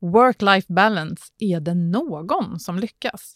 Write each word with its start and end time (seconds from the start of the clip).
Work-life 0.01 0.65
balance, 0.67 1.21
är 1.39 1.59
det 1.59 1.73
någon 1.73 2.59
som 2.59 2.79
lyckas? 2.79 3.35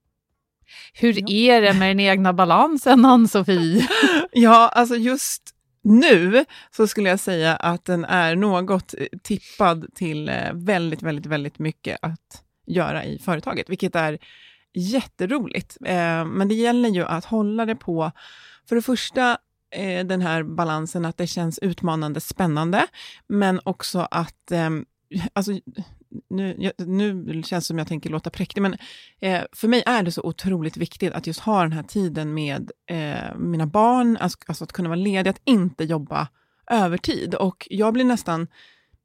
Hur 0.93 1.13
Ja. 1.19 1.55
är 1.57 1.61
det 1.61 1.73
med 1.73 1.89
den 1.89 1.99
egna 1.99 2.33
balansen, 2.33 3.05
Ann-Sofie? 3.05 3.87
Ja, 4.31 4.69
alltså 4.69 4.95
just 4.95 5.41
nu 5.83 6.45
så 6.71 6.87
skulle 6.87 7.09
jag 7.09 7.19
säga 7.19 7.55
att 7.55 7.85
den 7.85 8.05
är 8.05 8.35
något 8.35 8.93
eh, 8.97 9.05
tippad 9.23 9.85
till 9.95 10.29
eh, 10.29 10.35
väldigt, 10.53 11.01
väldigt, 11.01 11.25
väldigt 11.25 11.59
mycket 11.59 11.97
att 12.01 12.43
göra 12.67 13.05
i 13.05 13.19
företaget, 13.19 13.69
vilket 13.69 13.95
är 13.95 14.17
jätteroligt. 14.73 15.77
Eh, 15.85 16.25
Men 16.25 16.47
det 16.47 16.55
gäller 16.55 16.89
ju 16.89 17.05
att 17.05 17.25
hålla 17.25 17.65
det 17.65 17.75
på, 17.75 18.11
för 18.69 18.75
det 18.75 18.81
första, 18.81 19.37
den 20.05 20.21
här 20.21 20.43
balansen 20.43 21.05
att 21.05 21.17
det 21.17 21.27
känns 21.27 21.59
utmanande, 21.59 22.21
spännande, 22.21 22.87
men 23.27 23.59
också 23.63 24.07
att 24.11 24.51
Alltså, 25.33 25.51
nu, 26.29 26.55
jag- 26.59 26.87
nu 26.87 27.43
känns 27.43 27.63
det 27.63 27.67
som 27.67 27.77
jag 27.77 27.87
tänker 27.87 28.09
låta 28.09 28.29
präktig, 28.29 28.61
men 28.61 28.73
eh, 29.21 29.41
för 29.51 29.67
mig 29.67 29.83
är 29.85 30.03
det 30.03 30.11
så 30.11 30.21
otroligt 30.23 30.77
viktigt 30.77 31.13
att 31.13 31.27
just 31.27 31.39
ha 31.39 31.61
den 31.61 31.71
här 31.71 31.83
tiden 31.83 32.33
med 32.33 32.71
eh, 32.89 33.35
mina 33.37 33.65
barn, 33.67 34.17
alltså, 34.17 34.37
alltså 34.47 34.63
att 34.63 34.71
kunna 34.73 34.89
vara 34.89 34.95
ledig, 34.99 35.29
att 35.29 35.41
inte 35.45 35.83
jobba 35.83 36.27
övertid. 36.71 37.35
Och 37.35 37.67
jag 37.69 37.93
blir 37.93 38.03
nästan, 38.05 38.47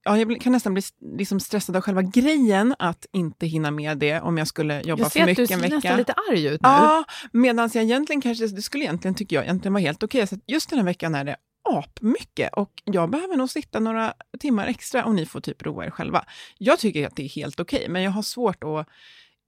ja, 0.05 0.19
jag 0.19 0.41
kan 0.41 0.53
nästan 0.53 0.75
bli 0.75 0.83
liksom 1.19 1.41
stressad 1.41 1.77
av 1.77 1.83
själva 1.83 2.03
grejen 2.03 2.75
att 2.79 3.07
inte 3.13 3.47
hinna 3.47 3.71
med 3.71 3.99
det 3.99 4.21
om 4.21 4.39
jag 4.39 4.49
skulle 4.49 4.83
jobba 4.83 5.03
Jag 5.03 5.13
ser 5.13 5.25
för 5.25 5.31
att 5.31 5.37
du 5.37 5.43
mycket 5.43 5.51
en 5.57 5.61
ser 5.61 5.63
vecka. 5.63 5.75
nästan 5.77 5.97
lite 5.99 6.13
arg 6.31 6.47
ut 6.47 6.63
nu. 6.63 6.69
Ja, 6.69 7.05
medan 7.33 7.71
jag 7.75 7.85
egentligen 7.85 8.21
kanske, 8.23 8.47
det 8.47 8.63
skulle 8.63 8.85
egentligen, 8.85 9.15
tycker 9.15 9.37
jag, 9.37 9.45
egentligen 9.45 9.73
vara 9.73 9.83
helt 9.83 10.03
okej. 10.03 10.27
Så 10.27 10.35
att 10.35 10.41
just 10.47 10.71
den 10.71 10.79
här 10.79 10.87
veckan 10.87 11.15
är 11.15 11.25
det 11.25 11.37
apmycket 11.69 12.53
och 12.53 12.83
jag 12.85 13.11
behöver 13.11 13.37
nog 13.37 13.51
sitta 13.51 13.81
några 13.81 14.15
timmar 14.41 14.67
extra 14.67 15.05
och 15.05 15.15
ni 15.15 15.27
får 15.27 15.41
typ 15.41 15.63
roa 15.63 15.87
er 15.87 15.91
själva. 15.91 16.25
Jag 16.59 16.79
tycker 16.79 17.07
att 17.07 17.17
det 17.17 17.25
är 17.25 17.29
helt 17.29 17.61
okej, 17.61 17.87
men 17.89 18.03
jag 18.03 18.11
har 18.11 18.23
svårt 18.23 18.65
att 18.65 18.89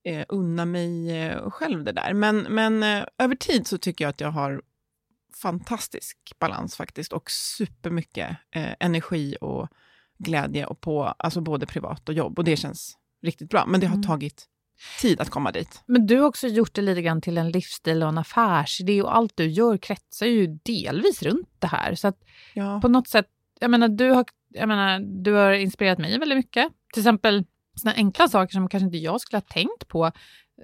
eh, 0.04 0.24
unna 0.28 0.64
mig 0.64 1.18
eh, 1.22 1.50
själv 1.50 1.84
det 1.84 1.92
där. 1.92 2.14
Men, 2.14 2.38
men 2.38 2.82
eh, 2.82 3.04
över 3.18 3.34
tid 3.34 3.66
så 3.66 3.78
tycker 3.78 4.04
jag 4.04 4.10
att 4.10 4.20
jag 4.20 4.30
har 4.30 4.62
fantastisk 5.42 6.18
balans 6.38 6.76
faktiskt 6.76 7.12
och 7.12 7.30
supermycket 7.30 8.36
eh, 8.50 8.74
energi 8.80 9.36
och 9.40 9.68
glädje 10.18 10.66
och 10.66 10.80
på 10.80 11.04
alltså 11.04 11.40
både 11.40 11.66
privat 11.66 12.08
och 12.08 12.14
jobb 12.14 12.38
och 12.38 12.44
det 12.44 12.56
känns 12.56 12.96
riktigt 13.22 13.50
bra. 13.50 13.66
Men 13.66 13.80
det 13.80 13.86
har 13.86 13.94
Mm. 13.94 14.06
tagit 14.06 14.46
tid 15.00 15.20
att 15.20 15.30
komma 15.30 15.52
dit. 15.52 15.82
Men 15.86 16.06
du 16.06 16.18
har 16.20 16.26
också 16.26 16.46
gjort 16.48 16.74
det 16.74 16.82
lite 16.82 17.02
grann 17.02 17.20
till 17.20 17.38
en 17.38 17.50
livsstil 17.50 18.02
och 18.02 18.08
en 18.08 18.18
affärsidé 18.18 19.02
och 19.02 19.16
allt 19.16 19.32
du 19.36 19.46
gör 19.46 19.76
kretsar 19.76 20.26
ju 20.26 20.46
delvis 20.46 21.22
runt 21.22 21.48
det 21.58 21.66
här. 21.66 21.94
Så 21.94 22.08
att 22.08 22.18
Ja. 22.54 22.80
på 22.80 22.88
något 22.88 23.08
sätt, 23.08 23.26
jag 23.60 23.70
menar, 23.70 23.88
du 23.88 24.10
har, 24.10 24.24
jag 24.48 24.68
menar, 24.68 25.00
du 25.22 25.32
har 25.32 25.52
inspirerat 25.52 25.98
mig 25.98 26.18
väldigt 26.18 26.38
mycket. 26.38 26.68
Till 26.92 27.00
exempel 27.02 27.44
såna 27.76 27.94
enkla 27.94 28.28
saker 28.28 28.52
som 28.52 28.68
kanske 28.68 28.84
inte 28.84 28.98
jag 28.98 29.20
skulle 29.20 29.36
ha 29.36 29.46
tänkt 29.48 29.88
på. 29.88 30.06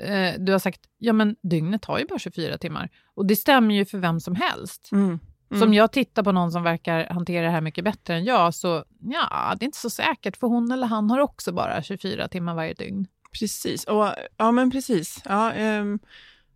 Eh, 0.00 0.32
du 0.38 0.52
har 0.52 0.58
sagt, 0.58 0.80
ja 0.98 1.12
men 1.12 1.36
dygnet 1.42 1.84
har 1.84 1.98
ju 1.98 2.06
bara 2.06 2.18
24 2.18 2.58
timmar. 2.58 2.90
Och 3.14 3.26
det 3.26 3.36
stämmer 3.36 3.74
ju 3.74 3.84
för 3.84 3.98
vem 3.98 4.20
som 4.20 4.34
helst. 4.34 4.88
Mm. 4.92 5.18
Så 5.58 5.64
om 5.64 5.74
jag 5.74 5.92
tittar 5.92 6.22
på 6.22 6.32
någon 6.32 6.52
som 6.52 6.62
verkar 6.62 7.08
hantera 7.10 7.44
det 7.44 7.50
här 7.50 7.60
mycket 7.60 7.84
bättre 7.84 8.14
än 8.14 8.24
jag, 8.24 8.54
så 8.54 8.84
ja, 9.00 9.54
det 9.58 9.64
är 9.64 9.66
inte 9.66 9.78
så 9.78 9.90
säkert, 9.90 10.36
för 10.36 10.46
hon 10.46 10.72
eller 10.72 10.86
han 10.86 11.10
har 11.10 11.18
också 11.20 11.52
bara 11.52 11.82
24 11.82 12.28
timmar 12.28 12.54
varje 12.54 12.74
dygn. 12.74 13.06
Precis. 13.38 13.84
Och, 13.84 14.08
ja, 14.36 14.52
men 14.52 14.70
precis. 14.70 15.22
Ja, 15.24 15.52
ehm, 15.52 15.98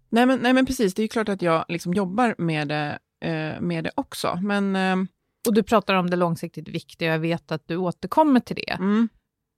nej, 0.09 0.27
men, 0.27 0.39
nej, 0.39 0.53
men 0.53 0.67
precis. 0.67 0.95
Det 0.95 1.03
är 1.03 1.09
klart 1.09 1.29
att 1.29 1.43
jag 1.43 1.65
liksom 1.69 1.95
jobbar 1.95 2.35
med 2.39 2.69
det, 2.69 2.99
eh, 3.21 3.61
med 3.61 3.85
det 3.85 3.91
också. 3.95 4.39
Men 4.43 4.77
ehm, 4.77 5.09
Och 5.49 5.55
du 5.55 5.63
pratar 5.63 5.95
om 5.95 6.11
det 6.11 6.17
långsiktigt 6.17 6.69
viktiga, 6.69 7.13
jag 7.13 7.19
vet 7.19 7.53
att 7.53 7.69
du 7.69 7.77
återkommer 7.77 8.41
till 8.41 8.57
det. 8.57 8.73
mm, 8.73 9.09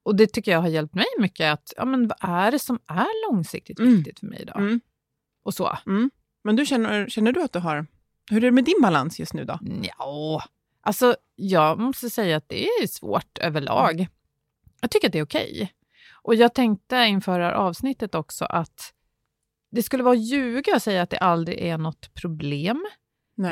Och 0.02 0.14
det 0.16 0.26
tycker 0.26 0.52
jag 0.52 0.60
har 0.60 0.68
hjälpt 0.68 0.94
mig 0.94 1.06
mycket, 1.18 1.52
att 1.52 1.72
ja, 1.76 1.84
men 1.84 2.08
vad 2.08 2.18
är 2.20 2.50
det 2.50 2.58
som 2.58 2.78
är 2.86 3.30
långsiktigt 3.30 3.78
Mm. 3.78 3.96
viktigt 3.96 4.18
för 4.20 4.26
mig 4.26 4.44
då? 4.46 4.58
mm, 4.60 4.80
Och 5.44 5.54
så. 5.54 5.78
mm. 5.86 6.10
Men 6.44 6.56
du 6.56 6.66
känner, 6.66 7.08
känner 7.08 7.32
du 7.32 7.42
att 7.42 7.52
du 7.52 7.58
har... 7.58 7.86
Hur 8.30 8.36
är 8.36 8.40
det 8.40 8.50
med 8.50 8.64
din 8.64 8.78
balans 8.82 9.18
just 9.20 9.34
nu 9.34 9.44
då? 9.44 9.58
Ja, 9.98 10.44
alltså 10.80 11.16
jag 11.36 11.78
måste 11.78 12.10
säga 12.10 12.36
att 12.36 12.48
det 12.48 12.64
är 12.66 12.86
svårt 12.86 13.38
överlag. 13.38 14.06
Jag 14.80 14.90
tycker 14.90 15.06
att 15.06 15.12
det 15.12 15.18
är 15.18 15.24
okej. 15.24 15.72
Och 16.22 16.34
jag 16.34 16.54
tänkte 16.54 16.96
inför 16.96 17.38
det 17.38 17.44
här 17.44 17.52
avsnittet 17.52 18.14
också 18.14 18.44
att 18.44 18.94
det 19.70 19.82
skulle 19.82 20.02
vara 20.02 20.14
att 20.14 20.20
ljuga 20.24 20.76
att 20.76 20.82
säga 20.82 21.02
att 21.02 21.10
det 21.10 21.18
aldrig 21.18 21.58
är 21.60 21.78
något 21.78 22.14
problem. 22.14 22.86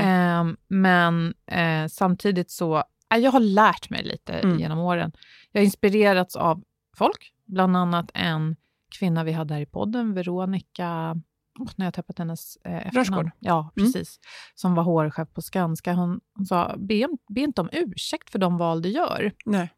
Ehm, 0.00 0.56
men 0.68 1.34
eh, 1.46 1.86
samtidigt 1.88 2.50
så, 2.50 2.76
eh, 3.14 3.18
jag 3.18 3.30
har 3.30 3.40
lärt 3.40 3.90
mig 3.90 4.04
lite 4.04 4.32
Mm. 4.32 4.58
genom 4.58 4.78
åren. 4.78 5.12
Jag 5.52 5.60
har 5.60 5.64
inspirerats 5.64 6.36
av 6.36 6.62
folk, 6.96 7.32
bland 7.46 7.76
annat 7.76 8.10
en 8.14 8.56
kvinna 8.98 9.24
vi 9.24 9.32
hade 9.32 9.54
här 9.54 9.60
i 9.60 9.66
podden, 9.66 10.14
Veronica, 10.14 11.16
oh, 11.58 11.70
när 11.76 11.86
jag 11.86 11.94
tappat 11.94 12.18
hennes 12.18 12.56
eh, 12.56 12.72
efternamn. 12.76 12.94
Rörsgård. 12.96 13.30
Ja, 13.38 13.72
Mm. 13.76 13.92
precis. 13.92 14.20
Som 14.54 14.74
var 14.74 14.82
HR-chef 14.82 15.28
på 15.34 15.42
Skanska. 15.42 15.92
Hon, 15.92 16.20
hon 16.34 16.46
sa, 16.46 16.74
be, 16.78 17.08
be 17.28 17.40
inte 17.40 17.60
om 17.60 17.68
ursäkt 17.72 18.30
för 18.30 18.38
de 18.38 18.56
val 18.58 18.82
du 18.82 18.88
gör, 18.88 19.32
Nej. 19.44 19.70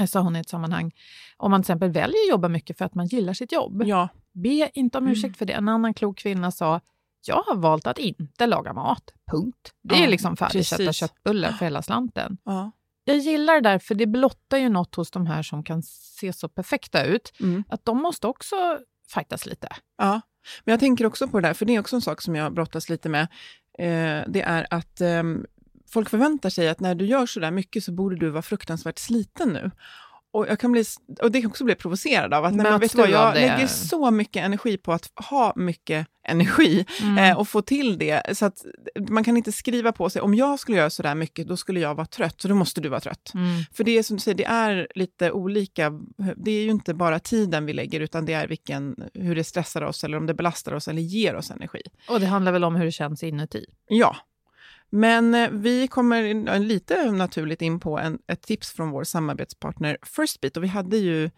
Eh, 0.00 0.06
sa 0.06 0.20
hon 0.20 0.36
i 0.36 0.38
ett 0.38 0.48
sammanhang. 0.48 0.92
Om 1.36 1.50
man 1.50 1.60
till 1.62 1.64
exempel 1.64 1.90
väljer 1.90 2.22
att 2.24 2.30
jobba 2.30 2.48
mycket 2.48 2.78
för 2.78 2.84
att 2.84 2.94
man 2.94 3.06
gillar 3.06 3.32
sitt 3.34 3.52
jobb, 3.52 3.82
Ja, 3.86 4.08
be 4.32 4.70
inte 4.74 4.98
om 4.98 5.04
Mm. 5.04 5.12
ursäkt 5.12 5.36
för 5.36 5.46
det. 5.46 5.52
En 5.52 5.68
annan 5.68 5.94
klok 5.94 6.18
kvinna 6.18 6.50
sa, 6.50 6.80
jag 7.26 7.42
har 7.42 7.56
valt 7.56 7.86
att 7.86 7.98
inte 7.98 8.46
laga 8.46 8.72
mat, 8.72 9.12
punkt. 9.30 9.72
Det 9.82 9.94
är 9.94 10.00
Ja, 10.00 10.06
liksom 10.10 10.36
färdigköpta 10.36 10.92
köttbullar 10.92 11.52
för 11.52 11.64
hela 11.66 11.82
slanten. 11.82 12.36
ja. 12.44 12.70
Jag 13.04 13.16
gillar 13.18 13.54
det 13.54 13.60
där, 13.60 13.78
för 13.78 13.94
det 13.94 14.06
blottar 14.06 14.58
ju 14.58 14.68
något 14.68 14.94
hos 14.94 15.10
de 15.10 15.26
här 15.26 15.42
som 15.42 15.62
kan 15.64 15.82
se 15.82 16.32
så 16.32 16.48
perfekta 16.48 17.04
ut, 17.04 17.32
Mm. 17.40 17.64
att 17.68 17.84
de 17.84 18.02
måste 18.02 18.26
också 18.26 18.56
fightas 19.14 19.46
lite. 19.46 19.68
Ja, 19.98 20.20
men 20.64 20.72
jag 20.72 20.80
tänker 20.80 21.06
också 21.06 21.28
på 21.28 21.40
det 21.40 21.48
där, 21.48 21.54
för 21.54 21.64
det 21.66 21.74
är 21.74 21.80
också 21.80 21.96
en 21.96 22.02
sak 22.02 22.22
som 22.22 22.36
jag 22.36 22.54
brottas 22.54 22.88
lite 22.88 23.08
med. 23.08 23.22
Eh, 23.78 24.24
det 24.28 24.42
är 24.42 24.66
att 24.70 25.00
ehm, 25.00 25.46
folk 25.92 26.10
förväntar 26.10 26.50
sig 26.50 26.68
att 26.68 26.80
när 26.80 26.94
du 26.94 27.06
gör 27.06 27.26
så 27.26 27.40
där 27.40 27.50
mycket 27.50 27.84
så 27.84 27.92
borde 27.92 28.16
du 28.16 28.30
vara 28.30 28.42
fruktansvärt 28.42 28.98
sliten 28.98 29.48
nu. 29.48 29.70
Och, 30.34 30.46
jag 30.48 30.58
kan 30.58 30.72
bli, 30.72 30.84
och 31.22 31.32
det 31.32 31.40
kan 31.40 31.50
också 31.50 31.64
bli 31.64 31.74
provocerad 31.74 32.34
av 32.34 32.44
att 32.44 32.54
men 32.54 32.62
Möts 32.62 32.82
vet 32.82 32.94
vad, 32.94 33.10
jag 33.10 33.34
lägger 33.34 33.66
så 33.66 34.10
mycket 34.10 34.44
energi 34.44 34.76
på 34.76 34.92
att 34.92 35.10
ha 35.30 35.52
mycket 35.56 36.06
energi 36.28 36.86
Mm. 37.02 37.18
eh, 37.18 37.38
och 37.38 37.48
få 37.48 37.62
till 37.62 37.98
det. 37.98 38.36
Så 38.36 38.46
att 38.46 38.64
man 39.08 39.24
kan 39.24 39.36
inte 39.36 39.52
skriva 39.52 39.92
på 39.92 40.10
sig, 40.10 40.22
om 40.22 40.34
jag 40.34 40.58
skulle 40.60 40.78
göra 40.78 40.90
så 40.90 41.02
där 41.02 41.14
mycket, 41.14 41.48
då 41.48 41.56
skulle 41.56 41.80
jag 41.80 41.94
vara 41.94 42.06
trött, 42.06 42.40
så 42.40 42.48
då 42.48 42.54
måste 42.54 42.80
du 42.80 42.88
vara 42.88 43.00
trött. 43.00 43.30
Mm. 43.34 43.62
För 43.72 43.84
det 43.84 43.98
är 43.98 44.02
som 44.02 44.16
du 44.16 44.20
säger, 44.20 44.36
det 44.36 44.44
är 44.44 44.88
lite 44.94 45.32
olika. 45.32 45.92
Det 46.36 46.50
är 46.50 46.62
ju 46.62 46.70
inte 46.70 46.94
bara 46.94 47.18
tiden 47.18 47.66
vi 47.66 47.72
lägger, 47.72 48.00
utan 48.00 48.24
det 48.26 48.32
är 48.32 48.48
vilken, 48.48 48.96
hur 49.14 49.34
det 49.34 49.44
stressar 49.44 49.82
oss, 49.82 50.04
eller 50.04 50.16
om 50.16 50.26
det 50.26 50.34
belastar 50.34 50.72
oss 50.74 50.88
eller 50.88 51.02
ger 51.02 51.34
oss 51.34 51.50
energi. 51.50 51.82
Och 52.08 52.20
det 52.20 52.26
handlar 52.26 52.52
väl 52.52 52.64
om 52.64 52.76
hur 52.76 52.84
det 52.84 52.92
känns 52.92 53.22
inuti. 53.22 53.64
Ja. 53.88 54.16
Men 54.94 55.34
eh, 55.34 55.50
vi 55.50 55.88
kommer 55.88 56.48
eh, 56.54 56.60
lite 56.60 57.10
naturligt 57.12 57.62
in 57.62 57.80
på 57.80 57.98
en, 57.98 58.18
ett 58.26 58.42
tips 58.42 58.72
från 58.72 58.90
vår 58.90 59.04
samarbetspartner 59.04 59.96
Firstbeat. 60.02 60.56
Och 60.56 60.62
vi 60.64 60.68
hade 60.68 60.96
ju, 60.96 61.30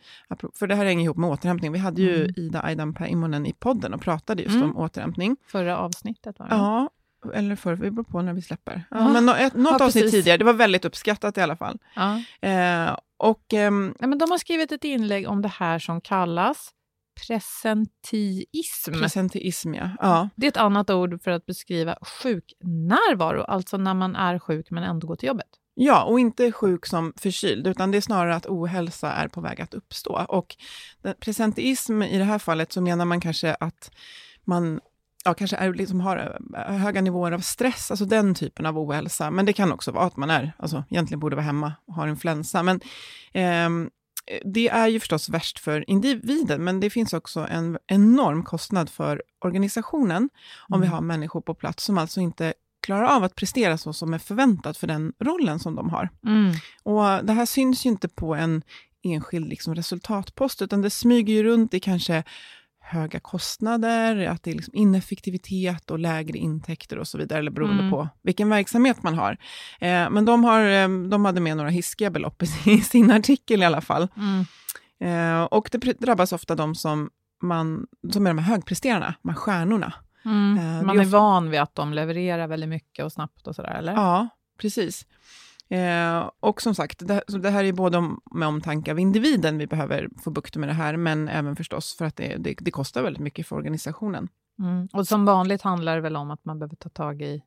för 0.55 0.67
det 0.67 0.75
här 0.75 0.85
hänger 0.85 1.05
ihop 1.05 1.17
med 1.17 1.31
återhämtning, 1.31 1.73
vi 1.73 1.79
hade 1.79 2.03
ju 2.03 2.15
Mm. 2.23 2.35
Ida 2.37 2.61
Aidanpää 2.63 3.09
Immonen 3.09 3.47
i 3.47 3.53
podden 3.53 3.95
och 3.95 4.01
pratade 4.01 4.43
just 4.43 4.55
Mm. 4.55 4.71
om 4.71 4.77
återhämtning. 4.77 5.37
Förra 5.47 5.79
avsnittet 5.79 6.39
var 6.39 6.49
det. 6.49 6.55
Ja, 6.55 6.91
eller 7.35 7.57
för, 7.57 7.77
det 7.77 7.91
beror 7.91 8.05
på 8.05 8.23
när 8.23 8.33
vi 8.33 8.43
släpper. 8.43 8.83
Ja, 8.91 8.97
Ja. 8.99 9.09
men 9.13 9.27
nå- 9.27 9.35
ett, 9.35 9.55
något 9.55 9.77
Ja, 9.81 9.87
avsnitt 9.87 10.11
tidigare, 10.11 10.39
det 10.39 10.45
var 10.45 10.53
väldigt 10.53 10.85
uppskattat 10.85 11.39
i 11.39 11.41
alla 11.41 11.57
fall. 11.57 11.79
Ja. 11.97 12.21
Eh, 12.49 12.97
och 13.17 13.55
ehm, 13.55 13.95
Ja, 14.01 14.07
men 14.07 14.19
de 14.19 14.31
har 14.31 14.39
skrivit 14.39 14.73
ett 14.73 14.85
inlägg 14.85 15.29
om 15.29 15.43
det 15.43 15.49
här 15.49 15.79
som 15.79 16.01
kallas 16.01 16.71
presentiism. 17.27 18.93
presenteism, 18.93 19.75
ja. 19.75 19.91
ja. 20.01 20.29
Det 20.37 20.47
är 20.47 20.49
ett 20.49 20.57
annat 20.57 20.91
ord 20.91 21.23
för 21.23 21.31
att 21.31 21.47
beskriva 21.47 21.99
sjuknärvaro, 22.23 23.43
alltså 23.43 23.77
när 23.77 23.95
man 23.95 24.17
är 24.17 24.39
sjuk 24.39 24.71
men 24.71 24.85
ändå 24.85 25.07
går 25.07 25.17
till 25.17 25.27
jobbet. 25.27 25.49
Ja, 25.75 26.05
och 26.05 26.21
inte 26.21 26.53
sjuk 26.53 26.87
som 26.87 27.13
förkyld, 27.17 27.67
utan 27.67 27.91
det 27.91 27.97
är 27.97 28.01
snarare 28.01 28.35
att 28.35 28.47
ohälsa 28.47 29.13
är 29.13 29.29
på 29.29 29.41
väg 29.41 29.61
att 29.61 29.75
uppstå. 29.75 30.25
Och 30.29 30.57
den, 31.03 31.15
presenteism 31.21 32.03
i 32.03 32.19
det 32.19 32.25
här 32.25 32.39
fallet 32.39 32.73
så 32.73 32.81
menar 32.81 33.05
man 33.05 33.21
kanske 33.21 33.55
att 33.55 33.91
man 34.45 34.81
ja, 35.25 35.35
kanske 35.35 35.57
är, 35.57 35.75
liksom 35.75 36.01
har 36.01 36.39
eh, 36.57 36.77
höga 36.77 37.01
nivåer 37.01 37.33
av 37.33 37.39
stress, 37.39 37.91
alltså 37.91 38.05
den 38.05 38.35
typen 38.35 38.67
av 38.67 38.79
ohälsa. 38.79 39.31
Men 39.31 39.47
det 39.47 39.53
kan 39.53 39.73
också 39.73 39.93
vara 39.93 40.05
att 40.05 40.17
man 40.17 40.31
är, 40.31 40.53
alltså 40.59 40.85
egentligen 40.91 41.21
borde 41.21 41.37
vara 41.37 41.47
hemma 41.47 41.73
och 41.87 41.95
har 41.95 42.09
influensa. 42.09 42.63
Men 42.63 42.81
ehm, 43.33 43.91
det 44.45 44.69
är 44.69 44.89
ju 44.89 45.01
förstås 45.01 45.29
värst 45.29 45.59
för 45.59 45.91
individen, 45.91 46.65
men 46.65 46.81
det 46.81 46.91
finns 46.91 47.13
också 47.13 47.47
en 47.51 47.79
enorm 47.87 48.43
kostnad 48.45 48.91
för 48.91 49.23
organisationen 49.45 50.31
om 50.69 50.81
vi 50.81 50.87
Mm. 50.87 50.95
har 50.95 51.01
människor 51.01 51.41
på 51.41 51.55
plats 51.55 51.85
som 51.85 51.99
alltså 51.99 52.21
inte 52.21 52.55
klarar 52.83 53.17
av 53.17 53.25
att 53.25 53.35
prestera 53.35 53.79
så 53.79 53.93
som 53.93 54.15
är 54.15 54.19
förväntat 54.19 54.77
för 54.77 54.87
den 54.87 55.13
rollen 55.21 55.59
som 55.59 55.75
de 55.75 55.91
har. 55.91 56.09
Mm. 56.27 56.53
Och 56.83 57.25
det 57.25 57.33
här 57.33 57.47
syns 57.47 57.87
ju 57.87 57.91
inte 57.91 58.09
på 58.09 58.35
en 58.35 58.63
enskild 59.03 59.49
liksom 59.49 59.75
resultatpost, 59.75 60.63
utan 60.63 60.83
det 60.83 60.91
smyger 60.91 61.35
ju 61.35 61.43
runt 61.43 61.75
i 61.75 61.81
kanske 61.81 62.25
höga 62.87 63.21
kostnader, 63.21 64.27
att 64.29 64.43
det 64.43 64.51
är 64.51 64.55
liksom 64.55 64.75
ineffektivitet 64.75 65.91
och 65.91 65.99
lägre 65.99 66.39
intäkter 66.39 66.99
och 66.99 67.09
så 67.09 67.19
vidare, 67.19 67.39
eller 67.39 67.51
beroende 67.51 67.79
Mm. 67.83 67.91
på 67.91 68.09
vilken 68.23 68.49
verksamhet 68.49 69.03
man 69.03 69.15
har. 69.15 69.33
Eh, 69.81 70.11
men 70.11 70.25
de, 70.25 70.45
har, 70.45 70.61
eh, 70.65 70.89
de 70.89 71.25
hade 71.25 71.41
med 71.41 71.57
några 71.57 71.71
hiskiga 71.71 72.11
belopp 72.11 72.43
i 72.43 72.47
sin- 72.83 73.11
artikel 73.11 73.63
i 73.63 73.65
alla 73.65 73.81
fall. 73.81 74.09
Mm. 74.17 74.45
Eh, 75.01 75.43
och 75.45 75.69
det 75.73 75.79
drabbas 76.01 76.33
ofta 76.33 76.55
de 76.55 76.75
som, 76.75 77.11
man, 77.43 77.87
som 78.13 78.27
är 78.27 78.31
de 78.31 78.39
här 78.39 78.53
högpresterarna, 78.55 79.15
de 79.23 79.29
här 79.29 79.37
stjärnorna. 79.37 79.93
Mm. 80.25 80.59
Eh, 80.59 80.83
Man 80.87 80.97
är 80.97 81.01
är 81.03 81.07
ofta- 81.07 81.19
van 81.19 81.51
vid 81.51 81.61
att 81.61 81.75
de 81.75 81.93
levererar 81.93 82.47
väldigt 82.47 82.69
mycket 82.69 83.05
och 83.05 83.13
snabbt 83.13 83.47
och 83.47 83.55
sådär, 83.55 83.75
eller? 83.79 83.93
Ja, 83.93 84.29
precis. 84.61 85.07
Eh, 85.69 86.31
och 86.41 86.63
som 86.63 86.75
sagt, 86.75 87.09
det, 87.09 87.23
så 87.29 87.39
det 87.39 87.51
här 87.51 87.65
är 87.65 87.73
både 87.73 87.99
om, 87.99 88.21
med 88.31 88.49
omtanke 88.49 88.91
av 88.91 88.99
individen 88.99 89.59
vi 89.59 89.67
behöver 89.67 90.09
få 90.25 90.31
bukt 90.31 90.57
med 90.57 90.69
det 90.69 90.73
här, 90.73 90.97
men 90.97 91.29
även 91.29 91.57
förstås 91.57 91.97
för 91.97 92.05
att 92.05 92.17
det, 92.17 92.37
det, 92.37 92.57
det 92.61 92.71
kostar 92.71 93.03
väldigt 93.03 93.23
mycket 93.23 93.47
för 93.47 93.57
organisationen. 93.57 94.29
Mm. 94.59 94.89
Och 94.93 95.09
som 95.09 95.25
vanligt 95.25 95.63
handlar 95.63 95.95
det 95.95 96.01
väl 96.01 96.17
om 96.17 96.31
att 96.31 96.45
man 96.45 96.59
behöver 96.59 96.77
ta 96.77 96.89
tag 96.89 97.23
i 97.23 97.43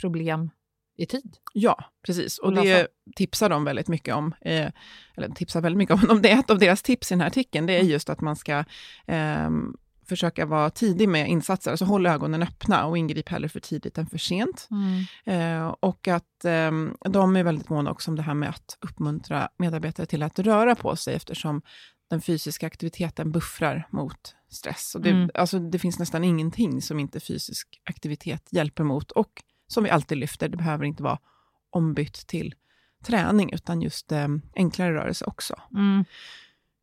problem 0.00 0.50
i 0.96 1.06
tid. 1.06 1.36
Ja, 1.52 1.84
precis. 2.06 2.38
Och 2.38 2.46
Och 2.46 2.54
det 2.54 2.88
tipsar 3.16 3.48
de 3.48 3.64
väldigt 3.64 3.88
mycket 3.88 4.14
om. 4.14 4.34
Eh, 4.40 4.70
eller 5.16 5.28
tipsar 5.28 5.60
väldigt 5.60 5.78
mycket 5.78 6.04
om. 6.10 6.22
Det 6.22 6.30
är 6.30 6.38
ett 6.38 6.50
av 6.50 6.58
deras 6.58 6.82
tips 6.82 7.12
i 7.12 7.14
den 7.14 7.20
här 7.20 7.28
artikeln. 7.28 7.66
Det 7.66 7.72
är 7.72 7.82
just 7.82 8.10
att 8.10 8.20
man 8.20 8.36
ska 8.36 8.64
ehm, 9.06 9.76
försöka 10.08 10.46
vara 10.46 10.70
tidig 10.70 11.08
med 11.08 11.28
insatser. 11.28 11.70
Alltså 11.70 11.84
håll 11.84 12.06
ögonen 12.06 12.42
öppna 12.42 12.86
och 12.86 12.98
ingrip 12.98 13.28
hellre 13.28 13.48
för 13.48 13.60
tidigt 13.60 13.98
än 13.98 14.06
för 14.06 14.18
sent. 14.18 14.68
Eh, 15.24 15.66
och 15.80 16.08
att 16.08 16.44
eh, 16.44 16.70
de 17.10 17.36
är 17.36 17.42
väldigt 17.42 17.68
måna 17.68 17.90
också 17.90 18.10
om 18.10 18.16
det 18.16 18.22
här 18.22 18.34
med 18.34 18.48
att 18.48 18.78
uppmuntra 18.80 19.48
medarbetare 19.58 20.06
till 20.06 20.22
att 20.22 20.38
röra 20.38 20.74
på 20.74 20.96
sig 20.96 21.14
eftersom 21.14 21.62
den 22.10 22.20
fysiska 22.20 22.66
aktiviteten 22.66 23.32
buffrar 23.32 23.88
mot 23.90 24.34
stress. 24.50 24.94
Och 24.94 25.00
det, 25.00 25.10
Mm. 25.10 25.30
alltså, 25.34 25.58
det 25.58 25.78
finns 25.78 25.98
nästan 25.98 26.24
ingenting 26.24 26.82
som 26.82 26.98
inte 26.98 27.20
fysisk 27.20 27.68
aktivitet 27.84 28.48
hjälper 28.50 28.84
mot. 28.84 29.10
Och 29.10 29.42
som 29.66 29.84
vi 29.84 29.90
alltid 29.90 30.18
lyfter, 30.18 30.48
det 30.48 30.56
behöver 30.56 30.84
inte 30.84 31.02
vara 31.02 31.18
ombytt 31.70 32.26
till 32.26 32.54
träning, 33.04 33.52
utan 33.52 33.82
just 33.82 34.12
eh, 34.12 34.28
enklare 34.56 34.94
rörelse 34.94 35.24
också. 35.24 35.54
Mm. 35.74 36.04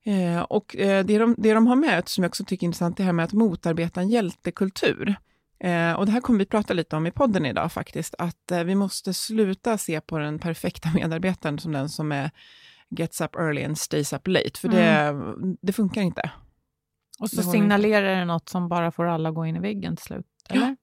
Eh, 0.06 0.42
och 0.42 0.76
eh, 0.76 1.06
det, 1.06 1.18
de, 1.18 1.36
det 1.38 1.54
de 1.54 1.68
har 1.68 1.76
med, 1.76 2.10
som 2.10 2.24
jag 2.24 2.30
också 2.30 2.46
tycker 2.46 2.64
är 2.64 2.68
intressant, 2.68 2.98
det 2.98 3.04
här 3.04 3.14
med 3.14 3.26
att 3.26 3.34
motarbeta 3.34 4.02
en 4.02 4.10
hjältekultur. 4.10 5.16
Eh, 5.60 5.94
och 5.94 6.06
det 6.06 6.12
här 6.12 6.22
kommer 6.22 6.40
vi 6.40 6.46
prata 6.46 6.74
lite 6.74 6.96
om 6.96 7.08
i 7.08 7.12
podden 7.12 7.46
idag 7.46 7.72
faktiskt, 7.72 8.16
att 8.18 8.52
eh, 8.52 8.64
vi 8.64 8.76
måste 8.76 9.14
sluta 9.14 9.78
se 9.78 10.02
på 10.02 10.18
den 10.18 10.40
perfekta 10.40 10.90
medarbetaren 10.96 11.60
som 11.60 11.72
den 11.72 11.90
som 11.90 12.12
är 12.12 12.32
gets 12.90 13.22
up 13.22 13.36
early 13.36 13.64
and 13.64 13.78
stays 13.78 14.14
up 14.14 14.28
late, 14.28 14.60
för 14.60 14.68
det, 14.68 15.16
det 15.62 15.74
funkar 15.74 16.02
inte. 16.02 16.32
Och 17.20 17.30
så 17.30 17.36
Det 17.36 17.44
signalerar 17.44 18.16
det 18.16 18.26
något 18.26 18.50
som 18.50 18.70
bara 18.70 18.92
får 18.92 19.06
alla 19.06 19.32
gå 19.32 19.46
in 19.46 19.56
i 19.56 19.60
väggen 19.60 19.96
till 19.96 20.06
slut. 20.06 20.26
Ja. 20.50 20.56
Eller? 20.56 20.78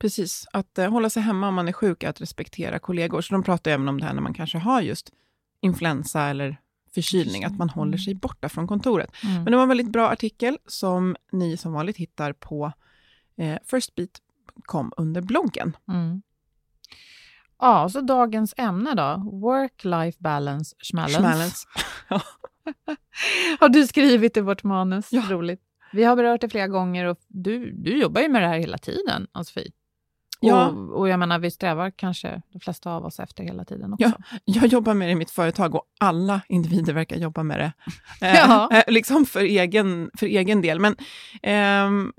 Precis, 0.00 0.46
att 0.52 0.78
eh, 0.78 0.90
hålla 0.90 1.10
sig 1.10 1.22
hemma 1.22 1.48
om 1.48 1.54
man 1.54 1.68
är 1.68 1.72
sjuk, 1.72 2.04
att 2.04 2.20
respektera 2.20 2.78
kollegor. 2.78 3.20
Så 3.20 3.34
de 3.34 3.42
pratar 3.42 3.70
även 3.70 3.88
om 3.88 4.00
det 4.00 4.06
här 4.06 4.14
när 4.14 4.22
man 4.22 4.34
kanske 4.34 4.58
har 4.58 4.80
just 4.80 5.10
influensa 5.60 6.22
eller 6.22 6.60
förkylning, 7.02 7.44
att 7.44 7.58
man 7.58 7.70
håller 7.70 7.98
sig 7.98 8.14
borta 8.14 8.48
från 8.48 8.66
kontoret. 8.66 9.10
Mm. 9.24 9.34
Men 9.34 9.44
det 9.44 9.56
var 9.56 9.62
en 9.62 9.68
väldigt 9.68 9.92
bra 9.92 10.08
artikel 10.10 10.58
som 10.66 11.16
ni 11.32 11.56
som 11.56 11.72
vanligt 11.72 11.96
hittar 11.96 12.32
på 12.32 12.72
eh, 13.36 13.58
firstbeat.com 13.64 14.92
under 14.96 15.20
bloggen. 15.22 15.76
Mm. 15.88 16.22
Ja, 17.58 17.88
så 17.88 18.00
dagens 18.00 18.54
ämne 18.56 18.94
då. 18.94 19.30
Work-life 19.32 20.16
balance, 20.18 20.76
schmallens. 20.78 21.66
Har 23.60 23.68
du 23.68 23.86
skrivit 23.86 24.36
i 24.36 24.40
vårt 24.40 24.64
manus? 24.64 25.12
Ja. 25.12 25.22
Roligt. 25.30 25.60
Vi 25.92 26.04
har 26.04 26.16
berört 26.16 26.40
det 26.40 26.48
flera 26.48 26.68
gånger 26.68 27.04
och 27.04 27.18
du, 27.28 27.72
du 27.72 27.98
jobbar 28.00 28.20
ju 28.20 28.28
med 28.28 28.42
det 28.42 28.48
här 28.48 28.58
hela 28.58 28.78
tiden, 28.78 29.26
Ann-Sofie. 29.32 29.72
Ja. 30.40 30.68
Och, 30.68 30.98
och 30.98 31.08
jag 31.08 31.18
menar, 31.18 31.38
vi 31.38 31.50
strävar 31.50 31.90
kanske 31.90 32.42
de 32.52 32.60
flesta 32.60 32.92
av 32.92 33.04
oss 33.04 33.20
efter 33.20 33.44
hela 33.44 33.64
tiden 33.64 33.92
också. 33.92 34.12
Ja. 34.18 34.38
Jag 34.44 34.66
jobbar 34.66 34.94
med 34.94 35.08
det 35.08 35.12
i 35.12 35.14
mitt 35.14 35.30
företag 35.30 35.74
och 35.74 35.84
alla 36.00 36.40
individer 36.48 36.92
verkar 36.92 37.16
jobba 37.16 37.42
med 37.42 37.58
det. 37.58 37.72
Eh, 38.26 38.34
Ja. 38.34 38.68
eh, 38.72 38.84
liksom 38.86 39.26
för 39.26 39.40
egen, 39.40 40.10
för 40.18 40.26
egen 40.26 40.62
del. 40.62 40.80
Men 40.80 40.96
ehm, 41.42 42.12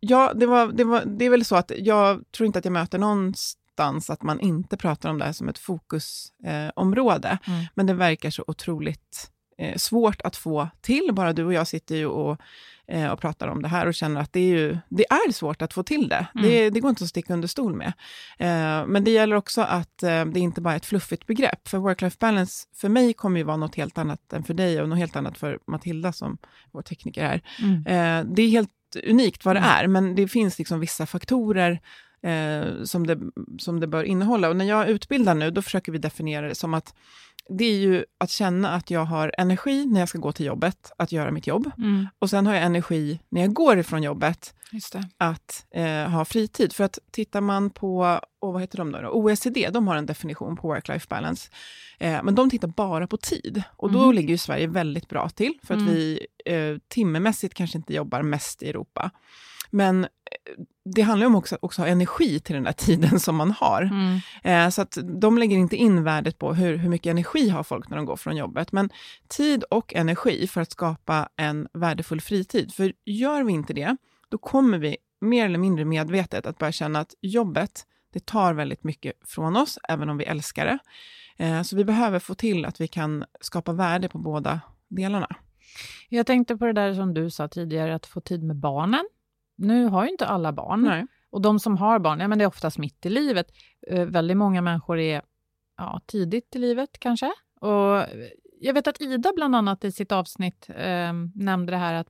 ja, 0.00 0.32
det, 0.34 0.46
var, 0.46 0.66
det, 0.72 0.84
var, 0.84 1.02
det 1.06 1.24
är 1.24 1.30
väl 1.30 1.44
så 1.44 1.56
att 1.56 1.72
jag 1.78 2.24
tror 2.36 2.46
inte 2.46 2.58
att 2.58 2.64
jag 2.64 2.72
möter 2.72 2.98
någonstans 2.98 4.10
att 4.10 4.22
man 4.22 4.40
inte 4.40 4.76
pratar 4.76 5.10
om 5.10 5.18
det 5.18 5.24
här 5.24 5.32
som 5.32 5.48
ett 5.48 5.58
fokusområde. 5.58 7.28
Eh. 7.42 7.50
Mm. 7.54 7.66
Men 7.74 7.86
det 7.86 7.94
verkar 7.94 8.30
så 8.30 8.44
otroligt 8.46 9.30
eh, 9.60 9.76
svårt 9.76 10.20
att 10.20 10.36
få 10.36 10.68
till. 10.80 11.10
Bara 11.12 11.32
du 11.32 11.44
och 11.44 11.52
jag 11.52 11.66
sitter 11.66 11.96
ju 11.96 12.06
och, 12.06 12.40
eh, 12.88 13.10
och 13.10 13.20
pratar 13.20 13.48
om 13.48 13.62
det 13.62 13.68
här 13.68 13.86
och 13.86 13.94
känner 13.94 14.20
att 14.20 14.32
det 14.32 14.40
är, 14.40 14.58
ju, 14.58 14.78
det 14.88 15.04
är 15.10 15.32
svårt 15.32 15.62
att 15.62 15.72
få 15.72 15.82
till 15.82 16.08
det. 16.08 16.26
Mm. 16.34 16.46
det. 16.48 16.70
Det 16.70 16.80
går 16.80 16.90
inte 16.90 17.04
att 17.04 17.10
sticka 17.10 17.34
under 17.34 17.48
stol 17.48 17.74
med. 17.74 17.92
Eh, 18.38 18.86
men 18.86 19.04
det 19.04 19.10
gäller 19.10 19.36
också 19.36 19.60
att 19.60 20.02
eh, 20.02 20.24
det 20.24 20.40
inte 20.40 20.60
bara 20.60 20.74
är 20.74 20.76
ett 20.76 20.86
fluffigt 20.86 21.26
begrepp. 21.26 21.68
För 21.68 21.78
work-life 21.78 22.16
balance 22.20 22.66
för 22.76 22.88
mig 22.88 23.12
kommer 23.12 23.38
ju 23.38 23.44
vara 23.44 23.56
något 23.56 23.74
helt 23.74 23.98
annat 23.98 24.32
än 24.32 24.44
för 24.44 24.54
dig 24.54 24.82
och 24.82 24.88
något 24.88 24.98
helt 24.98 25.16
annat 25.16 25.38
för 25.38 25.58
Matilda 25.66 26.12
som 26.12 26.38
vår 26.72 26.82
tekniker 26.82 27.24
är. 27.24 27.42
Mm. 27.62 27.86
Eh, 27.86 28.32
det 28.34 28.42
är 28.42 28.48
helt 28.48 28.70
unikt 29.06 29.44
vad 29.44 29.56
det 29.56 29.60
mm. 29.60 29.70
är, 29.70 29.86
men 29.86 30.14
det 30.14 30.28
finns 30.28 30.58
liksom 30.58 30.80
vissa 30.80 31.06
faktorer 31.06 31.80
eh, 32.22 32.82
som, 32.84 33.06
det, 33.06 33.18
som 33.58 33.80
det 33.80 33.86
bör 33.86 34.04
innehålla. 34.04 34.48
Och 34.48 34.56
när 34.56 34.64
jag 34.64 34.88
utbildar 34.88 35.34
nu, 35.34 35.50
då 35.50 35.62
försöker 35.62 35.92
vi 35.92 35.98
definiera 35.98 36.48
det 36.48 36.54
som 36.54 36.74
att 36.74 36.94
det 37.48 37.64
är 37.64 37.78
ju 37.78 38.04
att 38.18 38.30
känna 38.30 38.70
att 38.70 38.90
jag 38.90 39.04
har 39.04 39.34
energi 39.38 39.86
när 39.86 40.00
jag 40.00 40.08
ska 40.08 40.18
gå 40.18 40.32
till 40.32 40.46
jobbet, 40.46 40.92
att 40.96 41.12
göra 41.12 41.30
mitt 41.30 41.46
jobb. 41.46 41.70
Mm. 41.78 42.06
Och 42.18 42.30
sen 42.30 42.46
har 42.46 42.54
jag 42.54 42.64
energi 42.64 43.20
när 43.28 43.40
jag 43.40 43.52
går 43.52 43.78
ifrån 43.78 44.02
jobbet, 44.02 44.54
att 45.18 45.66
eh, 45.74 46.08
ha 46.08 46.24
fritid. 46.24 46.72
För 46.72 46.84
att 46.84 46.98
tittar 47.10 47.40
man 47.40 47.70
på, 47.70 48.20
och 48.40 48.52
vad 48.52 48.60
heter 48.60 48.78
de 48.78 48.92
då, 48.92 49.08
OECD, 49.08 49.68
de 49.72 49.88
har 49.88 49.96
en 49.96 50.06
definition 50.06 50.56
på 50.56 50.68
work-life 50.68 51.06
balance. 51.08 51.50
Eh, 51.98 52.22
men 52.22 52.34
de 52.34 52.50
tittar 52.50 52.68
bara 52.68 53.06
på 53.06 53.16
tid. 53.16 53.62
Och 53.76 53.92
då 53.92 54.02
mm. 54.02 54.14
ligger 54.14 54.28
ju 54.28 54.38
Sverige 54.38 54.66
väldigt 54.66 55.08
bra 55.08 55.28
till, 55.28 55.54
för 55.62 55.74
att 55.74 55.80
mm. 55.80 55.94
vi 55.94 56.26
eh, 56.44 56.76
timmemässigt 56.88 57.54
kanske 57.54 57.78
inte 57.78 57.94
jobbar 57.94 58.22
mest 58.22 58.62
i 58.62 58.68
Europa. 58.68 59.10
Men 59.70 60.04
eh, 60.04 60.08
det 60.94 61.02
handlar 61.02 61.26
om 61.26 61.34
också, 61.34 61.58
också 61.62 61.82
ha 61.82 61.88
energi 61.88 62.40
till 62.40 62.54
den 62.54 62.64
där 62.64 62.72
tiden 62.72 63.20
som 63.20 63.36
man 63.36 63.50
har. 63.50 63.82
Mm. 63.82 64.18
Eh, 64.44 64.70
så 64.70 64.82
att 64.82 64.98
de 65.20 65.38
lägger 65.38 65.56
inte 65.56 65.76
in 65.76 66.04
värdet 66.04 66.38
på 66.38 66.54
hur, 66.54 66.76
hur 66.76 66.88
mycket 66.88 67.10
energi 67.10 67.48
har 67.48 67.62
folk 67.62 67.88
när 67.88 67.96
de 67.96 68.06
går 68.06 68.16
från 68.16 68.36
jobbet. 68.36 68.72
Men 68.72 68.90
tid 69.28 69.64
och 69.64 69.94
energi 69.94 70.46
för 70.46 70.60
att 70.60 70.72
skapa 70.72 71.28
en 71.36 71.68
värdefull 71.72 72.20
fritid. 72.20 72.74
För 72.74 72.92
gör 73.04 73.42
vi 73.42 73.52
inte 73.52 73.72
det, 73.72 73.96
då 74.28 74.38
kommer 74.38 74.78
vi 74.78 74.96
mer 75.20 75.44
eller 75.44 75.58
mindre 75.58 75.84
medvetet 75.84 76.46
att 76.46 76.58
börja 76.58 76.72
känna 76.72 77.00
att 77.00 77.14
jobbet, 77.20 77.86
det 78.12 78.26
tar 78.26 78.54
väldigt 78.54 78.84
mycket 78.84 79.12
från 79.24 79.56
oss, 79.56 79.78
även 79.88 80.10
om 80.10 80.16
vi 80.16 80.24
älskar 80.24 80.66
det. 80.66 80.78
Eh, 81.44 81.62
så 81.62 81.76
vi 81.76 81.84
behöver 81.84 82.18
få 82.18 82.34
till 82.34 82.64
att 82.64 82.80
vi 82.80 82.88
kan 82.88 83.24
skapa 83.40 83.72
värde 83.72 84.08
på 84.08 84.18
båda 84.18 84.60
delarna. 84.88 85.36
Jag 86.08 86.26
tänkte 86.26 86.56
på 86.56 86.66
det 86.66 86.72
där 86.72 86.94
som 86.94 87.14
du 87.14 87.30
sa 87.30 87.48
tidigare, 87.48 87.94
att 87.94 88.06
få 88.06 88.20
tid 88.20 88.42
med 88.42 88.56
barnen 88.56 89.04
nu 89.60 89.86
har 89.86 90.04
ju 90.04 90.10
inte 90.10 90.26
alla 90.26 90.52
barn. 90.52 90.82
Nej. 90.82 91.06
Och 91.30 91.40
de 91.40 91.60
som 91.60 91.76
har 91.76 91.98
barn, 91.98 92.20
ja, 92.20 92.28
men 92.28 92.38
det 92.38 92.44
är 92.44 92.48
oftast 92.48 92.78
mitt 92.78 93.06
i 93.06 93.08
livet. 93.08 93.46
Uh, 93.92 94.04
väldigt 94.04 94.36
många 94.36 94.62
människor 94.62 94.98
är 94.98 95.22
ja, 95.76 96.00
tidigt 96.06 96.56
i 96.56 96.58
livet 96.58 96.90
kanske. 96.98 97.32
Och 97.60 98.04
jag 98.60 98.74
vet 98.74 98.86
att 98.86 99.00
Ida 99.00 99.32
bland 99.36 99.56
annat 99.56 99.84
i 99.84 99.92
sitt 99.92 100.12
avsnitt 100.12 100.70
eh, 100.76 101.12
nämnde 101.34 101.72
det 101.72 101.76
här 101.76 101.94
att 101.94 102.08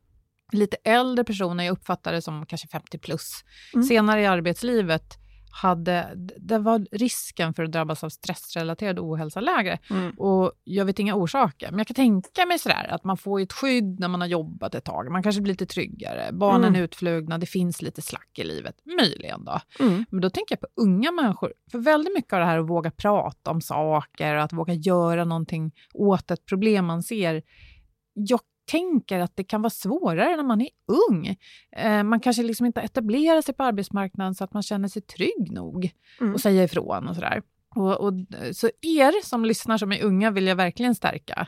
lite 0.53 0.77
äldre 0.85 1.25
personer, 1.25 1.65
jag 1.65 1.73
uppfattar 1.73 2.13
det 2.13 2.23
som 2.23 2.47
kanske 2.47 2.69
50 2.69 2.99
plus, 2.99 3.45
mm. 3.75 3.85
senare 3.85 4.21
i 4.23 4.27
arbetslivet 4.27 5.19
hade, 5.51 6.13
det 6.39 6.59
var 6.59 6.87
risken 6.93 7.55
för 7.55 7.65
att 7.65 7.73
drabbas 7.73 8.05
av 8.05 8.09
stressrelaterad 8.09 8.99
ohälsa 8.99 9.41
lägre. 9.41 9.79
Mm. 9.91 10.11
Och 10.11 10.53
jag 10.65 10.85
vet 10.85 10.99
inga 10.99 11.15
orsaker, 11.15 11.71
men 11.71 11.79
jag 11.79 11.87
kan 11.87 11.95
tänka 11.95 12.47
mig 12.47 12.59
sådär 12.59 12.87
att 12.91 13.05
man 13.05 13.17
får 13.17 13.41
ett 13.41 13.53
skydd 13.53 14.01
när 14.01 14.09
man 14.09 14.21
har 14.21 14.29
jobbat 14.29 14.75
ett 14.75 14.85
tag. 14.85 15.13
Man 15.13 15.23
kanske 15.23 15.43
blir 15.43 15.53
lite 15.53 15.67
tryggare, 15.67 16.33
barnen 16.33 16.65
mm. 16.65 16.75
är 16.75 16.85
utflugna, 16.85 17.39
det 17.39 17.47
finns 17.47 17.83
lite 17.83 18.03
slack 18.03 18.39
i 18.39 18.45
livet. 18.45 18.77
Möjligen 18.85 19.45
då. 19.45 19.61
Mm. 19.81 20.05
Men 20.11 20.21
då 20.21 20.31
tänker 20.31 20.53
jag 20.53 20.61
på 20.61 20.83
unga 20.83 21.13
människor. 21.13 21.53
För 21.71 21.79
väldigt 21.79 22.15
mycket 22.15 22.33
av 22.33 22.39
det 22.39 22.47
här 22.47 22.59
att 22.59 22.69
våga 22.69 22.91
prata 22.91 23.51
om 23.51 23.61
saker, 23.61 24.35
att 24.35 24.53
våga 24.53 24.75
göra 24.75 25.25
någonting 25.25 25.73
åt 25.95 26.31
ett 26.31 26.47
problem 26.47 26.87
man 26.87 27.03
ser. 27.03 27.43
Jag 28.15 28.41
tänker 28.71 29.19
att 29.19 29.37
det 29.37 29.45
kan 29.45 29.63
vara 29.63 29.71
svårare 29.71 30.37
när 30.37 30.43
man 30.43 30.61
är 30.61 30.69
ung. 31.09 31.37
Eh, 31.77 32.03
man 32.03 32.21
kanske 32.21 32.43
liksom 32.43 32.67
inte 32.67 32.81
etablerar 32.81 33.43
sig 33.43 33.55
på 33.55 33.63
arbetsmarknaden 33.63 34.35
så 34.35 34.45
att 34.45 34.53
man 34.53 34.63
känner 34.63 34.89
sig 34.89 35.03
trygg 35.03 35.53
nog 35.53 35.91
mm. 36.21 36.35
och 36.35 36.41
säga 36.41 36.65
ifrån 36.65 37.09
och 37.09 37.15
sådär. 37.15 37.43
Och, 37.77 38.01
och, 38.01 38.13
så 38.53 38.71
er 38.81 39.25
som 39.25 39.45
lyssnar 39.45 39.79
som 39.79 39.93
är 39.93 40.03
unga 40.05 40.31
vill 40.31 40.47
jag 40.47 40.57
verkligen 40.57 40.95
stärka. 40.95 41.47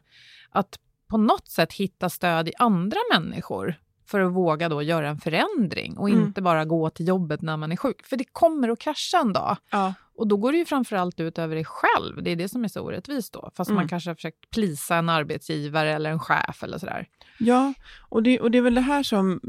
Att 0.51 0.79
på 1.07 1.19
något 1.19 1.49
sätt 1.49 1.73
hitta 1.73 2.11
stöd 2.11 2.49
i 2.49 2.53
andra 2.59 2.99
människor 3.15 3.75
för 4.13 4.21
att 4.21 4.33
våga 4.33 4.69
då 4.69 4.83
göra 4.83 5.09
en 5.09 5.19
förändring 5.19 5.99
och 5.99 6.09
mm. 6.09 6.23
inte 6.23 6.43
bara 6.43 6.65
gå 6.65 6.91
till 6.91 7.09
jobbet 7.09 7.43
när 7.43 7.57
man 7.57 7.73
är 7.73 7.77
sjuk. 7.77 8.07
För 8.07 8.17
det 8.17 8.25
kommer 8.25 8.69
att 8.69 8.79
krascha 8.79 9.19
en 9.19 9.33
dag. 9.33 9.57
Ja. 9.71 9.95
Och 10.17 10.27
då 10.29 10.37
går 10.37 10.53
det 10.53 10.59
ju 10.59 10.65
framförallt 10.65 11.21
ut 11.21 11.39
över 11.39 11.55
dig 11.55 11.65
själv. 11.65 12.23
Det 12.23 12.31
är 12.31 12.37
det 12.37 12.49
som 12.49 12.65
är 12.65 12.69
så 12.69 12.81
orättvist 12.81 13.33
då. 13.33 13.51
Fast 13.57 13.71
mm. 13.71 13.77
man 13.81 13.89
kanske 13.89 14.11
har 14.11 14.15
försökt 14.15 14.51
plisa 14.51 14.97
en 14.97 15.09
arbetsgivare 15.09 15.93
eller 15.93 16.11
en 16.11 16.21
chef 16.21 16.63
eller 16.63 16.79
sådär. 16.79 17.07
Ja, 17.39 17.75
och 18.09 18.23
det, 18.23 18.41
och 18.41 18.51
det 18.51 18.59
är 18.59 18.63
väl 18.63 18.75
det 18.75 18.81
här 18.81 19.03
som 19.03 19.41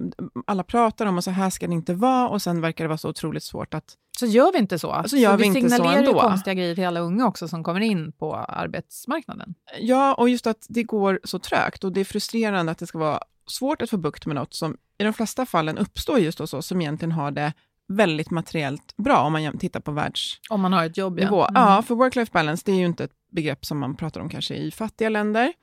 alla 0.47 0.63
pratar 0.63 1.05
om 1.05 1.17
och 1.17 1.23
så 1.23 1.31
här 1.31 1.49
ska 1.49 1.67
det 1.67 1.73
inte 1.73 1.93
vara 1.93 2.29
och 2.29 2.41
sen 2.41 2.61
verkar 2.61 2.83
det 2.83 2.87
vara 2.87 2.97
så 2.97 3.09
otroligt 3.09 3.43
svårt 3.43 3.73
att... 3.73 3.97
Så 4.19 4.25
gör 4.25 4.51
vi 4.51 4.57
inte 4.57 4.79
så. 4.79 5.03
Så 5.05 5.17
gör 5.17 5.31
så 5.31 5.37
vi, 5.37 5.41
vi 5.41 5.47
inte 5.47 5.69
signalerar 5.69 6.01
ju 6.01 6.13
konstiga 6.13 6.53
grejer 6.53 6.75
till 6.75 6.85
alla 6.85 6.99
unga 6.99 7.27
också 7.27 7.47
som 7.47 7.63
kommer 7.63 7.81
in 7.81 8.11
på 8.11 8.35
arbetsmarknaden. 8.35 9.55
Ja, 9.79 10.13
och 10.13 10.29
just 10.29 10.47
att 10.47 10.65
det 10.69 10.83
går 10.83 11.19
så 11.23 11.39
trögt 11.39 11.83
och 11.83 11.91
det 11.91 11.99
är 11.99 12.05
frustrerande 12.05 12.71
att 12.71 12.77
det 12.77 12.87
ska 12.87 12.97
vara 12.97 13.19
svårt 13.47 13.81
att 13.81 13.89
få 13.89 13.97
bukt 13.97 14.25
med 14.25 14.35
något 14.35 14.53
som 14.53 14.77
i 14.97 15.03
de 15.03 15.13
flesta 15.13 15.45
fallen 15.45 15.77
uppstår 15.77 16.19
just 16.19 16.39
hos 16.39 16.53
oss 16.53 16.67
som 16.67 16.81
egentligen 16.81 17.11
har 17.11 17.31
det 17.31 17.53
väldigt 17.87 18.31
materiellt 18.31 18.97
bra 18.97 19.21
om 19.21 19.33
man 19.33 19.57
tittar 19.57 19.79
på 19.79 19.91
världsnivå. 19.91 20.55
Om 20.55 20.61
man 20.61 20.73
har 20.73 20.85
ett 20.85 20.97
jobb, 20.97 21.19
ja. 21.19 21.47
Mm. 21.47 21.61
Ja, 21.61 21.81
för 21.81 21.95
work-life 21.95 22.31
balance, 22.31 22.63
det 22.65 22.71
är 22.71 22.75
ju 22.75 22.85
inte 22.85 23.03
ett 23.03 23.13
begrepp 23.31 23.65
som 23.65 23.79
man 23.79 23.95
pratar 23.95 24.21
om 24.21 24.29
kanske 24.29 24.55
i 24.55 24.71
fattiga 24.71 25.09
länder. 25.09 25.53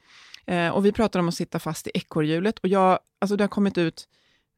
Eh, 0.47 0.69
och 0.69 0.87
vi 0.87 0.93
pratar 0.93 1.21
om 1.21 1.29
att 1.29 1.35
sitta 1.35 1.59
fast 1.59 1.87
i 1.87 1.91
ekorrhjulet. 1.95 2.59
Och 2.59 2.69
jag, 2.69 2.99
alltså 3.21 3.37
det 3.37 3.45
har 3.45 3.49
kommit 3.49 3.79
ut 3.79 4.09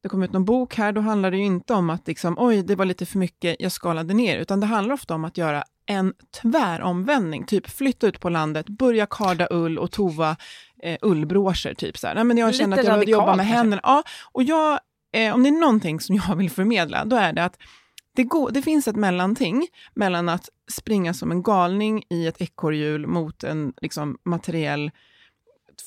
det 0.03 0.09
kom 0.09 0.23
ut 0.23 0.33
någon 0.33 0.45
bok 0.45 0.75
här, 0.75 0.93
då 0.93 1.01
handlar 1.01 1.31
det 1.31 1.37
ju 1.37 1.45
inte 1.45 1.75
om 1.75 1.91
att 1.91 2.09
liksom, 2.09 2.37
oj, 2.39 2.63
det 2.63 2.77
var 2.77 2.85
lite 2.85 3.07
för 3.07 3.19
mycket, 3.19 3.57
jag 3.59 3.73
skalade 3.73 4.15
ner, 4.15 4.39
utan 4.39 4.61
det 4.61 4.67
handlar 4.67 4.95
ofta 4.95 5.15
om 5.15 5.25
att 5.25 5.39
göra 5.39 5.65
en 5.87 6.15
tväromvändning, 6.43 7.45
typ 7.45 7.71
flytta 7.71 8.07
ut 8.07 8.21
på 8.21 8.29
landet, 8.29 8.69
börja 8.69 9.07
karda 9.07 9.49
ull 9.51 9.79
och 9.79 9.91
tova 9.91 10.37
eh, 10.83 10.99
ullbroscher, 11.03 11.75
typ 11.75 11.99
så 11.99 12.07
här. 12.07 12.15
Nej, 12.15 12.25
men 12.25 12.39
jag 12.39 12.55
känner 12.55 12.79
att 12.79 12.85
jag 12.85 12.99
vill 12.99 13.09
jobba 13.09 13.37
med 13.37 13.47
händerna. 13.47 13.81
Ja, 13.85 14.03
och 14.33 14.43
jag, 14.43 14.81
eh, 15.13 15.35
om 15.35 15.43
det 15.43 15.49
är 15.49 15.61
någonting 15.61 16.01
som 16.01 16.17
jag 16.17 16.37
vill 16.37 16.51
förmedla, 16.51 17.05
då 17.05 17.17
är 17.17 17.33
det 17.33 17.45
att 17.45 17.57
det, 18.17 18.25
går, 18.25 18.51
det 18.51 18.63
finns 18.63 18.89
ett 18.89 18.97
mellanting 18.97 19.67
mellan 19.95 20.29
att 20.29 20.49
springa 20.73 21.15
som 21.15 21.31
en 21.31 21.43
galning 21.43 22.05
i 22.11 22.27
ett 22.27 22.41
ekorrhjul 22.41 23.07
mot 23.07 23.45
en 23.45 23.73
liksom, 23.81 24.19
materiell 24.25 24.91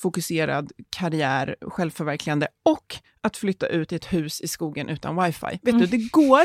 fokuserad 0.02 0.72
karriär, 0.90 1.56
självförverkligande 1.60 2.48
och 2.62 2.96
att 3.20 3.36
flytta 3.36 3.66
ut 3.66 3.92
i 3.92 3.96
ett 3.96 4.12
hus 4.12 4.40
i 4.40 4.48
skogen 4.48 4.88
utan 4.88 5.24
wifi. 5.24 5.58
Vet 5.62 5.68
mm. 5.68 5.80
du, 5.80 5.86
det 5.86 6.10
går 6.10 6.42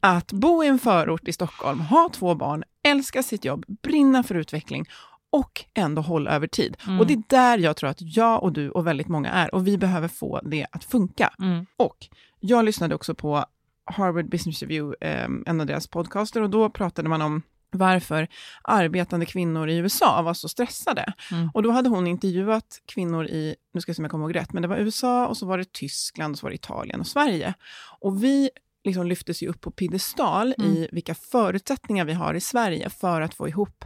att 0.00 0.32
bo 0.32 0.64
i 0.64 0.66
en 0.66 0.78
förort 0.78 1.28
i 1.28 1.32
Stockholm, 1.32 1.80
ha 1.80 2.10
två 2.12 2.34
barn, 2.34 2.64
älska 2.84 3.22
sitt 3.22 3.44
jobb, 3.44 3.64
brinna 3.82 4.22
för 4.22 4.34
utveckling 4.34 4.86
och 5.30 5.64
ändå 5.74 6.02
hålla 6.02 6.30
över 6.30 6.46
tid. 6.46 6.76
Mm. 6.86 7.00
Och 7.00 7.06
det 7.06 7.14
är 7.14 7.22
där 7.26 7.58
jag 7.58 7.76
tror 7.76 7.90
att 7.90 8.16
jag 8.16 8.42
och 8.42 8.52
du 8.52 8.70
och 8.70 8.86
väldigt 8.86 9.08
många 9.08 9.30
är 9.30 9.54
och 9.54 9.66
vi 9.66 9.78
behöver 9.78 10.08
få 10.08 10.40
det 10.44 10.66
att 10.72 10.84
funka. 10.84 11.34
Mm. 11.42 11.66
Och 11.76 11.96
jag 12.40 12.64
lyssnade 12.64 12.94
också 12.94 13.14
på 13.14 13.44
Harvard 13.84 14.28
Business 14.28 14.62
Review, 14.62 15.08
eh, 15.08 15.28
en 15.46 15.60
av 15.60 15.66
deras 15.66 15.86
podcaster, 15.86 16.42
och 16.42 16.50
då 16.50 16.70
pratade 16.70 17.08
man 17.08 17.22
om 17.22 17.42
varför 17.70 18.28
arbetande 18.62 19.26
kvinnor 19.26 19.68
i 19.68 19.76
USA 19.76 20.22
var 20.22 20.34
så 20.34 20.48
stressade. 20.48 21.12
Mm. 21.32 21.50
Och 21.54 21.62
då 21.62 21.70
hade 21.70 21.88
hon 21.88 22.06
intervjuat 22.06 22.82
kvinnor 22.86 23.26
i, 23.26 23.56
nu 23.74 23.80
ska 23.80 23.90
jag 23.90 23.96
se 23.96 24.00
om 24.00 24.04
jag 24.04 24.10
kommer 24.10 24.24
ihåg 24.24 24.36
rätt, 24.36 24.52
men 24.52 24.62
det 24.62 24.68
var 24.68 24.76
USA 24.76 25.26
och 25.26 25.36
så 25.36 25.46
var 25.46 25.58
det 25.58 25.72
Tyskland, 25.72 26.32
och 26.32 26.38
så 26.38 26.46
var 26.46 26.50
det 26.50 26.54
Italien 26.54 27.00
och 27.00 27.06
Sverige. 27.06 27.54
Och 28.00 28.24
vi 28.24 28.50
liksom 28.84 29.06
lyftes 29.06 29.42
ju 29.42 29.48
upp 29.48 29.60
på 29.60 29.70
piedestal 29.70 30.54
mm. 30.58 30.70
i 30.70 30.88
vilka 30.92 31.14
förutsättningar 31.14 32.04
vi 32.04 32.12
har 32.12 32.34
i 32.34 32.40
Sverige 32.40 32.90
för 32.90 33.20
att 33.20 33.34
få 33.34 33.48
ihop 33.48 33.84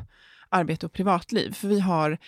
arbete 0.48 0.86
och 0.86 0.92
privatliv. 0.92 1.52
För 1.52 1.68
vi 1.68 1.80
har 1.80 2.18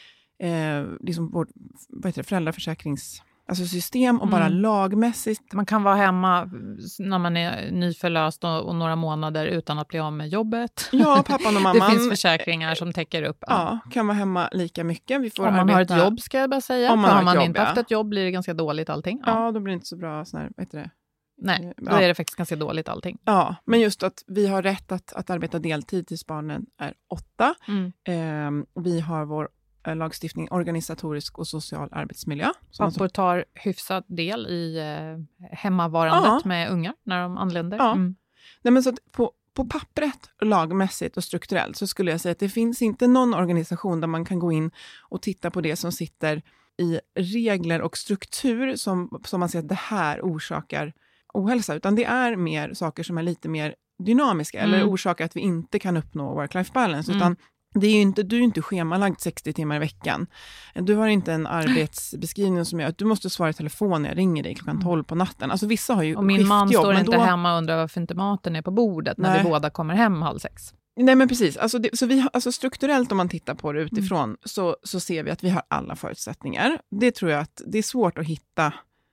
eh, 0.43 0.85
liksom 1.01 1.31
vår 1.31 1.49
vad 1.89 2.07
heter 2.07 2.23
det, 2.23 2.29
föräldraförsäkrings 2.29 3.23
alltså 3.51 3.65
system 3.65 4.21
och 4.21 4.29
bara 4.29 4.47
mm. 4.47 4.59
lagmässigt. 4.59 5.53
Man 5.53 5.67
kan 5.67 5.83
vara 5.83 5.95
hemma 5.95 6.51
när 6.99 7.19
man 7.19 7.37
är 7.37 7.71
nyförlöst 7.71 8.45
och, 8.45 8.61
och, 8.61 8.75
några 8.75 8.97
månader 8.97 9.47
utan 9.47 9.79
att 9.79 9.89
bli 9.89 9.99
av 9.99 10.13
med 10.13 10.29
jobbet. 10.29 10.89
Ja, 10.93 11.23
pappan 11.27 11.57
och 11.57 11.63
mamman. 11.63 11.91
det 11.91 11.97
finns 11.97 12.11
försäkringar 12.11 12.75
som 12.75 12.93
täcker 12.93 13.23
upp. 13.23 13.45
Ja, 13.47 13.81
ja 13.85 13.91
kan 13.91 14.07
vara 14.07 14.19
hemma 14.19 14.49
lika 14.53 14.85
mycket. 14.85 15.21
Vi 15.21 15.31
får 15.31 15.47
om 15.47 15.55
man 15.55 15.71
arbeta. 15.71 15.95
har 15.95 16.01
ett 16.01 16.05
jobb 16.05 16.21
ska 16.21 16.39
jag 16.39 16.51
bara 16.51 16.61
säga. 16.61 16.93
Om 16.93 17.01
man 17.01 17.11
har 17.11 17.23
man 17.23 17.35
jobb, 17.35 17.45
inte 17.45 17.61
ja. 17.61 17.65
haft 17.65 17.79
ett 17.79 17.91
jobb 17.91 18.09
blir 18.09 18.25
det 18.25 18.31
ganska 18.31 18.55
dåligt 18.55 18.91
allting. 18.91 19.23
Ja, 19.27 19.45
ja 19.45 19.53
då 19.53 19.61
blir 19.61 19.73
det 19.73 19.75
inte 19.75 19.87
så 19.87 19.97
bra 19.97 20.25
sån 20.25 20.41
här, 20.41 20.51
vad 20.57 20.67
heter 20.67 20.79
det? 20.79 20.91
Nej, 21.41 21.73
då 21.77 21.91
är 21.91 22.09
det 22.09 22.15
faktiskt 22.15 22.37
ganska 22.37 22.57
dåligt 22.57 22.89
allting. 22.89 23.19
Ja, 23.25 23.57
men 23.65 23.81
just 23.81 24.03
att 24.03 24.25
vi 24.27 24.47
har 24.47 24.63
rätt 24.63 24.93
att, 24.93 25.13
att 25.13 25.31
arbeta 25.31 25.59
deltid 25.59 26.07
tills 26.07 26.27
barnen 26.27 26.67
är 26.79 26.95
åtta. 27.09 27.55
Mm. 27.69 27.93
Eh, 28.05 28.83
vi 28.83 29.01
har 29.01 29.25
vår 29.25 29.49
Eh, 29.87 29.97
lagstiftning, 29.97 30.49
organisatorisk 30.51 31.39
och 31.39 31.49
social 31.49 31.89
arbetsmiljö. 31.93 32.53
Pappor 32.79 33.09
tar 33.09 33.45
hyfsad 33.55 34.05
del 34.07 34.47
i 34.47 34.79
eh, 34.79 35.49
hemmavarandet 35.53 36.41
ja. 36.45 36.49
med 36.49 36.71
unga 36.71 36.95
när 37.03 37.23
de 37.23 37.39
anländer. 37.39 37.79
Ja. 37.79 37.93
Mm. 37.93 38.17
Nej, 38.63 38.73
men 38.73 38.83
så 38.83 38.93
på, 39.11 39.33
på 39.55 39.65
pappret, 39.65 40.31
lagmässigt 40.41 41.17
och 41.17 41.25
strukturellt 41.25 41.77
så 41.77 41.87
skulle 41.87 42.11
jag 42.11 42.21
säga 42.21 42.33
att 42.33 42.39
det 42.39 42.49
finns 42.49 42.83
inte 42.83 43.07
någon 43.07 43.35
organisation 43.35 44.01
där 44.01 44.09
man 44.09 44.25
kan 44.25 44.39
gå 44.39 44.53
in 44.53 44.71
och 45.09 45.23
titta 45.23 45.51
på 45.51 45.61
det 45.61 45.77
som 45.77 45.93
sitter 45.93 46.43
i 46.79 47.01
regler 47.15 47.83
och 47.83 47.97
struktur 47.97 48.77
som, 48.77 49.21
som 49.25 49.41
man 49.41 49.49
ser 49.49 49.59
att 49.59 49.69
det 49.69 49.75
här 49.75 50.21
orsakar 50.21 50.93
ohälsa, 51.35 51.75
utan 51.75 51.95
det 51.95 52.05
är 52.05 52.37
mer 52.37 52.75
saker 52.75 53.03
som 53.03 53.19
är 53.19 53.23
lite 53.23 53.49
mer 53.49 53.75
dynamiska 54.05 54.59
Mm. 54.61 54.75
eller 54.75 54.89
orsakar 54.89 55.25
att 55.25 55.37
vi 55.37 55.41
inte 55.41 55.79
kan 55.79 55.97
uppnå 55.97 56.35
work-life 56.41 56.73
balance. 56.73 57.13
Mm. 57.13 57.17
Utan 57.19 57.37
det 57.75 57.87
är 57.87 58.01
inte, 58.03 58.23
du 58.23 58.37
är 58.37 58.41
inte 58.41 58.63
schemalagd 58.63 59.21
60 59.21 59.53
timmar 59.53 59.77
i 59.77 59.79
veckan. 59.79 60.27
Du 60.75 60.95
har 60.95 61.09
inte 61.09 61.33
en 61.33 61.47
arbetsbeskrivning 61.47 62.65
som 62.65 62.81
gör 62.81 62.89
att 62.89 62.99
du 62.99 63.05
måste 63.05 63.31
svara 63.31 63.51
i 63.51 63.53
telefon 63.55 64.03
när 64.03 64.09
jag 64.09 64.19
ringer 64.19 64.43
dig 64.43 64.55
klockan 64.55 64.83
12 64.83 65.05
på 65.05 65.15
natten. 65.15 65.51
Alltså 65.51 65.67
vissa 65.67 65.95
har 65.95 66.03
ju 66.03 66.17
Och 66.17 66.25
min 66.25 66.47
man 66.49 66.69
står 66.69 66.95
inte 66.95 67.13
då- 67.17 67.21
hemma 67.23 67.53
och 67.53 67.59
undrar 67.59 67.77
varför 67.77 68.01
inte 68.01 68.15
maten 68.15 68.57
är 68.57 68.63
på 68.63 68.71
bordet 68.71 69.19
när 69.19 69.31
Nej. 69.31 69.43
vi 69.43 69.49
båda 69.49 69.71
kommer 69.71 69.95
hem 69.95 70.23
halv 70.23 70.39
sex. 70.39 70.75
Nej 71.01 71.15
men 71.15 71.29
precis, 71.29 71.57
alltså, 71.57 71.79
det, 71.79 71.91
så 71.99 72.07
vi 72.07 72.27
alltså 72.33 72.53
strukturellt 72.53 73.11
om 73.13 73.17
man 73.17 73.29
tittar 73.29 73.55
på 73.55 73.73
det 73.73 73.81
utifrån 73.83 74.25
Mm. 74.25 74.37
så, 74.45 74.77
så 74.83 75.01
ser 75.01 75.23
vi 75.25 75.31
att 75.31 75.45
vi 75.45 75.51
har 75.51 75.63
alla 75.69 75.97
förutsättningar. 75.97 76.81
Det 77.01 77.11
tror 77.13 77.31
jag 77.31 77.41
att 77.41 77.63
det 77.67 77.79
är 77.79 77.83
svårt 77.83 78.19
att 78.19 78.27
hitta 78.27 78.73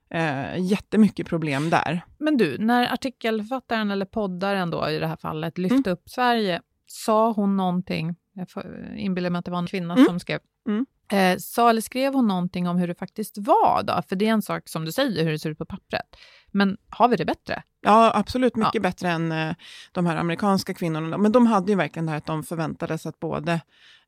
eh, 0.09 0.57
jättemycket 0.71 1.27
problem 1.27 1.69
där. 1.69 2.01
Men 2.17 2.37
du, 2.37 2.57
när 2.57 2.93
artikelförfattaren 2.93 3.91
eller 3.91 4.05
poddaren 4.05 4.69
då 4.69 4.89
i 4.89 4.99
det 4.99 5.07
här 5.07 5.15
fallet 5.15 5.57
lyfte 5.57 5.75
Mm. 5.89 5.93
upp 5.93 6.09
Sverige, 6.09 6.61
sa 6.87 7.31
hon 7.31 7.57
någonting, 7.57 8.15
jag 8.33 8.49
får- 8.49 8.93
inbillar 8.95 9.29
mig 9.29 9.39
att 9.39 9.45
det 9.45 9.51
var 9.51 9.59
en 9.59 9.67
kvinna 9.67 9.93
Mm. 9.93 10.05
som 10.05 10.19
skrev, 10.19 10.39
Mm. 10.67 10.85
eh, 11.11 11.37
sa 11.39 11.69
eller 11.69 11.81
skrev 11.81 12.13
hon 12.13 12.27
någonting 12.27 12.67
om 12.67 12.77
hur 12.77 12.87
det 12.87 12.95
faktiskt 12.95 13.37
var 13.37 13.83
då? 13.83 14.01
För 14.09 14.15
det 14.15 14.27
är 14.27 14.31
en 14.33 14.41
sak 14.41 14.69
som 14.69 14.85
du 14.85 14.91
säger, 14.91 15.23
hur 15.23 15.31
det 15.31 15.39
ser 15.39 15.49
ut 15.49 15.57
på 15.57 15.65
pappret. 15.65 16.15
Men 16.51 16.77
har 16.89 17.07
vi 17.07 17.15
det 17.15 17.25
bättre? 17.25 17.63
Ja, 17.81 18.11
absolut 18.15 18.55
mycket 18.55 18.81
bättre 18.81 19.09
än 19.09 19.31
eh, 19.31 19.55
de 19.91 20.05
här 20.05 20.15
amerikanska 20.15 20.73
kvinnorna. 20.73 21.17
Men 21.17 21.31
de 21.31 21.47
hade 21.47 21.71
ju 21.71 21.75
verkligen 21.77 22.05
det 22.05 22.11
här 22.11 22.17
att 22.17 22.25
de 22.25 22.43
förväntades 22.43 23.05
att 23.05 23.19
både... 23.19 23.61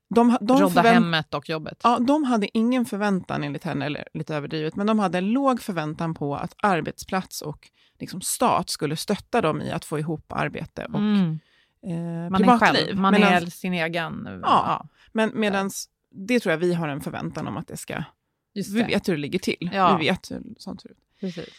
De, 0.09 0.37
de 0.41 0.61
Rodda 0.61 0.81
hemmet 0.81 1.33
och 1.33 1.49
jobbet. 1.49 1.79
Ja, 1.83 1.99
de 1.99 2.23
hade 2.23 2.57
ingen 2.57 2.85
förväntan 2.85 3.43
enligt 3.43 3.63
henne, 3.63 3.85
eller 3.85 4.07
lite 4.13 4.35
överdrivet, 4.35 4.75
men 4.75 4.87
de 4.87 4.99
hade 4.99 5.17
en 5.17 5.25
låg 5.31 5.61
förväntan 5.61 6.13
på 6.13 6.35
att 6.35 6.55
arbetsplats 6.63 7.41
och 7.41 7.69
liksom 7.99 8.21
stat 8.21 8.69
skulle 8.69 8.95
stötta 8.95 9.41
dem 9.41 9.61
i 9.61 9.71
att 9.71 9.85
få 9.85 9.99
ihop 9.99 10.31
arbete 10.33 10.85
och 10.85 10.99
Mm. 10.99 11.39
eh, 11.83 11.91
Man 12.31 12.33
är 12.35 12.37
privatliv. 12.37 12.85
själv, 12.85 12.97
man 12.99 13.13
Medans- 13.15 13.41
är 13.45 13.45
sin 13.49 13.73
egen... 13.73 14.27
Ja. 14.43 14.85
Men 15.11 15.31
medans, 15.35 15.89
det 16.11 16.39
tror 16.39 16.51
jag 16.51 16.57
vi 16.57 16.73
har 16.73 16.87
en 16.87 17.01
förväntan 17.01 17.47
om 17.47 17.57
att 17.57 17.67
det 17.67 17.77
ska... 17.77 18.03
just 18.53 18.69
Vi 18.69 18.79
det. 18.81 18.85
vet 18.87 19.07
hur 19.09 19.13
det 19.13 19.19
ligger 19.21 19.39
till. 19.39 19.69
Ja. 19.73 19.97
Vi 19.97 20.05
vet 20.05 20.31
hur 20.31 20.41
sånt 20.57 20.81
ser 20.81 20.89
ut. 20.91 20.97
Precis. 21.19 21.49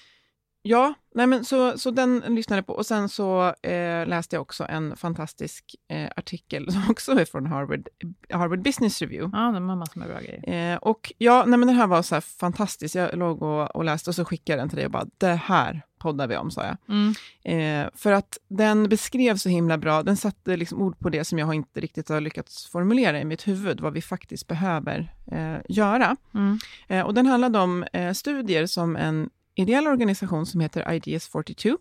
Ja, 0.63 0.95
nej 1.15 1.27
men 1.27 1.45
så, 1.45 1.79
så 1.79 1.91
den 1.91 2.19
lyssnade 2.19 2.59
jag 2.59 2.67
på. 2.67 2.73
Och 2.73 2.87
sen 2.87 3.09
så 3.09 3.55
eh, 3.63 4.07
läste 4.07 4.37
jag 4.37 4.43
också 4.43 4.67
en 4.69 4.97
fantastisk 4.97 5.77
eh, 5.89 6.09
artikel 6.17 6.73
som 6.73 6.91
också 6.91 7.13
är 7.13 7.25
från 7.25 7.47
Harvard, 7.47 7.89
Harvard 8.31 8.63
Business 8.63 9.03
Review. 9.03 9.39
Ja, 9.39 9.53
de 9.53 9.69
har 9.69 9.77
massor 9.77 10.01
med 10.01 10.09
bra 10.09 10.19
grejer. 10.21 10.73
Eh, 10.73 10.79
och 10.79 11.13
ja, 11.19 11.45
nej 11.47 11.59
men 11.59 11.69
den 11.69 11.77
här 11.77 11.87
var 11.87 12.03
så 12.03 12.15
här 12.15 12.21
fantastisk. 12.21 12.95
Jag 12.95 13.19
låg 13.19 13.43
och, 13.43 13.77
och 13.77 13.85
läste 13.85 14.11
och 14.11 14.15
så 14.15 14.25
skickade 14.25 14.59
jag 14.59 14.63
den 14.63 14.69
till 14.69 14.77
dig 14.77 14.87
och 14.87 14.93
bara, 14.93 15.07
det 15.19 15.35
här 15.35 15.83
poddar 15.99 16.27
vi 16.27 16.37
om, 16.37 16.51
sa 16.51 16.65
jag. 16.65 16.77
Mm. 16.89 17.15
Eh, 17.45 17.91
för 17.95 18.13
att 18.13 18.39
den 18.49 18.89
beskrev 18.89 19.37
så 19.37 19.49
himla 19.49 19.79
bra, 19.79 20.03
den 20.03 20.17
satte 20.17 20.57
liksom 20.57 20.83
ord 20.83 20.99
på 20.99 21.09
det 21.09 21.25
som 21.25 21.39
jag 21.39 21.55
inte 21.55 21.81
riktigt 21.81 22.09
har 22.09 22.21
lyckats 22.21 22.67
formulera 22.67 23.21
i 23.21 23.25
mitt 23.25 23.49
huvud, 23.49 23.81
vad 23.81 23.93
vi 23.93 24.03
faktiskt 24.03 24.47
behöver 24.47 25.15
eh, 25.33 25.57
göra. 25.69 26.17
Mm. 26.35 26.59
Eh, 26.89 27.07
och 27.07 27.15
den 27.15 27.27
handlade 27.27 27.59
om 27.59 27.85
studier 28.15 28.67
som 28.67 28.97
en 28.97 29.31
ideell 29.55 29.87
organisation 29.87 30.47
som 30.47 30.61
heter 30.61 30.93
Ideas 30.93 31.29
42 31.29 31.79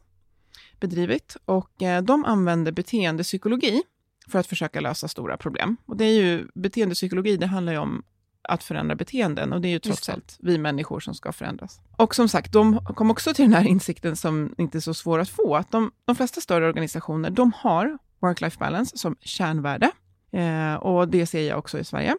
bedrivit. 0.80 1.38
Och 1.46 1.82
eh, 1.82 2.02
de 2.02 2.26
använder 2.26 2.72
beteendepsykologi 2.72 3.82
för 4.28 4.40
att 4.40 4.48
försöka 4.48 4.80
lösa 4.80 5.08
stora 5.08 5.38
problem. 5.38 5.78
Och 5.86 5.98
det 5.98 6.06
är 6.06 6.14
ju, 6.14 6.48
beteendepsykologi, 6.54 7.38
det 7.38 7.48
handlar 7.48 7.74
ju 7.74 7.80
om 7.80 8.04
att 8.42 8.64
förändra 8.64 8.96
beteenden 8.96 9.54
och 9.54 9.62
det 9.62 9.68
är 9.68 9.70
ju 9.70 9.80
trots 9.80 10.10
allt 10.10 10.38
vi 10.40 10.58
människor 10.58 11.00
som 11.00 11.14
ska 11.14 11.32
förändras. 11.32 11.82
Och 11.98 12.16
som 12.16 12.30
sagt, 12.30 12.52
de 12.52 12.86
kom 12.86 13.12
också 13.12 13.34
till 13.34 13.46
den 13.46 13.54
här 13.54 13.68
insikten 13.68 14.16
som 14.16 14.56
inte 14.58 14.78
är 14.78 14.80
så 14.80 14.94
svår 14.94 15.20
att 15.20 15.30
få, 15.30 15.56
att 15.56 15.72
de, 15.72 15.92
de 16.06 16.16
flesta 16.16 16.42
större 16.42 16.68
organisationer, 16.68 17.30
de 17.30 17.52
har 17.56 17.98
work-life 18.20 18.60
balance 18.60 18.98
som 18.98 19.16
kärnvärde. 19.22 19.92
Eh, 20.32 20.74
och 20.74 21.08
det 21.08 21.26
ser 21.26 21.48
jag 21.48 21.60
också 21.60 21.80
i 21.80 21.84
Sverige. 21.84 22.16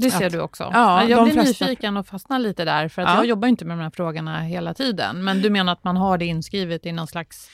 Det 0.00 0.10
ser 0.10 0.26
Att- 0.26 0.32
du 0.32 0.40
också. 0.40 0.70
Ja, 0.72 1.04
jag 1.04 1.22
blir 1.24 1.32
flesta- 1.32 1.64
nyfiken 1.66 1.96
och 1.96 2.06
fastnar 2.06 2.38
lite 2.38 2.64
där, 2.64 2.88
för 2.88 3.02
att 3.02 3.08
Ja. 3.08 3.14
jag 3.16 3.26
jobbar 3.26 3.48
inte 3.48 3.64
med 3.64 3.78
de 3.78 3.82
här 3.82 3.90
frågorna 3.90 4.40
hela 4.40 4.74
tiden. 4.74 5.24
Men 5.24 5.42
du 5.42 5.50
menar 5.50 5.72
att 5.72 5.84
man 5.84 5.96
har 5.96 6.18
det 6.18 6.24
inskrivet 6.26 6.86
i 6.86 6.92
någon 6.92 7.06
slags 7.06 7.50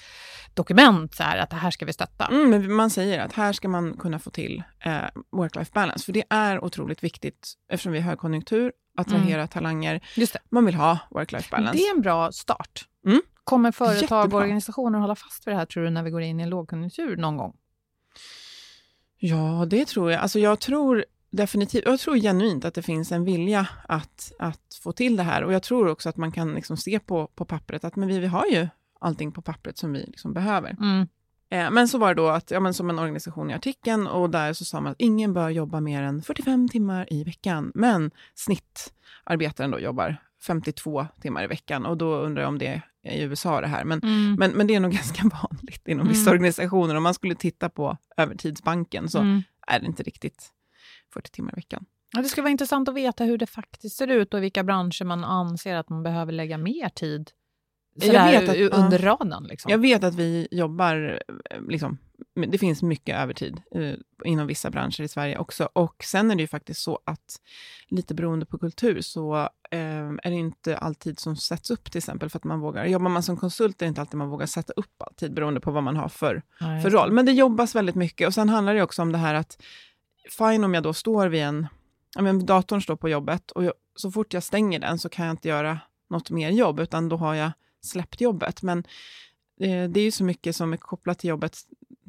dokument, 0.54 1.14
så 1.14 1.22
här, 1.22 1.38
att 1.38 1.50
det 1.50 1.56
här 1.56 1.70
ska 1.70 1.86
vi 1.86 1.92
stötta? 1.92 2.26
Mm, 2.26 2.50
men 2.50 2.72
man 2.72 2.90
säger 2.90 3.20
att 3.24 3.32
här 3.32 3.52
ska 3.52 3.68
man 3.68 3.96
kunna 3.96 4.18
få 4.18 4.30
till 4.30 4.62
eh, 4.84 4.92
work-life 5.32 5.70
balance, 5.74 6.04
för 6.04 6.12
det 6.12 6.24
är 6.30 6.64
otroligt 6.64 7.04
viktigt 7.04 7.52
eftersom 7.72 7.92
vi 7.92 8.00
har 8.00 8.10
högkonjunktur, 8.10 8.72
attrahera 8.98 9.46
talanger. 9.46 10.00
Just 10.14 10.32
det. 10.32 10.38
Man 10.50 10.64
vill 10.66 10.74
ha 10.74 10.98
work-life 11.10 11.50
balance. 11.50 11.78
Det 11.78 11.82
är 11.88 11.94
en 11.96 12.02
bra 12.02 12.32
start. 12.32 12.84
Mm. 13.06 13.20
Kommer 13.44 13.72
företag 13.72 13.96
Jättebra. 14.02 14.22
och 14.38 14.42
organisationer 14.42 14.98
hålla 14.98 15.14
fast 15.14 15.46
vid 15.46 15.54
det 15.54 15.58
här, 15.58 15.66
tror 15.66 15.84
du, 15.84 15.90
när 15.90 16.02
vi 16.02 16.10
går 16.10 16.22
in 16.22 16.40
i 16.40 16.42
en 16.42 16.48
lågkonjunktur 16.50 17.16
någon 17.16 17.36
gång? 17.36 17.52
Ja, 19.18 19.66
det 19.70 19.84
tror 19.88 20.12
jag. 20.12 20.20
Alltså 20.20 20.38
jag 20.38 20.60
tror 20.60 21.04
definitivt, 21.36 21.84
jag 21.86 22.00
tror 22.00 22.16
genuint 22.16 22.64
att 22.64 22.74
det 22.74 22.82
finns 22.82 23.12
en 23.12 23.24
vilja 23.24 23.68
att, 23.88 24.32
att 24.38 24.80
få 24.82 24.92
till 24.92 25.16
det 25.16 25.22
här. 25.22 25.42
Och 25.44 25.52
jag 25.52 25.62
tror 25.62 25.88
också 25.88 26.08
att 26.08 26.16
man 26.16 26.32
kan 26.32 26.54
liksom 26.54 26.76
se 26.76 26.98
på, 26.98 27.26
på 27.26 27.44
pappret 27.44 27.84
att 27.84 27.96
men 27.96 28.08
vi, 28.08 28.18
vi 28.18 28.26
har 28.26 28.46
ju 28.46 28.68
allting 29.00 29.32
på 29.32 29.42
pappret 29.42 29.78
som 29.78 29.92
vi 29.92 29.98
liksom 30.06 30.32
behöver. 30.32 30.70
Mm. 30.80 31.08
Eh, 31.50 31.70
men 31.70 31.88
så 31.88 31.98
var 31.98 32.14
det 32.14 32.22
då 32.22 32.28
att, 32.28 32.50
ja, 32.50 32.60
men 32.60 32.74
som 32.74 32.90
en 32.90 32.98
organisation 32.98 33.50
i 33.50 33.54
artikeln, 33.54 34.06
och 34.06 34.30
där 34.30 34.52
så 34.52 34.64
sa 34.64 34.80
man 34.80 34.92
att 34.92 35.00
ingen 35.00 35.32
bör 35.34 35.50
jobba 35.50 35.80
mer 35.80 36.02
än 36.02 36.22
45 36.22 36.68
timmar 36.68 37.12
i 37.12 37.24
veckan. 37.24 37.72
Men 37.74 38.10
snittarbetaren 38.34 39.70
då 39.70 39.78
jobbar 39.80 40.16
52 40.46 41.06
timmar 41.22 41.44
i 41.44 41.46
veckan. 41.46 41.86
Och 41.86 41.96
då 41.96 42.14
undrar 42.16 42.42
jag 42.42 42.48
om 42.48 42.58
det 42.58 42.82
är 43.02 43.12
i 43.14 43.22
USA 43.22 43.60
det 43.60 43.66
här. 43.66 43.84
Men, 43.84 44.00
Mm. 44.02 44.34
men, 44.38 44.50
men 44.50 44.66
det 44.66 44.74
är 44.74 44.80
nog 44.80 44.92
ganska 45.02 45.22
vanligt 45.42 45.88
inom 45.88 46.08
vissa 46.08 46.30
Mm. 46.30 46.32
organisationer. 46.32 46.94
Om 46.94 47.02
man 47.02 47.14
skulle 47.14 47.34
titta 47.34 47.68
på 47.68 47.96
övertidsbanken 48.16 49.08
så 49.08 49.18
Mm. 49.18 49.42
är 49.66 49.80
det 49.80 49.86
inte 49.86 50.02
riktigt 50.02 50.52
40 51.16 51.30
timmar 51.30 51.52
i 51.52 51.56
veckan. 51.56 51.84
Ja, 52.12 52.22
det 52.22 52.28
skulle 52.28 52.42
vara 52.42 52.50
intressant 52.50 52.88
att 52.88 52.94
veta 52.94 53.24
hur 53.24 53.38
det 53.38 53.46
faktiskt 53.46 53.96
ser 53.96 54.06
ut 54.06 54.34
och 54.34 54.38
i 54.38 54.40
vilka 54.40 54.64
branscher 54.64 55.04
man 55.04 55.24
anser 55.24 55.74
att 55.76 55.88
man 55.88 56.02
behöver 56.02 56.32
lägga 56.32 56.58
mer 56.58 56.88
tid 56.88 57.30
Jag 57.94 58.26
vet 58.26 58.48
att- 58.48 58.78
under 58.78 58.98
radarn. 58.98 59.44
Liksom. 59.44 59.70
Jag 59.70 59.78
vet 59.78 60.04
att 60.04 60.14
vi 60.14 60.48
jobbar, 60.50 61.22
eh, 61.50 61.60
liksom, 61.68 61.98
det 62.48 62.58
finns 62.58 62.82
mycket 62.82 63.16
övertid 63.18 63.60
eh, 63.74 63.94
inom 64.24 64.46
vissa 64.46 64.70
branscher 64.70 65.00
i 65.00 65.08
Sverige 65.08 65.38
också. 65.38 65.68
Och 65.72 66.04
sen 66.04 66.30
är 66.30 66.34
det 66.34 66.40
ju 66.42 66.48
faktiskt 66.48 66.80
så 66.82 66.98
att, 67.04 67.40
lite 67.88 68.14
beroende 68.14 68.46
på 68.46 68.58
kultur, 68.58 69.00
så 69.00 69.36
eh, 69.70 69.78
är 70.22 70.30
det 70.30 70.36
inte 70.36 70.76
alltid 70.78 71.18
som 71.18 71.36
sätts 71.36 71.70
upp 71.70 71.90
till 71.92 71.98
exempel 71.98 72.30
för 72.30 72.38
att 72.38 72.44
man 72.44 72.60
vågar. 72.60 72.84
Jobbar 72.86 73.08
man 73.08 73.22
som 73.22 73.36
konsult 73.36 73.82
är 73.82 73.86
det 73.86 73.88
inte 73.88 74.00
alltid 74.00 74.18
man 74.18 74.28
vågar 74.28 74.46
sätta 74.46 74.72
upp 74.72 75.02
alltid, 75.02 75.34
beroende 75.34 75.60
på 75.60 75.70
vad 75.70 75.82
man 75.82 75.96
har 75.96 76.08
för, 76.08 76.42
Nej, 76.60 76.82
för 76.82 76.90
roll. 76.90 77.12
Men 77.12 77.26
det 77.26 77.32
jobbas 77.32 77.74
väldigt 77.74 77.94
mycket. 77.94 78.26
Och 78.28 78.34
sen 78.34 78.48
handlar 78.48 78.74
det 78.74 78.82
också 78.82 79.02
om 79.02 79.12
det 79.12 79.18
här 79.18 79.34
att, 79.34 79.62
fine 80.30 80.64
om 80.64 80.74
jag 80.74 80.82
då 80.82 80.92
står 80.94 81.28
vid 81.28 81.42
en, 81.42 81.66
ja, 82.14 82.22
men 82.22 82.46
datorn 82.46 82.82
står 82.82 82.96
på 82.96 83.08
jobbet 83.08 83.50
och 83.50 83.64
jag, 83.64 83.72
så 83.94 84.10
fort 84.10 84.34
jag 84.34 84.42
stänger 84.42 84.78
den 84.78 84.98
så 84.98 85.08
kan 85.08 85.26
jag 85.26 85.32
inte 85.32 85.48
göra 85.48 85.78
något 86.10 86.30
mer 86.30 86.50
jobb, 86.50 86.80
utan 86.80 87.08
då 87.08 87.16
har 87.16 87.34
jag 87.34 87.50
släppt 87.82 88.20
jobbet. 88.20 88.62
Men 88.62 88.78
eh, 89.60 89.84
det 89.90 90.00
är 90.00 90.04
ju 90.04 90.10
så 90.10 90.24
mycket 90.24 90.56
som 90.56 90.72
är 90.72 90.76
kopplat 90.76 91.18
till 91.18 91.30
jobbet 91.30 91.58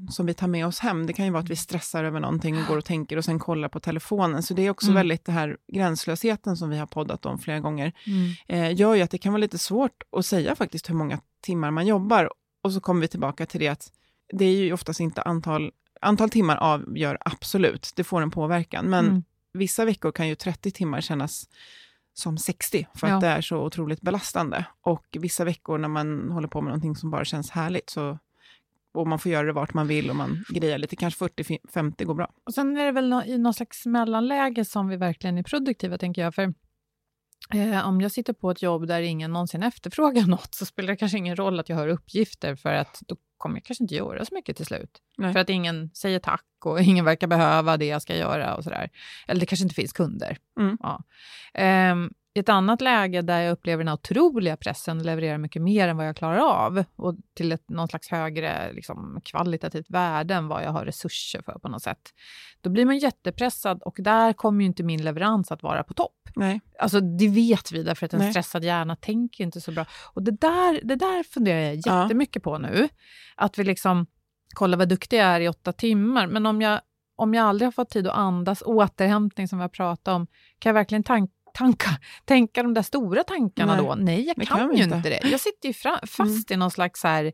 som 0.10 0.26
vi 0.26 0.34
tar 0.34 0.48
med 0.48 0.68
oss 0.68 0.80
hem. 0.80 1.08
Det 1.08 1.14
kan 1.14 1.26
ju 1.26 1.32
vara 1.32 1.44
att 1.44 1.50
vi 1.50 1.56
stressar 1.56 2.04
över 2.04 2.20
någonting 2.20 2.58
och 2.58 2.66
går 2.68 2.78
och 2.78 2.86
tänker 2.86 3.18
och 3.18 3.26
sen 3.26 3.40
kollar 3.40 3.70
på 3.70 3.80
telefonen. 3.80 4.44
Så 4.44 4.54
det 4.54 4.62
är 4.62 4.70
också 4.70 4.88
Mm. 4.88 4.96
väldigt 4.96 5.26
det 5.26 5.32
här 5.32 5.58
gränslösheten 5.74 6.58
som 6.58 6.70
vi 6.70 6.78
har 6.78 6.86
poddat 6.86 7.26
om 7.26 7.40
flera 7.40 7.60
gånger, 7.60 7.94
Mm. 8.08 8.32
eh, 8.48 8.80
gör 8.80 8.96
ju 8.96 9.02
att 9.02 9.12
det 9.12 9.18
kan 9.18 9.34
vara 9.34 9.42
lite 9.42 9.58
svårt 9.58 10.04
att 10.18 10.26
säga 10.26 10.56
faktiskt 10.56 10.90
hur 10.90 10.96
många 10.96 11.20
timmar 11.42 11.72
man 11.72 11.88
jobbar. 11.88 12.30
Och 12.64 12.74
så 12.74 12.80
kommer 12.82 13.02
vi 13.02 13.08
tillbaka 13.08 13.46
till 13.46 13.60
det 13.60 13.68
att 13.68 13.92
det 14.34 14.46
är 14.46 14.56
ju 14.56 14.74
oftast 14.74 15.00
inte 15.00 15.22
antal, 15.22 15.72
antal 16.02 16.30
timmar 16.30 16.58
avgör 16.58 17.18
absolut, 17.22 17.92
det 17.96 18.04
får 18.04 18.22
en 18.22 18.32
påverkan. 18.32 18.90
Men 18.90 19.06
Mm. 19.08 19.24
vissa 19.54 19.86
veckor 19.86 20.12
kan 20.12 20.28
ju 20.28 20.36
30 20.36 20.72
timmar 20.72 21.02
kännas 21.02 21.50
som 22.14 22.38
60, 22.38 22.88
för 22.96 23.08
Ja. 23.08 23.16
att 23.16 23.22
det 23.22 23.28
är 23.28 23.42
så 23.42 23.58
otroligt 23.58 24.02
belastande. 24.02 24.66
Och 24.82 25.06
vissa 25.20 25.44
veckor 25.46 25.78
när 25.78 25.88
man 25.88 26.32
håller 26.32 26.48
på 26.48 26.62
med 26.62 26.70
någonting 26.70 26.96
som 26.96 27.12
bara 27.12 27.26
känns 27.26 27.50
härligt, 27.52 27.90
så, 27.90 28.20
och 28.94 29.08
man 29.08 29.20
får 29.20 29.32
göra 29.32 29.48
det 29.48 29.54
vart 29.54 29.74
man 29.74 29.88
vill 29.88 30.10
och 30.10 30.16
man 30.16 30.44
grejar 30.50 30.78
lite, 30.78 30.96
kanske 30.96 31.26
40-50 31.26 32.04
går 32.06 32.14
bra. 32.16 32.32
Och 32.46 32.54
sen 32.54 32.78
är 32.78 32.86
det 32.86 32.92
väl 32.92 33.10
nå- 33.10 33.24
i 33.24 33.38
någon 33.38 33.54
slags 33.54 33.86
mellanläge 33.86 34.66
som 34.66 34.88
vi 34.88 34.96
verkligen 34.98 35.38
är 35.38 35.44
produktiva, 35.44 35.98
tänker 35.98 36.22
jag. 36.22 36.36
För 36.36 36.54
eh, 37.54 37.88
om 37.88 38.02
jag 38.02 38.12
sitter 38.12 38.34
på 38.34 38.52
ett 38.52 38.62
jobb 38.62 38.88
där 38.88 39.02
ingen 39.02 39.32
någonsin 39.34 39.64
efterfrågar 39.64 40.22
något 40.28 40.56
så 40.56 40.66
spelar 40.66 40.88
det 40.88 40.96
kanske 40.98 41.18
ingen 41.18 41.36
roll 41.36 41.60
att 41.60 41.70
jag 41.70 41.76
har 41.78 41.88
uppgifter 41.88 42.56
för 42.56 42.74
att 42.74 43.02
då 43.08 43.16
kommer 43.38 43.56
jag 43.56 43.64
kanske 43.64 43.84
inte 43.84 43.96
göra 43.96 44.26
så 44.26 44.34
mycket 44.34 44.58
till 44.58 44.66
slut. 44.66 44.98
Nej. 45.18 45.34
För 45.34 45.40
att 45.40 45.50
ingen 45.50 45.90
säger 45.94 46.20
tack 46.20 46.46
och 46.66 46.82
ingen 46.82 47.06
verkar 47.06 47.28
behöva 47.28 47.78
det 47.78 47.86
jag 47.86 48.02
ska 48.02 48.16
göra 48.16 48.56
och 48.56 48.64
sådär. 48.64 48.90
Eller 49.28 49.40
det 49.40 49.46
kanske 49.46 49.64
inte 49.64 49.76
finns 49.76 49.94
kunder. 49.94 50.38
Mm. 50.60 50.78
Ja. 50.82 51.04
Ehm, 51.54 52.10
i 52.38 52.40
ett 52.40 52.50
annat 52.50 52.82
läge 52.82 53.22
där 53.22 53.40
jag 53.42 53.52
upplever 53.52 53.84
den 53.84 53.94
otroliga 53.94 54.58
pressen 54.58 54.98
att 54.98 55.06
leverera 55.06 55.38
mycket 55.38 55.62
mer 55.62 55.88
än 55.88 55.98
vad 55.98 56.08
jag 56.08 56.16
klarar 56.16 56.38
av 56.38 56.84
och 56.96 57.16
till 57.36 57.52
ett, 57.52 57.70
någon 57.70 57.88
slags 57.88 58.10
högre 58.10 58.74
liksom, 58.74 59.22
kvalitativt 59.24 59.90
värde 59.90 60.34
än 60.34 60.48
vad 60.48 60.64
jag 60.64 60.72
har 60.72 60.86
resurser 60.86 61.42
för 61.42 61.60
på 61.60 61.70
något 61.70 61.84
sätt. 61.84 62.14
Då 62.62 62.70
blir 62.70 62.86
man 62.86 62.98
jättepressad 62.98 63.82
och 63.82 63.96
där 64.00 64.34
kommer 64.34 64.62
ju 64.62 64.66
inte 64.68 64.84
min 64.84 65.04
leverans 65.04 65.52
att 65.52 65.64
vara 65.64 65.84
på 65.84 65.94
topp. 65.94 66.30
Nej. 66.36 66.62
Alltså 66.80 67.00
det 67.00 67.28
vet 67.28 67.72
vi 67.72 67.84
därför 67.84 68.06
att 68.06 68.14
en 68.14 68.20
Nej. 68.20 68.32
stressad 68.32 68.64
hjärna 68.64 68.96
tänker 68.96 69.44
inte 69.44 69.62
så 69.62 69.72
bra. 69.72 69.86
Och 70.14 70.24
det 70.24 70.32
där, 70.32 70.82
det 70.84 70.96
där 70.96 71.24
funderar 71.24 71.60
jag 71.60 71.76
Ja. 71.86 72.04
jättemycket 72.04 72.44
på 72.44 72.58
nu. 72.58 72.90
Att 73.36 73.58
vi 73.58 73.64
liksom, 73.64 74.06
kolla 74.54 74.78
vad 74.78 74.90
duktig 74.90 75.18
jag 75.18 75.26
är 75.26 75.40
i 75.42 75.48
åtta 75.48 75.74
timmar, 75.74 76.28
men 76.28 76.46
om 76.46 76.62
jag, 76.62 76.82
om 77.16 77.34
jag 77.34 77.46
aldrig 77.46 77.68
har 77.68 77.72
fått 77.72 77.90
tid 77.90 78.08
att 78.08 78.18
andas, 78.18 78.64
återhämtning 78.66 79.48
som 79.48 79.58
vi 79.58 79.64
har 79.64 79.70
pratat 79.70 80.08
om, 80.08 80.28
kan 80.60 80.70
jag 80.70 80.74
verkligen 80.74 81.04
tank, 81.04 81.32
tanka, 81.58 81.90
tänka 82.26 82.64
de 82.64 82.74
där 82.74 82.82
stora 82.82 83.24
tankarna 83.24 83.76
Nej, 83.76 83.86
då? 83.86 83.96
Nej, 83.96 84.26
jag 84.28 84.36
det 84.36 84.46
kan, 84.46 84.58
kan 84.58 84.76
ju 84.78 84.84
inte. 84.84 84.96
inte 84.96 85.10
det. 85.10 85.20
Jag 85.30 85.40
sitter 85.40 85.68
ju 85.68 85.74
fra, 85.74 86.00
fast 86.08 86.52
i 86.52 86.56
någon 86.56 86.72
slags 86.72 87.02
så 87.02 87.08
här, 87.08 87.32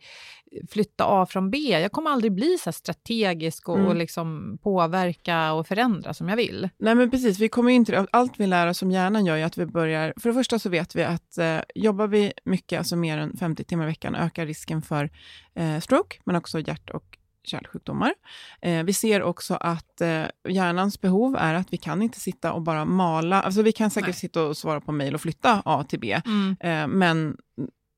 flytta 0.71 1.05
A 1.07 1.25
från 1.29 1.49
B. 1.51 1.57
Jag 1.57 1.91
kommer 1.91 2.09
aldrig 2.09 2.33
bli 2.33 2.57
så 2.57 2.65
här 2.65 2.71
strategisk 2.71 3.69
och, 3.69 3.75
Mm. 3.75 3.87
och 3.87 3.95
liksom 3.95 4.57
påverka 4.63 5.53
och 5.53 5.67
förändra 5.67 6.13
som 6.13 6.29
jag 6.29 6.35
vill. 6.35 6.69
Nej 6.79 6.95
men 6.95 7.11
precis, 7.11 7.39
vi 7.39 7.49
kommer 7.49 7.71
in 7.71 7.85
till 7.85 7.93
det. 7.93 8.07
Allt 8.11 8.33
vi 8.37 8.47
lär 8.47 8.67
oss 8.67 8.77
som 8.77 8.91
hjärnan 8.91 9.25
gör 9.25 9.35
ju 9.35 9.43
att 9.43 9.57
vi 9.57 9.65
börjar, 9.65 10.13
för 10.21 10.29
det 10.29 10.35
första 10.35 10.59
så 10.59 10.69
vet 10.69 10.95
vi 10.95 11.03
att 11.03 11.37
eh, 11.37 11.59
jobbar 11.75 12.07
vi 12.07 12.33
mycket, 12.45 12.77
alltså 12.77 12.95
mer 12.95 13.17
än 13.17 13.37
50 13.37 13.63
timmar 13.63 13.83
i 13.83 13.87
veckan, 13.87 14.15
ökar 14.15 14.45
risken 14.45 14.81
för 14.81 15.09
eh, 15.55 15.79
stroke, 15.79 16.17
men 16.25 16.35
också 16.35 16.59
hjärt 16.59 16.89
och 16.89 17.17
kärlsjukdomar. 17.43 18.13
Eh, 18.61 18.83
vi 18.83 18.93
ser 18.93 19.23
också 19.23 19.55
att 19.55 20.01
eh, 20.01 20.25
hjärnans 20.49 21.01
behov 21.01 21.35
är 21.39 21.53
att 21.53 21.73
vi 21.73 21.77
kan 21.77 22.01
inte 22.01 22.19
sitta 22.19 22.53
och 22.53 22.61
bara 22.61 22.85
mala, 22.85 23.41
alltså 23.41 23.61
vi 23.61 23.71
kan 23.71 23.89
säkert 23.91 24.07
Nej. 24.07 24.13
sitta 24.13 24.43
och 24.43 24.57
svara 24.57 24.81
på 24.81 24.91
mejl 24.91 25.15
och 25.15 25.21
flytta 25.21 25.61
A 25.65 25.85
till 25.87 25.99
B, 25.99 26.21
Mm. 26.25 26.55
eh, 26.59 26.87
men 26.87 27.37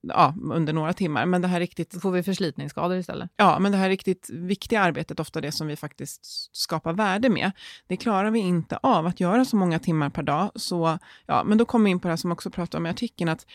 ja, 0.08 0.34
under 0.52 0.72
några 0.72 0.92
timmar. 0.92 1.26
Men 1.26 1.42
det 1.42 1.48
här 1.48 1.60
riktigt 1.60 1.90
Då 1.90 2.00
får 2.00 2.10
vi 2.10 2.22
förslitningsskador 2.22 2.96
istället. 2.96 3.30
Ja, 3.36 3.58
men 3.58 3.72
det 3.72 3.78
här 3.78 3.88
riktigt 3.88 4.30
viktiga 4.30 4.80
arbetet, 4.80 5.20
ofta 5.20 5.40
det 5.40 5.52
som 5.52 5.66
vi 5.66 5.76
faktiskt 5.76 6.50
skapar 6.56 6.92
värde 6.92 7.28
med, 7.28 7.52
det 7.86 7.96
klarar 7.96 8.30
vi 8.30 8.38
inte 8.38 8.76
av 8.82 9.06
att 9.06 9.20
göra 9.20 9.44
så 9.44 9.56
många 9.56 9.78
timmar 9.78 10.10
per 10.10 10.22
dag. 10.22 10.50
Så, 10.54 10.98
ja, 11.26 11.44
men 11.44 11.58
då 11.58 11.64
kommer 11.64 11.84
vi 11.84 11.90
in 11.90 12.00
på 12.00 12.08
det 12.08 12.12
här 12.12 12.16
som 12.16 12.32
också 12.32 12.50
pratar 12.50 12.78
om 12.78 12.86
i 12.86 12.90
artikeln, 12.90 13.28
att 13.28 13.46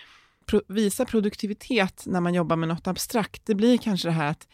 pro 0.46 0.62
visa 0.68 1.06
produktivitet 1.06 2.04
när 2.06 2.22
man 2.22 2.34
jobbar 2.34 2.56
med 2.56 2.70
något 2.70 2.88
abstrakt, 2.88 3.46
det 3.46 3.56
blir 3.56 3.78
kanske 3.78 4.08
det 4.08 4.12
här 4.12 4.32
att 4.32 4.48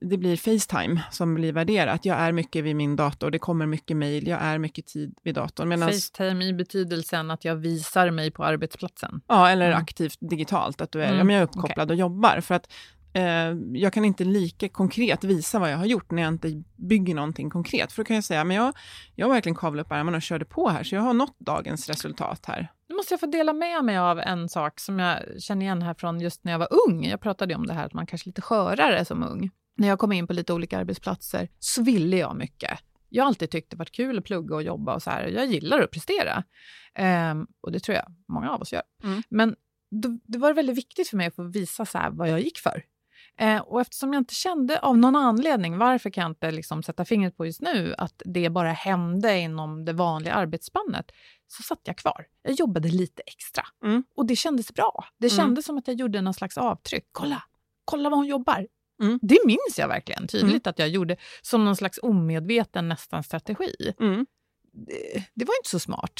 det 0.00 0.16
blir 0.18 0.36
Facetime 0.36 1.02
som 1.10 1.34
blir 1.34 1.52
värderat. 1.52 2.04
Jag 2.04 2.18
är 2.18 2.32
mycket 2.32 2.64
vid 2.64 2.76
min 2.76 2.96
dator, 2.96 3.30
det 3.30 3.38
kommer 3.38 3.66
mycket 3.66 3.96
mejl, 3.96 4.28
jag 4.28 4.42
är 4.42 4.58
mycket 4.58 4.86
tid 4.86 5.14
vid 5.22 5.34
datorn. 5.34 5.68
Medans, 5.68 6.10
Facetime 6.10 6.44
i 6.44 6.52
betydelsen 6.52 7.30
att 7.30 7.44
jag 7.44 7.56
visar 7.56 8.10
mig 8.10 8.30
på 8.30 8.44
arbetsplatsen. 8.44 9.20
Ja, 9.28 9.48
eller 9.50 9.66
Mm. 9.66 9.78
aktivt 9.82 10.18
digitalt, 10.20 10.80
att 10.80 10.92
du 10.92 11.02
är, 11.02 11.06
Mm, 11.06 11.18
ja, 11.18 11.24
men 11.24 11.34
jag 11.34 11.40
är 11.42 11.46
uppkopplad 11.46 11.90
och 11.90 11.96
jobbar. 11.96 12.40
För 12.40 12.54
att 12.54 12.66
eh, 12.66 12.72
jag 13.74 13.92
kan 13.92 14.04
inte 14.04 14.24
lika 14.24 14.68
konkret 14.68 15.24
visa 15.24 15.58
vad 15.58 15.72
jag 15.72 15.78
har 15.78 15.86
gjort 15.86 16.10
när 16.10 16.22
jag 16.22 16.28
inte 16.28 16.62
bygger 16.76 17.14
någonting 17.14 17.50
konkret. 17.50 17.92
För 17.92 18.02
då 18.02 18.06
kan 18.06 18.16
jag 18.16 18.24
säga, 18.24 18.44
men 18.44 18.56
jag, 18.56 18.74
jag 19.14 19.28
verkligen 19.28 19.56
kavlat 19.56 19.86
upp 19.86 19.92
ärmarna 19.92 20.16
och 20.16 20.22
körde 20.22 20.44
på 20.44 20.68
här, 20.68 20.84
så 20.84 20.94
jag 20.94 21.02
har 21.02 21.14
nått 21.14 21.36
dagens 21.38 21.88
resultat 21.88 22.46
här. 22.46 22.72
Nu 22.88 22.96
måste 22.96 23.12
jag 23.12 23.20
få 23.20 23.26
dela 23.26 23.52
med 23.52 23.84
mig 23.84 23.98
av 23.98 24.18
en 24.20 24.48
sak 24.48 24.80
som 24.80 24.98
jag 24.98 25.18
känner 25.38 25.66
igen 25.66 25.82
här 25.82 25.94
från 25.94 26.20
just 26.20 26.44
när 26.44 26.52
jag 26.52 26.58
var 26.58 26.68
ung. 26.88 27.04
Jag 27.04 27.20
pratade 27.20 27.54
om 27.54 27.66
det 27.66 27.74
här 27.74 27.86
att 27.86 27.92
man 27.92 28.06
kanske 28.06 28.26
är 28.26 28.28
lite 28.28 28.42
skörare 28.42 29.04
som 29.04 29.22
ung. 29.22 29.50
När 29.76 29.88
jag 29.88 29.98
kom 29.98 30.12
in 30.12 30.26
på 30.26 30.32
lite 30.32 30.52
olika 30.52 30.78
arbetsplatser 30.78 31.48
så 31.58 31.82
ville 31.82 32.16
jag 32.16 32.36
mycket. 32.36 32.78
Jag 33.08 33.24
har 33.24 33.28
alltid 33.28 33.50
tyckt 33.50 33.70
det 33.70 33.76
varit 33.76 33.92
kul 33.92 34.18
att 34.18 34.24
plugga 34.24 34.54
och 34.54 34.62
jobba 34.62 34.94
och 34.94 35.02
så 35.02 35.10
här. 35.10 35.26
Jag 35.26 35.46
gillar 35.46 35.80
att 35.80 35.90
prestera. 35.90 36.44
Ehm, 36.94 37.46
och 37.60 37.72
det 37.72 37.80
tror 37.80 37.96
jag 37.96 38.06
många 38.28 38.50
av 38.50 38.60
oss 38.60 38.72
gör. 38.72 38.82
Mm. 39.04 39.22
Men 39.28 39.56
då, 39.90 40.18
det 40.24 40.38
var 40.38 40.54
väldigt 40.54 40.76
viktigt 40.76 41.08
för 41.08 41.16
mig 41.16 41.26
att 41.26 41.34
få 41.34 41.42
visa 41.42 41.86
så 41.86 41.98
vad 42.10 42.28
jag 42.28 42.40
gick 42.40 42.58
för. 42.58 42.84
Eh, 43.42 43.60
och 43.60 43.80
eftersom 43.80 44.12
jag 44.12 44.20
inte 44.20 44.34
kände 44.34 44.78
av 44.78 44.98
någon 44.98 45.16
anledning, 45.16 45.78
varför 45.78 46.10
kan 46.10 46.22
jag 46.22 46.30
inte 46.30 46.50
liksom 46.50 46.82
sätta 46.82 47.04
fingret 47.04 47.36
på 47.36 47.46
just 47.46 47.60
nu, 47.60 47.94
att 47.98 48.22
det 48.24 48.50
bara 48.50 48.72
hände 48.72 49.38
inom 49.38 49.84
det 49.84 49.92
vanliga 49.92 50.34
arbetsspannet, 50.34 51.06
så 51.48 51.62
satt 51.62 51.80
jag 51.84 51.96
kvar. 51.96 52.26
Jag 52.42 52.52
jobbade 52.54 52.88
lite 52.88 53.22
extra. 53.26 53.64
Mm. 53.84 54.04
Och 54.16 54.26
det 54.26 54.36
kändes 54.36 54.74
bra. 54.74 55.04
Det 55.18 55.26
Mm. 55.32 55.36
kändes 55.36 55.64
som 55.66 55.78
att 55.78 55.88
jag 55.88 55.96
gjorde 55.96 56.20
någon 56.20 56.34
slags 56.34 56.58
avtryck. 56.58 57.08
Kolla, 57.12 57.42
kolla 57.84 58.10
vad 58.10 58.18
hon 58.18 58.26
jobbar. 58.26 58.66
Mm. 59.02 59.18
Det 59.22 59.38
minns 59.46 59.78
jag 59.78 59.88
verkligen 59.88 60.26
tydligt 60.28 60.66
att 60.66 60.78
jag 60.78 60.88
gjorde 60.88 61.16
som 61.42 61.64
någon 61.64 61.76
slags 61.76 61.98
omedveten 62.02 62.88
nästan 62.88 63.22
strategi. 63.22 63.92
Det, 64.72 65.24
det 65.34 65.44
var 65.44 65.54
inte 65.60 65.70
så 65.70 65.78
smart. 65.78 66.12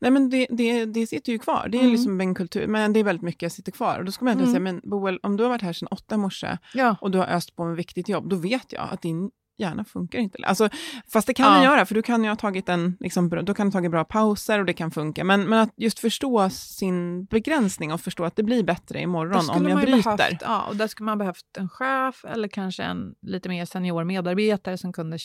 Nej, 0.00 0.10
men 0.10 0.30
det, 0.30 0.46
det, 0.50 0.84
det 0.84 1.06
sitter 1.06 1.32
ju 1.32 1.38
kvar. 1.38 1.68
Det 1.72 1.78
är 1.78 1.80
Mm. 1.80 1.92
liksom 1.92 2.20
en 2.20 2.34
kultur, 2.34 2.66
men 2.66 2.92
det 2.92 3.00
är 3.00 3.04
väldigt 3.04 3.22
mycket 3.22 3.52
som 3.52 3.56
sitter 3.56 3.72
kvar. 3.72 3.98
Och 3.98 4.04
då 4.04 4.12
ska 4.12 4.24
man 4.24 4.32
egentligen 4.32 4.56
Mm. 4.56 4.72
säga, 4.72 4.80
men 4.82 4.90
Boel, 4.90 5.18
om 5.22 5.36
du 5.36 5.42
har 5.42 5.50
varit 5.50 5.62
här 5.62 5.72
sedan 5.72 5.88
åtta 5.90 6.14
i 6.14 6.18
morse 6.18 6.58
Ja. 6.74 6.96
och 7.00 7.10
du 7.10 7.18
har 7.18 7.26
öst 7.26 7.56
på 7.56 7.64
med 7.64 7.76
viktigt 7.76 8.08
jobb, 8.08 8.28
då 8.30 8.36
vet 8.36 8.72
jag 8.72 8.88
att 8.90 9.02
din 9.02 9.30
hjärna 9.60 9.84
funkar 9.84 10.18
inte. 10.18 10.38
Alltså, 10.46 10.68
fast 11.12 11.26
det 11.26 11.34
kan 11.34 11.46
Ja. 11.46 11.52
den 11.54 11.62
göra, 11.62 11.86
för 11.86 11.94
du 11.94 12.02
kan 12.02 12.22
ju 12.24 12.28
ha 12.28 12.36
tagit 12.36 12.68
en, 12.68 12.96
liksom, 13.00 13.28
då 13.28 13.54
kan 13.54 13.66
du 13.66 13.72
tagit 13.72 13.90
bra 13.90 14.04
pauser 14.04 14.58
och 14.58 14.64
det 14.66 14.72
kan 14.72 14.90
funka. 14.90 15.24
Men, 15.24 15.42
men 15.48 15.58
att 15.58 15.70
just 15.76 15.98
förstå 15.98 16.50
sin 16.50 17.24
begränsning 17.24 17.92
och 17.92 18.00
förstå 18.00 18.24
att 18.24 18.36
det 18.36 18.42
blir 18.42 18.62
bättre 18.64 19.00
imorgon 19.00 19.50
om 19.50 19.68
jag 19.68 19.80
bryter. 19.80 20.16
Behövt, 20.16 20.42
ja, 20.42 20.66
och 20.68 20.76
där 20.76 20.86
skulle 20.86 21.04
man 21.04 21.18
behövt 21.18 21.56
en 21.58 21.68
chef 21.68 22.24
eller 22.28 22.48
kanske 22.48 22.82
en 22.82 23.14
lite 23.22 23.48
mer 23.48 23.64
senior 23.64 24.04
medarbetare 24.04 24.78
som 24.78 24.92
kunde 24.92 25.18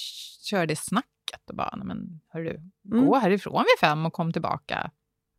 köra 0.49 0.65
det 0.65 0.75
snacket 0.75 1.09
och 1.49 1.55
bara, 1.55 1.73
"Nej, 1.77 1.85
men 1.87 2.19
hörru, 2.33 2.59
Mm. 2.91 3.05
gå 3.05 3.15
härifrån 3.15 3.63
vid 3.63 3.79
fem 3.89 4.05
och 4.05 4.13
kom 4.13 4.33
tillbaka 4.33 4.91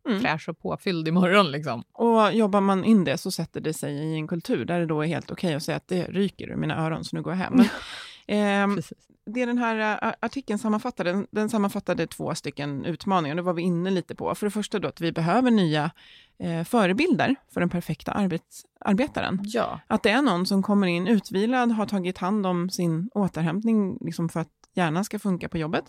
Mm. 0.09 0.21
fräsch 0.21 0.49
och 0.49 0.59
påfylld 0.59 1.09
imorgon. 1.09 1.51
Liksom. 1.51 1.83
Och 1.93 2.33
jobbar 2.33 2.61
man 2.61 2.85
in 2.85 3.05
det 3.05 3.19
så 3.19 3.31
sätter 3.31 3.61
det 3.61 3.73
sig 3.75 3.95
i 3.95 4.15
en 4.15 4.27
kultur 4.29 4.65
där 4.65 4.81
det 4.81 4.87
då 4.87 5.03
är 5.03 5.07
helt 5.07 5.31
okej 5.31 5.55
att 5.55 5.63
säga 5.63 5.77
att 5.77 5.89
det 5.89 6.05
ryker 6.05 6.49
ur 6.51 6.57
mina 6.57 6.87
öron, 6.87 7.05
så 7.05 7.17
nu 7.17 7.23
går 7.23 7.33
jag 7.33 7.39
hem. 7.39 7.55
Men, 8.29 8.77
Precis. 8.77 8.99
det 9.27 9.47
den 9.47 9.59
här 9.59 9.77
ä, 10.03 10.15
artikeln 10.21 10.59
sammanfattade, 10.59 11.13
den, 11.13 11.27
den 11.31 11.49
sammanfattade 11.49 12.07
två 12.07 12.35
stycken 12.35 12.85
utmaningar, 12.85 13.35
det 13.37 13.43
var 13.43 13.53
vi 13.53 13.63
inne 13.63 13.91
lite 13.91 14.15
på. 14.15 14.35
För 14.35 14.47
det 14.47 14.51
första 14.51 14.79
då 14.79 14.89
att 14.89 15.01
vi 15.01 15.13
behöver 15.13 15.51
nya 15.51 15.91
eh, 16.39 16.65
förebilder 16.65 17.35
för 17.55 17.61
den 17.61 17.71
perfekta 17.71 18.13
arbets, 18.13 18.65
arbetaren. 18.81 19.41
Ja. 19.45 19.81
Att 19.87 20.03
det 20.03 20.11
är 20.11 20.23
någon 20.23 20.47
som 20.47 20.63
kommer 20.63 20.87
in 20.87 21.07
utvilad, 21.07 21.73
har 21.73 21.87
tagit 21.87 22.19
hand 22.19 22.47
om 22.47 22.71
sin 22.71 23.11
återhämtning 23.15 23.99
liksom 24.01 24.29
för 24.29 24.41
att 24.41 24.49
hjärnan 24.75 25.05
ska 25.05 25.19
funka 25.19 25.49
på 25.49 25.59
jobbet. 25.59 25.85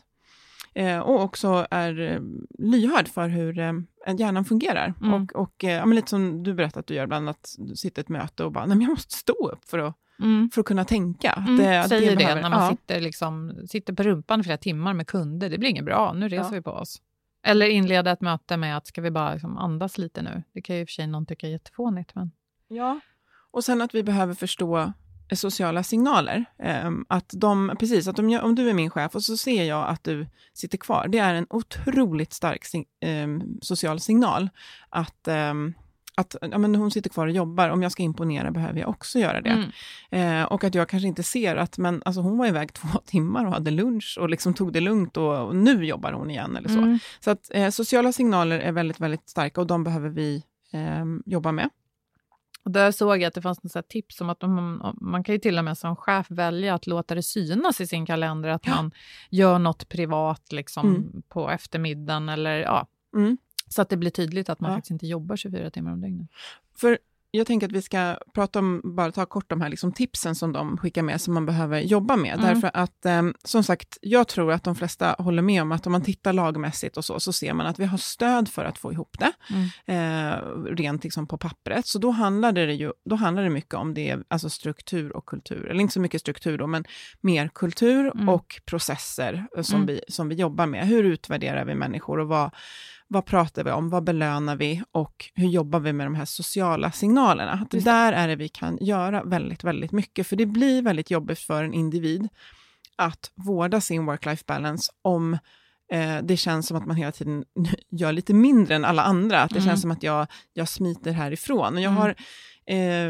Eh, 0.73 0.99
och 0.99 1.21
också 1.23 1.67
är 1.71 1.99
eh, 1.99 2.19
lyhörd 2.59 3.07
för 3.07 3.27
hur 3.29 3.59
eh, 3.59 3.73
hjärnan 4.17 4.45
fungerar. 4.45 4.93
Mm. 5.01 5.13
Och, 5.13 5.35
och 5.35 5.63
eh, 5.63 5.71
ja, 5.71 5.85
lite 5.85 6.09
som 6.09 6.43
du 6.43 6.53
berättade 6.53 6.79
att 6.79 6.87
du 6.87 6.93
gör 6.93 7.03
ibland, 7.03 7.29
att 7.29 7.55
du 7.57 7.75
sitter 7.75 7.99
i 7.99 8.03
ett 8.03 8.09
möte 8.09 8.43
och 8.43 8.51
bara, 8.51 8.65
nej 8.65 8.77
men 8.77 8.81
jag 8.81 8.89
måste 8.89 9.13
stå 9.15 9.49
upp 9.53 9.65
för 9.69 9.79
att, 9.79 9.95
Mm. 10.19 10.49
för 10.53 10.61
att 10.61 10.67
kunna 10.67 10.85
tänka. 10.85 11.31
Att 11.31 11.47
Mm, 11.47 11.57
det, 11.57 11.79
att 11.81 11.89
säger 11.89 12.09
det, 12.11 12.17
behöver- 12.17 12.41
när 12.41 12.49
man 12.49 12.63
ja. 12.63 12.69
sitter, 12.71 13.01
liksom, 13.01 13.55
sitter 13.67 13.93
på 13.93 14.03
rumpan 14.03 14.39
i 14.39 14.43
flera 14.43 14.57
timmar 14.57 14.93
med 14.93 15.07
kunder. 15.07 15.49
Det 15.49 15.57
blir 15.57 15.69
inget 15.69 15.85
bra, 15.85 16.13
nu 16.13 16.27
reser 16.29 16.43
Ja. 16.43 16.49
vi 16.51 16.61
på 16.61 16.71
oss. 16.71 17.01
Eller 17.43 17.65
inleda 17.69 18.11
ett 18.11 18.21
möte 18.21 18.57
med 18.57 18.77
att 18.77 18.87
ska 18.87 19.01
vi 19.01 19.11
bara 19.11 19.33
liksom 19.33 19.57
andas 19.57 19.97
lite 19.97 20.21
nu. 20.21 20.43
Det 20.53 20.61
kan 20.61 20.75
ju 20.75 20.81
i 20.81 20.85
och 20.85 20.89
för 20.89 20.93
sig 20.93 21.07
någon 21.07 21.25
tycka 21.25 21.47
är 21.47 21.51
jättefånigt. 21.51 22.15
Men... 22.15 22.31
Ja, 22.67 22.99
och 23.51 23.63
sen 23.63 23.81
att 23.81 23.95
vi 23.95 24.03
behöver 24.03 24.33
förstå 24.33 24.77
eh, 24.77 24.89
sociala 25.31 25.83
signaler. 25.83 26.45
Ehm, 26.59 27.05
att 27.09 27.33
de, 27.33 27.75
precis, 27.79 28.07
att 28.07 28.19
om, 28.19 28.39
om 28.43 28.55
du 28.55 28.69
är 28.69 28.73
min 28.73 28.89
chef 28.89 29.15
och 29.15 29.23
så 29.23 29.37
ser 29.37 29.63
jag 29.63 29.89
att 29.89 30.03
du 30.03 30.27
sitter 30.53 30.77
kvar, 30.77 31.07
det 31.07 31.17
är 31.17 31.33
en 31.33 31.47
otroligt 31.49 32.33
stark 32.33 32.65
ehm, 33.01 33.41
social 33.61 33.99
signal. 33.99 34.49
Att, 34.89 35.27
ehm, 35.27 35.73
att 36.15 36.35
ja, 36.41 36.57
men 36.57 36.75
hon 36.75 36.91
sitter 36.91 37.09
kvar 37.09 37.27
och 37.27 37.33
jobbar, 37.33 37.69
om 37.69 37.83
jag 37.83 37.91
ska 37.91 38.03
imponera 38.03 38.51
behöver 38.51 38.79
jag 38.79 38.89
också 38.89 39.19
göra 39.19 39.41
det. 39.41 39.67
Mm. 40.11 40.41
Eh, 40.41 40.45
och 40.45 40.63
att 40.63 40.75
jag 40.75 40.89
kanske 40.89 41.07
inte 41.07 41.23
ser 41.23 41.55
att 41.55 41.77
men, 41.77 42.01
alltså, 42.05 42.21
hon 42.21 42.37
var 42.37 42.47
iväg 42.47 42.73
två 42.73 42.99
timmar 43.05 43.45
och 43.45 43.51
hade 43.51 43.71
lunch 43.71 44.17
och 44.21 44.29
liksom 44.29 44.53
tog 44.53 44.73
det 44.73 44.81
lugnt 44.81 45.17
och, 45.17 45.47
och 45.47 45.55
nu 45.55 45.85
jobbar 45.85 46.11
hon 46.11 46.31
igen. 46.31 46.55
eller 46.55 46.69
så. 46.69 46.77
Mm. 46.77 46.99
Så 47.19 47.31
att 47.31 47.51
eh, 47.53 47.69
sociala 47.69 48.11
signaler 48.11 48.59
är 48.59 48.71
väldigt, 48.71 48.99
väldigt 48.99 49.29
starka 49.29 49.61
och 49.61 49.67
de 49.67 49.83
behöver 49.83 50.09
vi 50.09 50.43
ehm, 50.71 51.23
jobba 51.25 51.51
med. 51.51 51.69
Och 52.65 52.71
där 52.71 52.91
såg 52.91 53.17
jag 53.21 53.23
att 53.23 53.33
det 53.33 53.41
fanns 53.41 53.63
något 53.63 53.87
tips 53.87 54.21
om 54.21 54.29
att 54.29 54.41
man, 54.41 54.97
man 55.01 55.23
kan 55.23 55.35
ju 55.35 55.39
till 55.39 55.57
och 55.57 55.63
med 55.65 55.77
som 55.77 55.95
chef 55.95 56.25
välja 56.31 56.73
att 56.75 56.87
låta 56.87 57.15
det 57.15 57.23
synas 57.23 57.81
i 57.81 57.87
sin 57.87 58.05
kalender 58.05 58.49
att 58.49 58.67
Ja. 58.67 58.75
man 58.75 58.91
gör 59.29 59.59
något 59.59 59.89
privat 59.89 60.51
liksom, 60.51 60.89
Mm. 60.95 61.21
på 61.29 61.49
eftermiddagen. 61.49 62.29
Eller, 62.29 62.57
ja, 62.57 62.87
Mm. 63.15 63.37
så 63.69 63.81
att 63.81 63.89
det 63.89 63.97
blir 63.97 64.11
tydligt 64.11 64.49
att 64.49 64.59
man 64.59 64.71
Ja. 64.71 64.77
faktiskt 64.77 64.91
inte 64.91 65.07
jobbar 65.07 65.35
24 65.35 65.69
timmar 65.69 65.91
om 65.91 66.01
dygnet. 66.01 66.27
För 66.77 66.97
jag 67.35 67.47
tänker 67.47 67.67
att 67.67 67.73
vi 67.73 67.81
ska 67.81 68.17
prata 68.33 68.59
om, 68.59 68.81
bara 68.83 69.11
ta 69.11 69.25
kort 69.25 69.49
de 69.49 69.61
här 69.61 69.69
liksom 69.69 69.91
tipsen 69.91 70.35
som 70.35 70.53
de 70.53 70.77
skickar 70.77 71.01
med 71.03 71.21
som 71.21 71.33
man 71.33 71.45
behöver 71.45 71.79
jobba 71.79 72.15
med. 72.15 72.33
Mm. 72.39 72.45
Därför 72.53 72.71
att, 72.73 73.05
eh, 73.05 73.21
som 73.43 73.63
sagt, 73.63 73.97
jag 74.01 74.27
tror 74.27 74.51
att 74.51 74.63
de 74.63 74.75
flesta 74.75 75.15
håller 75.19 75.41
med 75.41 75.61
om 75.61 75.71
att 75.71 75.85
om 75.85 75.91
man 75.91 76.01
tittar 76.01 76.33
lagmässigt 76.33 76.97
och 76.97 77.05
så, 77.05 77.19
så 77.19 77.33
ser 77.33 77.53
man 77.53 77.65
att 77.67 77.79
vi 77.79 77.85
har 77.85 77.97
stöd 77.97 78.49
för 78.49 78.65
att 78.65 78.77
få 78.77 78.91
ihop 78.91 79.15
det, 79.19 79.31
Mm. 79.85 80.31
eh, 80.31 80.37
rent 80.75 81.03
liksom 81.03 81.27
på 81.27 81.37
pappret. 81.37 81.87
Så 81.87 81.99
då 81.99 82.11
handlar 82.11 82.51
det 82.51 82.73
ju 82.73 82.91
då 83.09 83.15
handlar 83.15 83.43
det 83.43 83.49
mycket 83.49 83.73
om 83.73 83.93
det, 83.93 84.17
alltså 84.27 84.49
struktur 84.49 85.15
och 85.17 85.25
kultur. 85.25 85.67
Eller 85.69 85.81
inte 85.81 85.93
så 85.93 85.99
mycket 85.99 86.21
struktur 86.21 86.57
då, 86.57 86.67
men 86.67 86.85
mer 87.21 87.47
kultur 87.53 88.11
Mm. 88.15 88.29
och 88.29 88.61
processer 88.65 89.47
eh, 89.57 89.63
som, 89.63 89.75
Mm. 89.75 89.87
vi, 89.87 90.01
som 90.07 90.29
vi 90.29 90.35
jobbar 90.35 90.65
med. 90.65 90.87
Hur 90.87 91.03
utvärderar 91.03 91.65
vi 91.65 91.75
människor 91.75 92.19
och 92.19 92.27
vad, 92.27 92.51
vad 93.07 93.25
pratar 93.25 93.63
vi 93.63 93.71
om, 93.71 93.89
vad 93.89 94.03
belönar 94.03 94.55
vi 94.55 94.83
och 94.91 95.25
hur 95.33 95.47
jobbar 95.47 95.79
vi 95.79 95.93
med 95.93 96.05
de 96.05 96.15
här 96.15 96.25
sociala 96.25 96.91
signalerna. 96.91 97.51
Att 97.51 97.83
där 97.83 98.13
är 98.13 98.27
det 98.27 98.35
vi 98.35 98.49
kan 98.49 98.77
göra 98.81 99.23
väldigt, 99.23 99.63
väldigt 99.63 99.91
mycket, 99.91 100.27
för 100.27 100.35
det 100.35 100.45
blir 100.45 100.81
väldigt 100.81 101.11
jobbigt 101.11 101.39
för 101.39 101.63
en 101.63 101.73
individ 101.73 102.29
att 102.95 103.31
vårda 103.35 103.81
sin 103.81 104.05
work-life 104.09 104.43
balance 104.47 104.91
om 105.01 105.33
eh, 105.91 106.17
det 106.23 106.37
känns 106.37 106.67
som 106.67 106.77
att 106.77 106.85
man 106.85 106.95
hela 106.95 107.11
tiden 107.11 107.45
gör 107.89 108.11
lite 108.11 108.33
mindre 108.33 108.75
än 108.75 108.85
alla 108.85 109.03
andra. 109.03 109.41
Att 109.41 109.49
det 109.49 109.59
mm. 109.59 109.69
känns 109.69 109.81
som 109.81 109.91
att 109.91 110.03
jag, 110.03 110.27
jag 110.53 110.69
smiter 110.69 111.11
härifrån. 111.11 111.73
Och 111.73 111.81
jag 111.81 111.91
mm. 111.91 112.01
har 112.01 112.09
eh, 112.65 113.09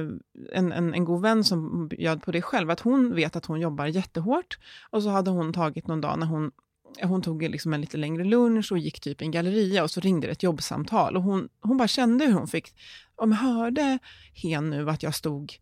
en, 0.53 0.71
en, 0.71 0.93
en 0.93 1.05
god 1.05 1.21
vän 1.21 1.43
som 1.43 1.88
bjöd 1.88 2.23
på 2.23 2.31
det 2.31 2.41
själv, 2.41 2.69
att 2.69 2.79
hon 2.79 3.15
vet 3.15 3.36
att 3.36 3.45
hon 3.45 3.60
jobbar 3.60 3.86
jättehårt 3.86 4.58
och 4.89 5.03
så 5.03 5.10
hade 5.10 5.31
hon 5.31 5.53
tagit 5.53 5.88
någon 5.88 6.01
dag 6.01 6.19
när 6.19 6.27
hon 6.27 6.51
hon 7.03 7.21
tog 7.21 7.41
liksom 7.43 7.73
en 7.73 7.81
lite 7.81 7.97
längre 7.97 8.23
lunch 8.23 8.71
och 8.71 8.77
gick 8.77 8.99
typ 8.99 9.21
i 9.21 9.25
en 9.25 9.31
galleria 9.31 9.84
och 9.84 9.91
så 9.91 9.99
ringde 9.99 10.27
det 10.27 10.31
ett 10.31 10.43
jobbsamtal. 10.43 11.17
Och 11.17 11.23
hon, 11.23 11.49
hon 11.62 11.77
bara 11.77 11.88
kände 11.88 12.25
hur 12.25 12.34
hon 12.34 12.47
fick, 12.47 12.73
om 13.15 13.31
jag 13.31 13.38
hörde 13.38 13.99
hen 14.34 14.69
nu 14.69 14.89
att 14.89 15.03
jag 15.03 15.15
stod 15.15 15.53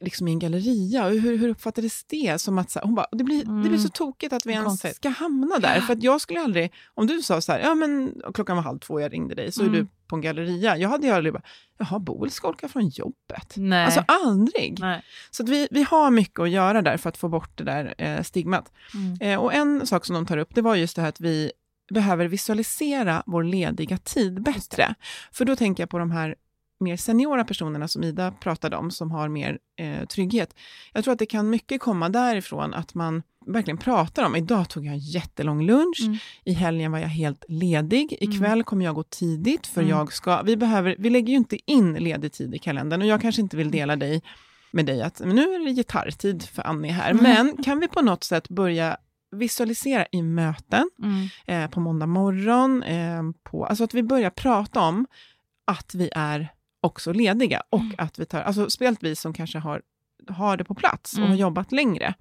liksom 0.00 0.28
i 0.28 0.32
en 0.32 0.38
galleria. 0.38 1.08
Hur, 1.08 1.36
hur 1.38 1.48
uppfattades 1.48 2.04
det? 2.04 2.40
Som 2.40 2.58
att, 2.58 2.70
så 2.70 2.80
hon 2.82 2.94
bara, 2.94 3.06
det, 3.12 3.24
blir, 3.24 3.44
mm. 3.44 3.62
det 3.62 3.68
blir 3.68 3.78
så 3.78 3.82
mm. 3.82 3.90
tokigt 3.90 4.32
att 4.32 4.46
vi 4.46 4.52
ens 4.52 4.96
ska 4.96 5.08
hamna 5.08 5.58
där. 5.58 5.80
För 5.80 5.92
att 5.92 6.02
jag 6.02 6.20
skulle 6.20 6.40
aldrig, 6.40 6.72
om 6.94 7.06
du 7.06 7.22
sa 7.22 7.40
så 7.40 7.52
här, 7.52 7.60
ja 7.60 7.74
men 7.74 8.14
klockan 8.34 8.56
var 8.56 8.62
halv 8.62 8.78
två, 8.78 9.00
jag 9.00 9.12
ringde 9.12 9.34
dig, 9.34 9.52
så 9.52 9.62
mm. 9.62 9.74
är 9.74 9.78
du 9.78 9.86
på 10.06 10.16
en 10.16 10.22
galleria. 10.22 10.76
Jag 10.76 10.88
hade 10.88 11.06
ju 11.06 11.12
aldrig 11.12 11.32
bara, 11.32 11.42
jaha, 11.78 11.98
Boel 11.98 12.30
skolkar 12.30 12.68
från 12.68 12.88
jobbet. 12.88 13.54
Nej. 13.56 13.84
Alltså 13.84 14.04
aldrig. 14.08 14.78
Nej. 14.80 15.02
Så 15.30 15.42
att 15.42 15.48
vi, 15.48 15.68
vi 15.70 15.82
har 15.82 16.10
mycket 16.10 16.40
att 16.40 16.50
göra 16.50 16.82
där 16.82 16.96
för 16.96 17.08
att 17.08 17.16
få 17.16 17.28
bort 17.28 17.58
det 17.58 17.64
där 17.64 17.94
eh, 17.98 18.22
stigmat. 18.22 18.72
Mm. 18.94 19.18
Eh, 19.20 19.40
och 19.40 19.54
en 19.54 19.86
sak 19.86 20.06
som 20.06 20.14
de 20.14 20.26
tar 20.26 20.36
upp, 20.36 20.54
det 20.54 20.62
var 20.62 20.74
just 20.74 20.96
det 20.96 21.02
här 21.02 21.08
att 21.08 21.20
vi 21.20 21.52
behöver 21.94 22.26
visualisera 22.26 23.22
vår 23.26 23.44
lediga 23.44 23.98
tid 23.98 24.42
bättre. 24.42 24.94
För 25.32 25.44
då 25.44 25.56
tänker 25.56 25.82
jag 25.82 25.90
på 25.90 25.98
de 25.98 26.10
här 26.10 26.34
mer 26.80 26.96
seniora 26.96 27.44
personerna 27.44 27.88
som 27.88 28.04
Ida 28.04 28.30
pratade 28.30 28.76
om, 28.76 28.90
som 28.90 29.10
har 29.10 29.28
mer 29.28 29.58
eh, 29.78 30.06
trygghet. 30.06 30.54
Jag 30.92 31.04
tror 31.04 31.12
att 31.12 31.18
det 31.18 31.26
kan 31.26 31.50
mycket 31.50 31.80
komma 31.80 32.08
därifrån 32.08 32.74
att 32.74 32.94
man 32.94 33.22
verkligen 33.46 33.78
pratar 33.78 34.24
om, 34.24 34.36
idag 34.36 34.68
tog 34.68 34.86
jag 34.86 34.92
en 34.92 34.98
jättelång 34.98 35.66
lunch, 35.66 36.00
mm. 36.02 36.18
i 36.44 36.52
helgen 36.52 36.92
var 36.92 36.98
jag 36.98 37.08
helt 37.08 37.44
ledig, 37.48 38.16
ikväll 38.20 38.52
mm. 38.52 38.64
kommer 38.64 38.84
jag 38.84 38.94
gå 38.94 39.02
tidigt 39.02 39.66
för 39.66 39.80
mm. 39.80 39.90
jag 39.90 40.12
ska, 40.12 40.42
vi, 40.42 40.56
behöver, 40.56 40.96
vi 40.98 41.10
lägger 41.10 41.28
ju 41.28 41.36
inte 41.36 41.70
in 41.70 41.94
ledig 41.94 42.32
tid 42.32 42.54
i 42.54 42.58
kalendern 42.58 43.02
och 43.02 43.06
jag 43.06 43.20
kanske 43.20 43.42
inte 43.42 43.56
vill 43.56 43.70
dela 43.70 43.96
dig 43.96 44.22
med 44.70 44.86
dig 44.86 45.02
att 45.02 45.20
nu 45.24 45.54
är 45.54 45.64
det 45.64 45.72
gitarrtid 45.72 46.42
för 46.42 46.62
Annie 46.62 46.90
här, 46.90 47.10
mm. 47.10 47.22
men 47.22 47.62
kan 47.62 47.80
vi 47.80 47.88
på 47.88 48.02
något 48.02 48.24
sätt 48.24 48.48
börja 48.48 48.96
visualisera 49.30 50.06
i 50.12 50.22
möten, 50.22 50.90
mm. 51.02 51.28
eh, 51.46 51.70
på 51.70 51.80
måndag 51.80 52.06
morgon, 52.06 52.82
eh, 52.82 53.22
på, 53.42 53.66
alltså 53.66 53.84
att 53.84 53.94
vi 53.94 54.02
börjar 54.02 54.30
prata 54.30 54.80
om 54.80 55.06
att 55.66 55.94
vi 55.94 56.10
är 56.14 56.48
också 56.86 57.12
lediga 57.12 57.62
och 57.70 57.80
mm. 57.80 57.94
att 57.98 58.18
vi 58.18 58.26
tar, 58.26 58.40
alltså 58.40 58.70
speciellt 58.70 59.02
vi 59.02 59.16
som 59.16 59.32
kanske 59.32 59.58
har, 59.58 59.82
har 60.28 60.56
det 60.56 60.64
på 60.64 60.74
plats 60.74 61.12
och 61.12 61.18
mm. 61.18 61.30
har 61.30 61.36
jobbat 61.36 61.72
längre. 61.72 62.14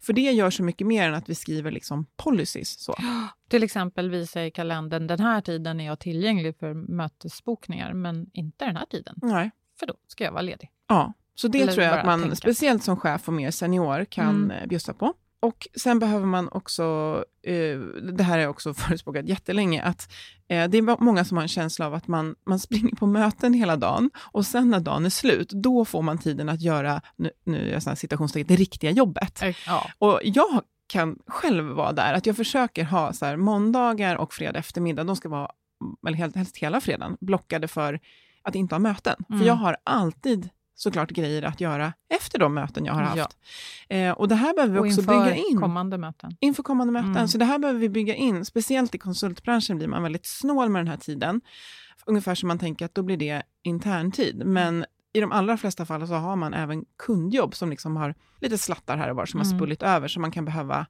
För 0.00 0.12
det 0.12 0.32
gör 0.32 0.50
så 0.50 0.62
mycket 0.62 0.86
mer 0.86 1.08
än 1.08 1.14
att 1.14 1.28
vi 1.28 1.34
skriver 1.34 1.70
liksom 1.70 2.06
policies. 2.16 2.78
Så. 2.78 2.94
Till 3.48 3.62
exempel 3.62 4.10
visa 4.10 4.44
i 4.44 4.50
kalendern, 4.50 5.06
den 5.06 5.20
här 5.20 5.40
tiden 5.40 5.80
är 5.80 5.86
jag 5.86 5.98
tillgänglig 5.98 6.56
för 6.58 6.74
mötesbokningar, 6.74 7.92
men 7.92 8.26
inte 8.32 8.64
den 8.64 8.76
här 8.76 8.86
tiden. 8.86 9.14
Nej. 9.22 9.50
För 9.78 9.86
då 9.86 9.94
ska 10.08 10.24
jag 10.24 10.32
vara 10.32 10.42
ledig. 10.42 10.70
Ja, 10.88 11.12
så 11.34 11.48
det 11.48 11.62
Eller 11.62 11.72
tror 11.72 11.84
jag 11.84 11.98
att 11.98 12.06
man, 12.06 12.20
tänka. 12.20 12.36
speciellt 12.36 12.84
som 12.84 12.96
chef 12.96 13.28
och 13.28 13.34
mer 13.34 13.50
senior, 13.50 14.04
kan 14.04 14.44
mm. 14.44 14.50
Eh, 14.50 14.66
bjussa 14.66 14.94
på. 14.94 15.14
Och 15.44 15.68
sen 15.76 15.98
behöver 15.98 16.26
man 16.26 16.48
också, 16.48 16.84
eh, 17.42 17.78
det 18.12 18.22
här 18.22 18.34
har 18.34 18.38
jag 18.38 18.50
också 18.50 18.74
förespråkat 18.84 19.28
jättelänge, 19.28 19.82
att 19.82 20.12
eh, 20.48 20.68
det 20.68 20.78
är 20.78 21.02
många 21.04 21.24
som 21.24 21.36
har 21.36 21.42
en 21.42 21.48
känsla 21.48 21.86
av 21.86 21.94
att 21.94 22.08
man, 22.08 22.34
man 22.46 22.58
springer 22.58 22.96
på 22.96 23.06
möten 23.06 23.54
hela 23.54 23.76
dagen 23.76 24.10
och 24.32 24.46
sen 24.46 24.70
när 24.70 24.80
dagen 24.80 25.06
är 25.06 25.10
slut, 25.10 25.50
då 25.50 25.84
får 25.84 26.02
man 26.02 26.18
tiden 26.18 26.48
att 26.48 26.62
göra, 26.62 27.00
nu, 27.16 27.30
nu 27.44 27.68
är 27.68 27.72
jag 27.86 27.98
citationstecken, 27.98 28.46
det 28.46 28.56
riktiga 28.56 28.90
jobbet. 28.90 29.42
Ja. 29.66 29.90
Och 29.98 30.20
jag 30.24 30.62
kan 30.86 31.18
själv 31.26 31.64
vara 31.64 31.92
där, 31.92 32.12
att 32.12 32.26
jag 32.26 32.36
försöker 32.36 32.84
ha 32.84 33.12
så 33.12 33.26
här, 33.26 33.36
måndagar 33.36 34.16
och 34.16 34.34
fredag 34.34 34.58
eftermiddag, 34.58 35.04
de 35.04 35.16
ska 35.16 35.28
vara, 35.28 35.50
eller 36.08 36.18
helst, 36.18 36.56
hela 36.56 36.80
fredagen, 36.80 37.16
blockade 37.20 37.68
för 37.68 38.00
att 38.42 38.54
inte 38.54 38.74
ha 38.74 38.80
möten. 38.80 39.16
Mm. 39.28 39.40
För 39.40 39.46
jag 39.46 39.54
har 39.54 39.76
alltid 39.84 40.50
såklart 40.74 41.10
grejer 41.10 41.42
att 41.42 41.60
göra 41.60 41.92
efter 42.08 42.38
de 42.38 42.54
möten 42.54 42.84
jag 42.84 42.94
har 42.94 43.02
haft. 43.02 43.36
Ja. 43.88 43.96
Eh, 43.96 44.12
och 44.12 44.28
det 44.28 44.34
här 44.34 44.54
behöver 44.54 44.74
vi 44.74 44.80
och 44.80 44.86
också 44.86 45.02
bygga 45.02 45.34
in. 45.34 45.60
kommande 45.60 45.98
möten. 45.98 46.36
Inför 46.40 46.62
kommande 46.62 46.92
möten. 46.92 47.10
Mm. 47.10 47.28
Så 47.28 47.38
det 47.38 47.44
här 47.44 47.58
behöver 47.58 47.80
vi 47.80 47.88
bygga 47.88 48.14
in. 48.14 48.44
Speciellt 48.44 48.94
i 48.94 48.98
konsultbranschen 48.98 49.76
blir 49.76 49.88
man 49.88 50.02
väldigt 50.02 50.26
snål 50.26 50.68
med 50.68 50.80
den 50.80 50.88
här 50.88 50.96
tiden. 50.96 51.40
Ungefär 52.06 52.34
som 52.34 52.48
man 52.48 52.58
tänker 52.58 52.84
att 52.84 52.94
då 52.94 53.02
blir 53.02 53.16
det 53.16 53.42
interntid. 53.62 54.46
Men 54.46 54.84
i 55.12 55.20
de 55.20 55.32
allra 55.32 55.56
flesta 55.56 55.86
fall 55.86 56.06
så 56.06 56.14
har 56.14 56.36
man 56.36 56.54
även 56.54 56.84
kundjobb 56.98 57.54
som 57.54 57.70
liksom 57.70 57.96
har 57.96 58.14
lite 58.40 58.58
slattar 58.58 58.96
här 58.96 59.10
och 59.10 59.16
var 59.16 59.26
som 59.26 59.40
mm. 59.40 59.52
har 59.52 59.58
spullit 59.58 59.82
över, 59.82 60.08
som 60.08 60.22
man 60.22 60.30
kan 60.30 60.44
behöva 60.44 60.86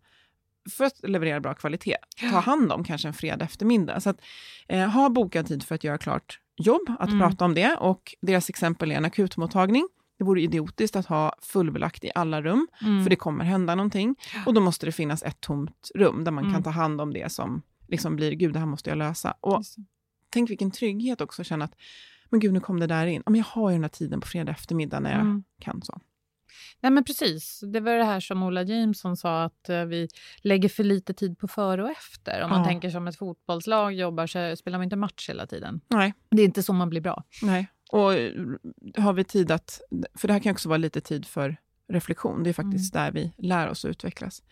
för 0.71 0.85
att 0.85 1.09
leverera 1.09 1.41
bra 1.41 1.55
kvalitet, 1.55 1.97
ta 2.31 2.39
hand 2.39 2.73
om 2.73 2.85
kanske 2.85 3.09
en 3.09 3.15
fredag 3.15 3.45
eftermiddag. 3.45 4.01
Så 4.01 4.11
att, 4.11 4.21
eh, 4.69 4.89
ha 4.89 5.09
bokad 5.09 5.47
tid 5.47 5.63
för 5.63 5.75
att 5.75 5.85
göra 5.85 5.99
klart 5.99 6.41
jobb 6.57 6.97
att 6.99 7.09
mm. 7.09 7.21
prata 7.21 7.45
om 7.45 7.55
det 7.55 7.77
och 7.77 8.15
deras 8.21 8.49
exempel 8.49 8.93
är 8.93 8.97
en 8.97 9.05
akutmottagning. 9.05 9.89
Det 10.19 10.25
vore 10.25 10.43
idiotiskt 10.43 10.97
att 10.97 11.07
ha 11.07 11.37
fullbelagt 11.43 12.05
i 12.05 12.11
alla 12.15 12.43
rum, 12.43 12.69
mm. 12.83 13.03
för 13.03 13.11
det 13.11 13.17
kommer 13.17 13.45
hända 13.45 13.75
någonting. 13.75 14.17
Och 14.47 14.55
då 14.55 14.61
måste 14.61 14.87
det 14.87 14.93
finnas 14.93 15.23
ett 15.23 15.41
tomt 15.41 15.91
rum 15.95 16.25
där 16.25 16.33
man 16.33 16.45
mm. 16.45 16.55
kan 16.55 16.63
ta 16.63 16.71
hand 16.71 17.01
om 17.01 17.13
det 17.13 17.33
som 17.33 17.63
liksom 17.89 18.17
blir, 18.17 18.33
gud, 18.33 18.53
det 18.53 18.59
här 18.59 18.67
måste 18.67 18.91
jag 18.91 18.99
lösa. 18.99 19.35
Och 19.41 19.63
tänk 20.31 20.51
vilken 20.51 20.71
trygghet 20.71 21.21
också 21.21 21.43
att 21.43 21.47
känna 21.47 21.65
att, 21.65 21.75
men 22.31 22.41
gud, 22.41 22.53
nu 22.53 22.61
kom 22.61 22.81
det 22.81 22.87
där 22.87 23.07
in. 23.07 23.23
Men 23.27 23.35
jag 23.35 23.45
har 23.45 23.71
ju 23.71 23.75
den 23.75 23.85
här 23.85 23.89
tiden 23.89 24.21
på 24.21 24.27
fredag 24.27 24.53
eftermiddag 24.53 25.01
när 25.01 25.11
jag 25.11 25.21
mm. 25.21 25.45
kan 25.61 25.83
så. 25.83 26.01
Nej, 26.85 26.91
men 26.91 27.05
precis. 27.05 27.61
Det 27.67 27.81
var 27.81 27.93
det 27.93 28.05
här 28.05 28.21
som 28.21 28.43
Ola 28.43 28.63
Jameson 28.63 29.17
sa, 29.17 29.45
att 29.45 29.67
uh, 29.71 29.85
vi 29.85 30.09
lägger 30.39 30.69
för 30.69 30.85
lite 30.85 31.15
tid 31.15 31.39
på 31.39 31.49
före 31.49 31.83
och 31.83 31.91
efter. 31.91 32.43
Om 32.43 32.51
man 32.51 32.59
ja. 32.59 32.67
tänker 32.67 32.91
som 32.91 33.09
ett 33.09 33.17
fotbollslag 33.17 33.95
jobbar 33.95 34.27
så 34.27 34.57
spelar 34.57 34.79
man 34.79 34.85
inte 34.85 34.97
match 34.97 35.29
hela 35.29 35.47
tiden. 35.47 35.81
Nej. 35.89 36.15
Det 36.31 36.43
är 36.43 36.47
inte 36.47 36.63
så 36.63 36.73
man 36.73 36.91
blir 36.91 37.01
bra. 37.01 37.25
Nej, 37.43 37.67
och 37.91 38.15
eh, 38.15 38.33
har 38.97 39.13
vi 39.13 39.25
tid 39.25 39.51
att... 39.51 39.81
För 40.15 40.29
det 40.29 40.35
här 40.35 40.41
kan 40.41 40.53
också 40.53 40.69
vara 40.69 40.77
lite 40.77 41.01
tid 41.01 41.27
för 41.27 41.57
reflektion. 41.89 42.43
Det 42.43 42.51
är 42.51 42.55
faktiskt 42.55 42.95
mm. 42.95 43.05
där 43.05 43.21
vi 43.21 43.49
lär 43.49 43.69
oss 43.69 43.85
att 43.85 43.89
utvecklas. 43.89 44.43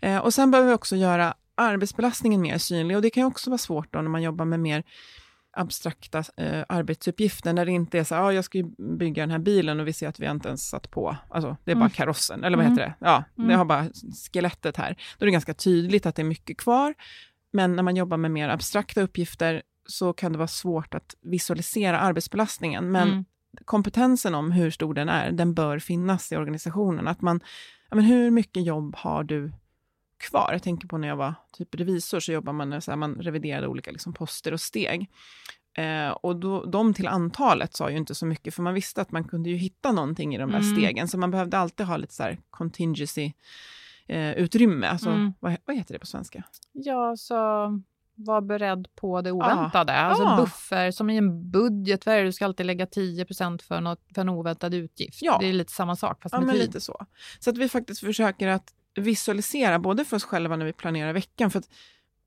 Eh, 0.00 0.18
och 0.18 0.34
sen 0.34 0.50
behöver 0.50 0.68
vi 0.68 0.74
också 0.74 0.96
göra 0.96 1.34
arbetsbelastningen 1.54 2.40
mer 2.40 2.58
synlig 2.58 2.96
och 2.96 3.02
det 3.02 3.10
kan 3.10 3.24
också 3.24 3.50
vara 3.50 3.58
svårt 3.58 3.92
då 3.92 4.02
när 4.02 4.10
man 4.10 4.22
jobbar 4.22 4.44
med 4.44 4.60
mer 4.60 4.84
abstrakta 5.58 6.24
eh, 6.36 6.64
arbetsuppgifter, 6.68 7.52
när 7.52 7.66
det 7.66 7.72
inte 7.72 7.98
är 7.98 8.04
så 8.04 8.14
ah, 8.14 8.32
jag 8.32 8.44
ska 8.44 8.62
bygga 8.98 9.22
den 9.22 9.30
här 9.30 9.38
bilen 9.38 9.80
och 9.80 9.86
vi 9.88 9.92
ser 9.92 10.08
att 10.08 10.20
vi 10.20 10.30
inte 10.30 10.48
ens 10.48 10.68
satt 10.68 10.90
på, 10.90 11.16
alltså 11.30 11.56
det 11.64 11.70
är 11.70 11.76
mm. 11.76 11.80
bara 11.80 11.90
karossen, 11.90 12.44
eller 12.44 12.56
vad 12.56 12.66
mm. 12.66 12.78
heter 12.78 12.88
det? 12.88 13.06
Ja, 13.06 13.24
mm. 13.38 13.48
det 13.48 13.56
har 13.56 13.64
bara 13.64 13.86
skelettet 14.32 14.76
här. 14.76 14.96
Då 15.18 15.24
är 15.24 15.26
det 15.26 15.32
ganska 15.32 15.54
tydligt 15.54 16.06
att 16.06 16.14
det 16.14 16.22
är 16.22 16.24
mycket 16.24 16.58
kvar, 16.58 16.94
men 17.52 17.76
när 17.76 17.82
man 17.82 17.96
jobbar 17.96 18.16
med 18.16 18.30
mer 18.30 18.48
abstrakta 18.48 19.02
uppgifter 19.02 19.62
så 19.88 20.12
kan 20.12 20.32
det 20.32 20.38
vara 20.38 20.48
svårt 20.48 20.94
att 20.94 21.14
visualisera 21.20 21.98
arbetsbelastningen, 21.98 22.90
men 22.90 23.08
mm. 23.08 23.24
kompetensen 23.64 24.34
om 24.34 24.52
hur 24.52 24.70
stor 24.70 24.94
den 24.94 25.08
är, 25.08 25.32
den 25.32 25.54
bör 25.54 25.78
finnas 25.78 26.32
i 26.32 26.36
organisationen. 26.36 27.08
Att 27.08 27.20
man, 27.20 27.40
ja, 27.90 27.96
men 27.96 28.04
hur 28.04 28.30
mycket 28.30 28.64
jobb 28.64 28.96
har 28.96 29.24
du 29.24 29.52
kvar. 30.18 30.48
Jag 30.52 30.62
tänker 30.62 30.88
på 30.88 30.98
när 30.98 31.08
jag 31.08 31.16
var 31.16 31.34
typ 31.52 31.74
revisor, 31.74 32.20
så 32.20 32.32
jobbar 32.32 32.52
man, 32.52 32.82
så 32.82 32.90
här, 32.90 32.96
man 32.96 33.14
reviderade 33.14 33.66
olika 33.66 33.90
liksom, 33.90 34.12
poster 34.12 34.52
och 34.52 34.60
steg. 34.60 35.10
Eh, 35.76 36.10
och 36.10 36.36
då, 36.36 36.64
de 36.64 36.94
till 36.94 37.08
antalet 37.08 37.74
sa 37.74 37.90
ju 37.90 37.96
inte 37.96 38.14
så 38.14 38.26
mycket, 38.26 38.54
för 38.54 38.62
man 38.62 38.74
visste 38.74 39.00
att 39.00 39.12
man 39.12 39.24
kunde 39.24 39.50
ju 39.50 39.56
hitta 39.56 39.92
någonting 39.92 40.34
i 40.34 40.38
de 40.38 40.50
där 40.50 40.58
mm. 40.58 40.76
stegen, 40.76 41.08
så 41.08 41.18
man 41.18 41.30
behövde 41.30 41.58
alltid 41.58 41.86
ha 41.86 41.96
lite 41.96 42.14
så 42.14 42.22
här 42.22 42.38
contingency 42.50 43.32
eh, 44.06 44.32
utrymme. 44.32 44.86
Alltså, 44.86 45.10
mm. 45.10 45.32
vad, 45.40 45.56
vad 45.64 45.76
heter 45.76 45.94
det 45.94 45.98
på 45.98 46.06
svenska? 46.06 46.42
Ja, 46.72 47.16
så 47.16 47.34
var 48.14 48.40
beredd 48.40 48.88
på 48.94 49.22
det 49.22 49.32
oväntade. 49.32 49.92
Ah. 49.92 49.96
Alltså 49.96 50.24
ah. 50.24 50.36
buffer, 50.36 50.90
som 50.90 51.10
i 51.10 51.16
en 51.16 51.50
budget, 51.50 52.06
vad 52.06 52.14
är 52.14 52.18
det? 52.18 52.24
du 52.24 52.32
ska 52.32 52.44
alltid 52.44 52.66
lägga 52.66 52.86
10 52.86 53.26
för, 53.26 53.80
något, 53.80 54.00
för 54.14 54.20
en 54.20 54.28
oväntad 54.28 54.74
utgift. 54.74 55.22
Ja. 55.22 55.38
Det 55.40 55.48
är 55.48 55.52
lite 55.52 55.72
samma 55.72 55.96
sak, 55.96 56.22
fast 56.22 56.32
ja, 56.32 56.38
med 56.38 56.46
men 56.46 56.56
tid. 56.56 56.66
lite 56.66 56.80
så. 56.80 57.06
Så 57.40 57.50
att 57.50 57.58
vi 57.58 57.68
faktiskt 57.68 58.00
försöker 58.00 58.48
att 58.48 58.74
visualisera, 58.98 59.78
både 59.78 60.04
för 60.04 60.16
oss 60.16 60.24
själva 60.24 60.56
när 60.56 60.66
vi 60.66 60.72
planerar 60.72 61.12
veckan, 61.12 61.50
för 61.50 61.58
att 61.58 61.68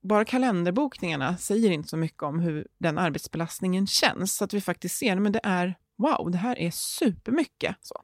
bara 0.02 0.26
kalenderbokningarna 0.26 1.38
säger 1.38 1.72
inte 1.72 1.90
så 1.90 1.98
mycket 1.98 2.24
om 2.24 2.40
hur 2.40 2.68
den 2.78 2.98
arbetsbelastningen 2.98 3.88
känns, 3.88 4.36
så 4.36 4.44
att 4.44 4.54
vi 4.54 4.62
faktiskt 4.62 4.98
ser, 4.98 5.16
men 5.16 5.32
det 5.32 5.40
är 5.44 5.76
wow, 5.98 6.32
det 6.32 6.38
här 6.38 6.60
är 6.60 6.72
supermycket. 6.72 7.76
Så. 7.82 7.96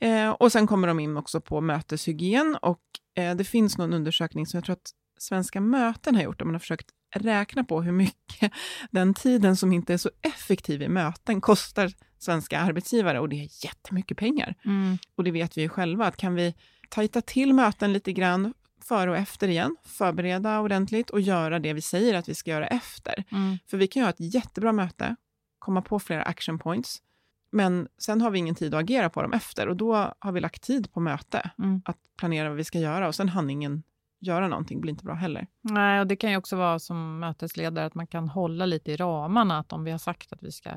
Mm. 0.00 0.26
Eh, 0.28 0.30
och 0.30 0.52
sen 0.52 0.66
kommer 0.66 0.88
de 0.88 1.00
in 1.00 1.16
också 1.16 1.40
på 1.40 1.60
möteshygien 1.60 2.56
och 2.62 2.80
eh, 3.14 3.36
det 3.36 3.44
finns 3.44 3.78
någon 3.78 3.92
undersökning 3.92 4.46
som 4.46 4.56
jag 4.56 4.64
tror 4.64 4.72
att 4.72 4.90
Svenska 5.18 5.60
möten 5.60 6.14
har 6.14 6.22
gjort, 6.22 6.38
där 6.38 6.44
man 6.44 6.54
har 6.54 6.60
försökt 6.60 6.90
räkna 7.14 7.64
på 7.64 7.82
hur 7.82 7.92
mycket 7.92 8.52
den 8.90 9.14
tiden 9.14 9.56
som 9.56 9.72
inte 9.72 9.92
är 9.92 9.98
så 9.98 10.10
effektiv 10.22 10.82
i 10.82 10.88
möten 10.88 11.40
kostar 11.40 11.92
svenska 12.18 12.58
arbetsgivare 12.58 13.20
och 13.20 13.28
det 13.28 13.36
är 13.36 13.64
jättemycket 13.64 14.16
pengar. 14.16 14.54
Mm. 14.64 14.98
Och 15.14 15.24
det 15.24 15.30
vet 15.30 15.58
vi 15.58 15.62
ju 15.62 15.68
själva, 15.68 16.06
att 16.06 16.16
kan 16.16 16.34
vi 16.34 16.54
tajta 16.88 17.20
till 17.20 17.54
möten 17.54 17.92
lite 17.92 18.12
grann, 18.12 18.54
före 18.82 19.10
och 19.10 19.16
efter 19.16 19.48
igen, 19.48 19.76
förbereda 19.84 20.60
ordentligt 20.60 21.10
och 21.10 21.20
göra 21.20 21.58
det 21.58 21.72
vi 21.72 21.80
säger 21.80 22.14
att 22.14 22.28
vi 22.28 22.34
ska 22.34 22.50
göra 22.50 22.66
efter. 22.66 23.24
Mm. 23.32 23.58
För 23.70 23.76
vi 23.76 23.86
kan 23.86 24.02
ha 24.02 24.10
ett 24.10 24.34
jättebra 24.34 24.72
möte, 24.72 25.16
komma 25.58 25.82
på 25.82 25.98
flera 25.98 26.22
action 26.22 26.58
points, 26.58 27.02
men 27.50 27.88
sen 27.98 28.20
har 28.20 28.30
vi 28.30 28.38
ingen 28.38 28.54
tid 28.54 28.74
att 28.74 28.80
agera 28.80 29.10
på 29.10 29.22
dem 29.22 29.32
efter 29.32 29.68
och 29.68 29.76
då 29.76 30.14
har 30.18 30.32
vi 30.32 30.40
lagt 30.40 30.62
tid 30.62 30.92
på 30.92 31.00
möte 31.00 31.50
Mm. 31.58 31.82
att 31.84 31.96
planera 32.16 32.48
vad 32.48 32.56
vi 32.56 32.64
ska 32.64 32.78
göra 32.78 33.08
och 33.08 33.14
sen 33.14 33.28
hann 33.28 33.50
ingen 33.50 33.82
göra 34.20 34.48
någonting, 34.48 34.80
blir 34.80 34.90
inte 34.90 35.04
bra 35.04 35.14
heller. 35.14 35.46
Nej, 35.60 36.00
och 36.00 36.06
det 36.06 36.16
kan 36.16 36.30
ju 36.30 36.36
också 36.36 36.56
vara 36.56 36.78
som 36.78 37.18
mötesledare 37.18 37.86
att 37.86 37.94
man 37.94 38.06
kan 38.06 38.28
hålla 38.28 38.66
lite 38.66 38.92
i 38.92 38.96
ramarna. 38.96 39.58
Att 39.58 39.72
om 39.72 39.84
vi 39.84 39.90
har 39.90 39.98
sagt 39.98 40.32
att 40.32 40.42
vi 40.42 40.52
ska 40.52 40.70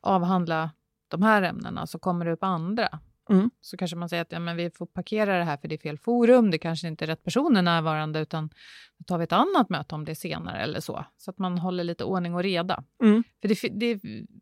avhandla 0.00 0.70
de 1.08 1.22
här 1.22 1.42
ämnena 1.42 1.86
så 1.86 1.98
kommer 1.98 2.24
det 2.24 2.32
upp 2.32 2.42
andra. 2.44 2.98
Mm. 3.30 3.50
Så 3.60 3.76
kanske 3.76 3.96
man 3.96 4.08
säger 4.08 4.22
att 4.22 4.32
ja, 4.32 4.38
men 4.38 4.56
vi 4.56 4.70
får 4.70 4.86
parkera 4.86 5.38
det 5.38 5.44
här 5.44 5.56
för 5.56 5.68
det 5.68 5.74
är 5.74 5.78
fel 5.78 5.98
forum. 5.98 6.50
Det 6.50 6.58
kanske 6.58 6.88
inte 6.88 7.04
är 7.04 7.06
rätt 7.06 7.22
personer 7.24 7.62
närvarande 7.62 8.20
utan 8.20 8.50
då 8.98 9.04
tar 9.04 9.18
vi 9.18 9.24
ett 9.24 9.32
annat 9.32 9.68
möte 9.68 9.94
om 9.94 10.04
det 10.04 10.14
senare 10.14 10.58
eller 10.62 10.80
så. 10.80 11.04
Så 11.16 11.30
att 11.30 11.38
man 11.38 11.58
håller 11.58 11.84
lite 11.84 12.04
ordning 12.04 12.34
och 12.34 12.42
reda. 12.42 12.84
Mm. 13.02 13.24
För 13.42 13.48
det, 13.48 13.68
det 13.80 14.00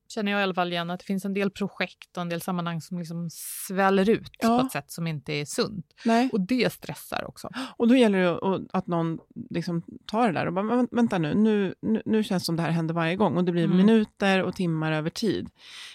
känner 0.08 0.32
jag 0.32 0.40
i 0.40 0.42
alla 0.42 0.54
fall 0.54 0.72
igen 0.72 0.90
att 0.90 1.00
det 1.00 1.06
finns 1.06 1.24
en 1.24 1.34
del 1.34 1.50
projekt 1.50 2.16
och 2.16 2.20
en 2.22 2.28
del 2.28 2.40
sammanhang 2.40 2.80
som 2.80 2.98
liksom 2.98 3.28
sväller 3.32 4.10
ut 4.10 4.30
Ja. 4.38 4.58
på 4.58 4.66
ett 4.66 4.72
sätt 4.72 4.90
som 4.90 5.06
inte 5.06 5.32
är 5.32 5.44
sunt. 5.44 5.86
Nej. 6.04 6.30
Och 6.32 6.40
det 6.40 6.72
stressar 6.72 7.24
också. 7.28 7.48
Och 7.76 7.88
då 7.88 7.96
gäller 7.96 8.18
det 8.18 8.66
att, 8.72 8.86
någon 8.86 9.18
liksom 9.50 9.82
tar 10.06 10.26
det 10.26 10.32
där 10.38 10.46
och 10.46 10.52
bara, 10.52 10.64
"Men 10.64 10.88
vänta 10.90 11.18
nu, 11.18 11.34
nu, 11.34 11.74
nu, 11.82 12.02
nu 12.04 12.24
känns 12.24 12.42
det 12.42 12.46
som 12.46 12.56
det 12.56 12.62
här 12.62 12.70
händer 12.70 12.94
varje 12.94 13.16
gång 13.16 13.36
och 13.36 13.44
det 13.44 13.52
blir 13.52 13.64
Mm. 13.64 13.76
minuter 13.76 14.42
och 14.42 14.54
timmar 14.56 14.92
över 14.92 15.10
tid. 15.10 15.48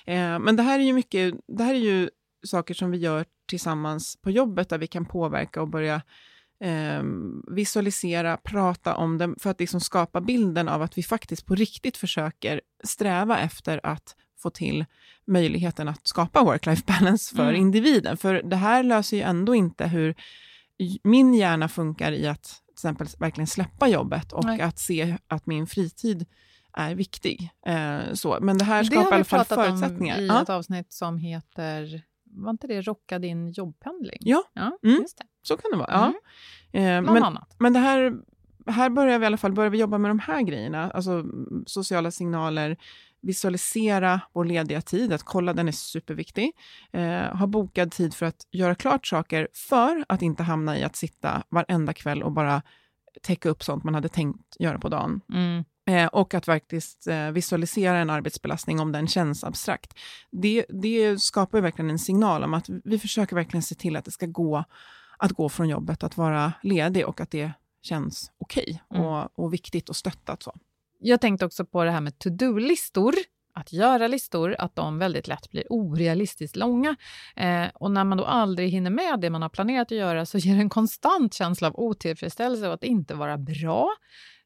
Eh, 0.05 0.39
men 0.39 0.55
det 0.55 0.63
här 0.63 0.79
är 0.79 0.83
ju 0.83 0.93
mycket, 0.93 1.35
det 1.47 1.63
här 1.63 1.73
är 1.73 1.79
ju 1.79 2.09
saker 2.47 2.73
som 2.73 2.91
vi 2.91 2.97
gör 2.97 3.25
tillsammans 3.49 4.17
på 4.21 4.31
jobbet 4.31 4.69
där 4.69 4.77
vi 4.77 4.87
kan 4.87 5.05
påverka 5.05 5.61
och 5.61 5.67
börja 5.67 6.01
eh, 6.63 7.03
visualisera, 7.51 8.37
prata 8.37 8.95
om 8.95 9.17
det 9.17 9.35
för 9.39 9.49
att 9.49 9.59
liksom 9.59 9.81
skapa 9.81 10.21
bilden 10.21 10.69
av 10.69 10.81
att 10.81 10.97
vi 10.97 11.03
faktiskt 11.03 11.45
på 11.45 11.55
riktigt 11.55 11.97
försöker 11.97 12.61
sträva 12.83 13.39
efter 13.39 13.79
att 13.83 14.15
få 14.39 14.49
till 14.49 14.85
möjligheten 15.27 15.87
att 15.87 16.07
skapa 16.07 16.41
work-life 16.43 16.83
balance 16.99 17.35
för 17.35 17.43
Mm. 17.49 17.61
individen. 17.61 18.17
För 18.17 18.33
det 18.43 18.55
här 18.55 18.83
löser 18.83 19.17
ju 19.17 19.23
ändå 19.23 19.55
inte 19.55 19.87
hur 19.87 20.15
min 21.03 21.33
hjärna 21.33 21.67
funkar 21.69 22.11
i 22.11 22.27
att 22.27 22.43
till 22.43 22.73
exempel 22.73 23.07
verkligen 23.19 23.47
släppa 23.47 23.87
jobbet 23.87 24.33
och 24.33 24.45
Nej. 24.45 24.61
att 24.61 24.79
se 24.79 25.17
att 25.27 25.45
min 25.45 25.67
fritid 25.67 26.25
är 26.73 26.95
viktig. 26.95 27.49
Eh, 27.65 28.13
så. 28.13 28.37
Men 28.41 28.57
det 28.57 28.65
här 28.65 28.79
Det 28.83 28.85
skapar 28.85 29.03
har 29.03 29.11
i 29.11 29.13
alla 29.13 29.17
vi 29.17 29.23
fall 29.23 29.45
pratat 29.45 29.65
förutsättningar. 29.65 30.17
om 30.17 30.23
i 30.23 30.27
Ja. 30.27 30.41
ett 30.41 30.49
avsnitt 30.49 30.93
som 30.93 31.17
heter, 31.17 32.01
var 32.43 32.51
inte 32.51 32.67
det 32.67 32.81
Rocka 32.81 33.19
din 33.19 33.47
jobbpendling? 33.51 34.17
Ja, 34.19 34.43
ja 34.53 34.77
Mm. 34.83 35.01
just 35.01 35.17
det. 35.17 35.23
så 35.41 35.57
kan 35.57 35.71
det 35.71 35.77
vara. 35.77 35.91
Ja. 35.91 36.13
Eh, 36.79 37.01
Bland 37.01 37.13
men, 37.13 37.23
annat. 37.23 37.55
men 37.59 37.73
det 37.73 37.79
här, 37.79 38.13
här 38.67 38.89
börjar 38.89 39.19
vi 39.19 39.23
i 39.23 39.27
alla 39.27 39.37
fall 39.37 39.53
börjar 39.53 39.69
vi 39.69 39.77
jobba 39.77 39.97
med 39.97 40.11
de 40.11 40.19
här 40.19 40.41
grejerna, 40.41 40.91
alltså 40.91 41.11
mm, 41.11 41.63
sociala 41.67 42.11
signaler, 42.11 42.77
visualisera 43.21 44.21
vår 44.33 44.45
lediga 44.45 44.81
tid, 44.81 45.13
att 45.13 45.23
kolla 45.23 45.53
den 45.53 45.67
är 45.67 45.71
superviktig. 45.71 46.51
Eh, 46.91 47.35
ha 47.37 47.47
bokad 47.47 47.91
tid 47.91 48.13
för 48.13 48.25
att 48.25 48.47
göra 48.51 48.75
klart 48.75 49.07
saker 49.07 49.47
för 49.53 50.05
att 50.09 50.21
inte 50.21 50.43
hamna 50.43 50.77
i 50.77 50.83
att 50.83 50.95
sitta 50.95 51.43
varenda 51.49 51.93
kväll 51.93 52.23
och 52.23 52.31
bara 52.31 52.61
täcka 53.21 53.49
upp 53.49 53.63
sånt 53.63 53.83
man 53.83 53.93
hade 53.95 54.09
tänkt 54.09 54.55
göra 54.59 54.79
på 54.79 54.89
dagen. 54.89 55.21
Mm. 55.33 55.63
Eh, 55.87 56.07
och 56.07 56.33
att 56.33 56.45
faktiskt 56.45 57.07
eh, 57.07 57.31
visualisera 57.31 57.97
en 57.97 58.09
arbetsbelastning 58.09 58.79
om 58.79 58.91
den 58.91 59.07
känns 59.07 59.43
abstrakt. 59.43 59.93
Det, 60.31 60.65
det 60.69 61.21
skapar 61.21 61.61
verkligen 61.61 61.89
en 61.89 61.99
signal 61.99 62.43
om 62.43 62.53
att 62.53 62.69
vi 62.83 62.99
försöker 62.99 63.35
verkligen 63.35 63.63
se 63.63 63.75
till 63.75 63.95
att 63.95 64.05
det 64.05 64.11
ska 64.11 64.25
gå 64.25 64.63
att 65.17 65.31
gå 65.31 65.49
från 65.49 65.69
jobbet, 65.69 66.03
att 66.03 66.17
vara 66.17 66.53
ledig 66.63 67.07
och 67.07 67.21
att 67.21 67.31
det 67.31 67.51
känns 67.81 68.31
okej 68.37 68.83
Mm. 68.93 69.05
och, 69.05 69.39
och 69.39 69.53
viktigt 69.53 69.89
och 69.89 69.95
stöttat. 69.95 70.43
Så. 70.43 70.55
Jag 70.99 71.21
tänkte 71.21 71.45
också 71.45 71.65
på 71.65 71.83
det 71.83 71.91
här 71.91 72.01
med 72.01 72.19
to-do-listor. 72.19 73.13
Att 73.53 73.73
göra 73.73 74.07
listor, 74.07 74.55
att 74.59 74.75
de 74.75 74.99
väldigt 74.99 75.27
lätt 75.27 75.51
blir 75.51 75.63
orealistiskt 75.69 76.55
långa. 76.55 76.95
Eh, 77.35 77.65
och 77.73 77.91
när 77.91 78.03
man 78.03 78.17
då 78.17 78.25
aldrig 78.25 78.69
hinner 78.69 78.89
med 78.89 79.19
det 79.19 79.29
man 79.29 79.41
har 79.41 79.49
planerat 79.49 79.91
att 79.91 79.97
göra 79.97 80.25
så 80.25 80.37
ger 80.37 80.55
det 80.55 80.61
en 80.61 80.69
konstant 80.69 81.33
känsla 81.33 81.67
av 81.67 81.79
otillfredsställelse 81.79 82.67
och 82.67 82.73
att 82.73 82.83
inte 82.83 83.13
vara 83.13 83.37
bra. 83.37 83.89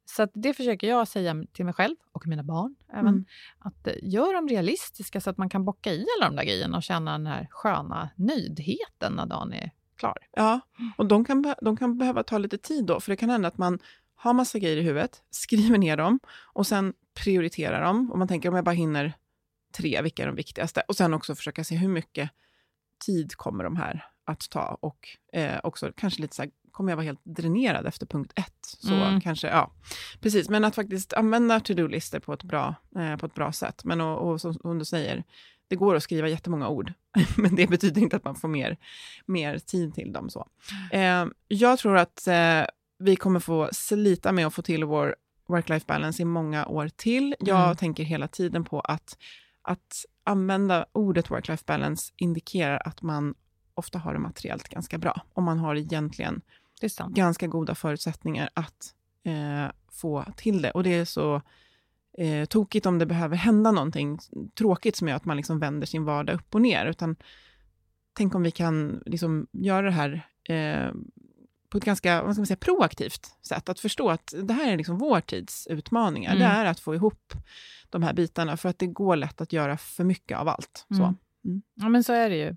Så 0.05 0.27
det 0.33 0.53
försöker 0.53 0.87
jag 0.87 1.07
säga 1.07 1.45
till 1.53 1.65
mig 1.65 1.73
själv 1.73 1.95
och 2.11 2.27
mina 2.27 2.43
barn 2.43 2.75
även. 2.93 3.07
Mm. 3.07 3.25
Att 3.59 3.87
eh, 3.87 3.93
gör 4.01 4.33
dem 4.33 4.47
realistiska 4.47 5.21
så 5.21 5.29
att 5.29 5.37
man 5.37 5.49
kan 5.49 5.65
bocka 5.65 5.93
i 5.93 6.05
alla 6.17 6.29
de 6.29 6.35
där 6.35 6.43
grejerna 6.43 6.77
och 6.77 6.83
känna 6.83 7.11
den 7.11 7.27
här 7.27 7.47
sköna 7.51 8.09
nöjdheten 8.15 9.13
när 9.13 9.25
dagen 9.25 9.53
är 9.53 9.71
klar. 9.95 10.17
Ja, 10.31 10.59
och 10.97 11.05
de 11.05 11.25
kan, 11.25 11.55
de 11.61 11.77
kan 11.77 11.97
behöva 11.97 12.23
ta 12.23 12.37
lite 12.37 12.57
tid 12.57 12.85
då, 12.85 12.99
för 12.99 13.11
det 13.11 13.15
kan 13.15 13.29
hända 13.29 13.47
att 13.47 13.57
man 13.57 13.79
har 14.15 14.33
massa 14.33 14.59
grejer 14.59 14.77
i 14.77 14.81
huvudet, 14.81 15.23
skriver 15.29 15.77
ner 15.77 15.97
dem 15.97 16.19
och 16.53 16.67
sen 16.67 16.93
prioriterar 17.13 17.83
dem. 17.83 18.11
Och 18.11 18.19
man 18.19 18.27
tänker 18.27 18.49
om 18.49 18.55
jag 18.55 18.65
bara 18.65 18.75
hinner 18.75 19.13
tre, 19.77 20.01
vilka 20.01 20.23
är 20.23 20.27
de 20.27 20.35
viktigaste? 20.35 20.83
Och 20.87 20.95
sen 20.95 21.13
också 21.13 21.35
försöka 21.35 21.63
se 21.63 21.75
hur 21.75 21.87
mycket 21.87 22.29
tid 23.05 23.35
kommer 23.35 23.63
de 23.63 23.75
här 23.75 24.05
att 24.25 24.49
ta 24.49 24.77
och 24.81 25.17
eh, 25.33 25.59
också 25.63 25.91
kanske 25.95 26.21
lite 26.21 26.35
så 26.35 26.41
här, 26.41 26.51
kommer 26.71 26.91
jag 26.91 26.97
vara 26.97 27.05
helt 27.05 27.21
dränerad 27.23 27.85
efter 27.85 28.05
punkt 28.05 28.33
ett? 28.35 28.53
Så 28.61 28.93
Mm. 28.93 29.21
kanske, 29.21 29.47
ja, 29.47 29.71
precis. 30.19 30.49
Men 30.49 30.65
att 30.65 30.75
faktiskt 30.75 31.13
använda 31.13 31.59
to-do-listor 31.59 32.19
på, 32.19 32.33
ett 32.33 32.43
bra, 32.43 32.75
eh, 32.95 33.17
på 33.17 33.25
ett 33.25 33.33
bra 33.33 33.51
sätt. 33.51 33.83
Men 33.83 34.01
och, 34.01 34.29
och 34.31 34.41
som, 34.41 34.79
du 34.79 34.85
säger, 34.85 35.23
det 35.67 35.75
går 35.75 35.95
att 35.95 36.03
skriva 36.03 36.27
jättemånga 36.27 36.67
ord, 36.67 36.93
men 37.37 37.55
det 37.55 37.67
betyder 37.69 38.01
inte 38.01 38.15
att 38.15 38.23
man 38.23 38.35
får 38.35 38.47
mer, 38.47 38.77
mer 39.25 39.57
tid 39.59 39.93
till 39.95 40.13
dem. 40.13 40.29
Så. 40.29 40.47
Eh, 40.91 41.25
jag 41.47 41.79
tror 41.79 41.97
att 41.97 42.27
eh, 42.27 42.61
vi 42.99 43.15
kommer 43.15 43.39
få 43.39 43.69
slita 43.71 44.31
med 44.31 44.47
att 44.47 44.53
få 44.53 44.61
till 44.61 44.83
vår 44.83 45.15
work-life 45.47 45.85
balance 45.87 46.21
i 46.21 46.25
många 46.25 46.65
år 46.65 46.89
till. 46.95 47.35
Jag 47.39 47.63
Mm. 47.65 47.75
tänker 47.75 48.03
hela 48.03 48.27
tiden 48.27 48.63
på 48.63 48.79
att, 48.79 49.17
att 49.61 50.05
använda 50.23 50.85
ordet 50.91 51.29
work-life 51.29 51.63
balance 51.65 52.11
indikerar 52.17 52.81
att 52.85 53.01
man 53.01 53.35
ofta 53.73 53.99
har 53.99 54.13
det 54.13 54.19
materiellt 54.19 54.69
ganska 54.69 54.97
bra. 54.97 55.21
Och 55.33 55.43
man 55.43 55.59
har 55.59 55.75
egentligen 55.75 56.41
Det 56.81 56.89
sant. 56.89 57.15
ganska 57.15 57.47
goda 57.47 57.75
förutsättningar 57.75 58.49
att 58.53 58.93
eh, 59.23 59.71
få 59.91 60.25
till 60.35 60.61
det. 60.61 60.71
Och 60.71 60.83
det 60.83 60.93
är 60.93 61.05
så 61.05 61.41
eh, 62.17 62.45
tokigt 62.45 62.85
om 62.85 62.99
det 62.99 63.05
behöver 63.05 63.37
hända 63.37 63.71
någonting 63.71 64.19
tråkigt 64.55 64.95
som 64.95 65.07
gör 65.07 65.15
att 65.15 65.25
man 65.25 65.37
liksom 65.37 65.59
vänder 65.59 65.87
sin 65.87 66.05
vardag 66.05 66.35
upp 66.35 66.55
och 66.55 66.61
ner. 66.61 66.85
Utan 66.85 67.15
tänk 68.13 68.35
om 68.35 68.43
vi 68.43 68.51
kan 68.51 69.03
liksom 69.05 69.47
göra 69.51 69.81
det 69.81 69.91
här 69.91 70.27
eh, 70.49 70.93
på 71.69 71.77
ett 71.77 71.85
ganska 71.85 72.23
vad 72.23 72.35
ska 72.35 72.39
man 72.39 72.47
säga, 72.47 72.57
proaktivt 72.57 73.35
sätt. 73.41 73.69
Att 73.69 73.79
förstå 73.79 74.09
att 74.09 74.33
det 74.43 74.53
här 74.53 74.71
är 74.71 74.77
liksom 74.77 74.97
vår 74.97 75.21
tids 75.21 75.67
utmaningar. 75.67 76.31
Mm. 76.31 76.39
Det 76.41 76.55
är 76.55 76.65
att 76.65 76.79
få 76.79 76.95
ihop 76.95 77.33
de 77.89 78.03
här 78.03 78.13
bitarna, 78.13 78.57
för 78.57 78.69
att 78.69 78.79
det 78.79 78.87
går 78.87 79.15
lätt 79.15 79.41
att 79.41 79.53
göra 79.53 79.77
för 79.77 80.03
mycket 80.03 80.37
av 80.37 80.47
allt. 80.47 80.85
Så. 80.89 81.15
Mm. 81.45 81.61
Ja, 81.73 81.89
men 81.89 82.03
så 82.03 82.13
är 82.13 82.29
det 82.29 82.35
ju. 82.35 82.55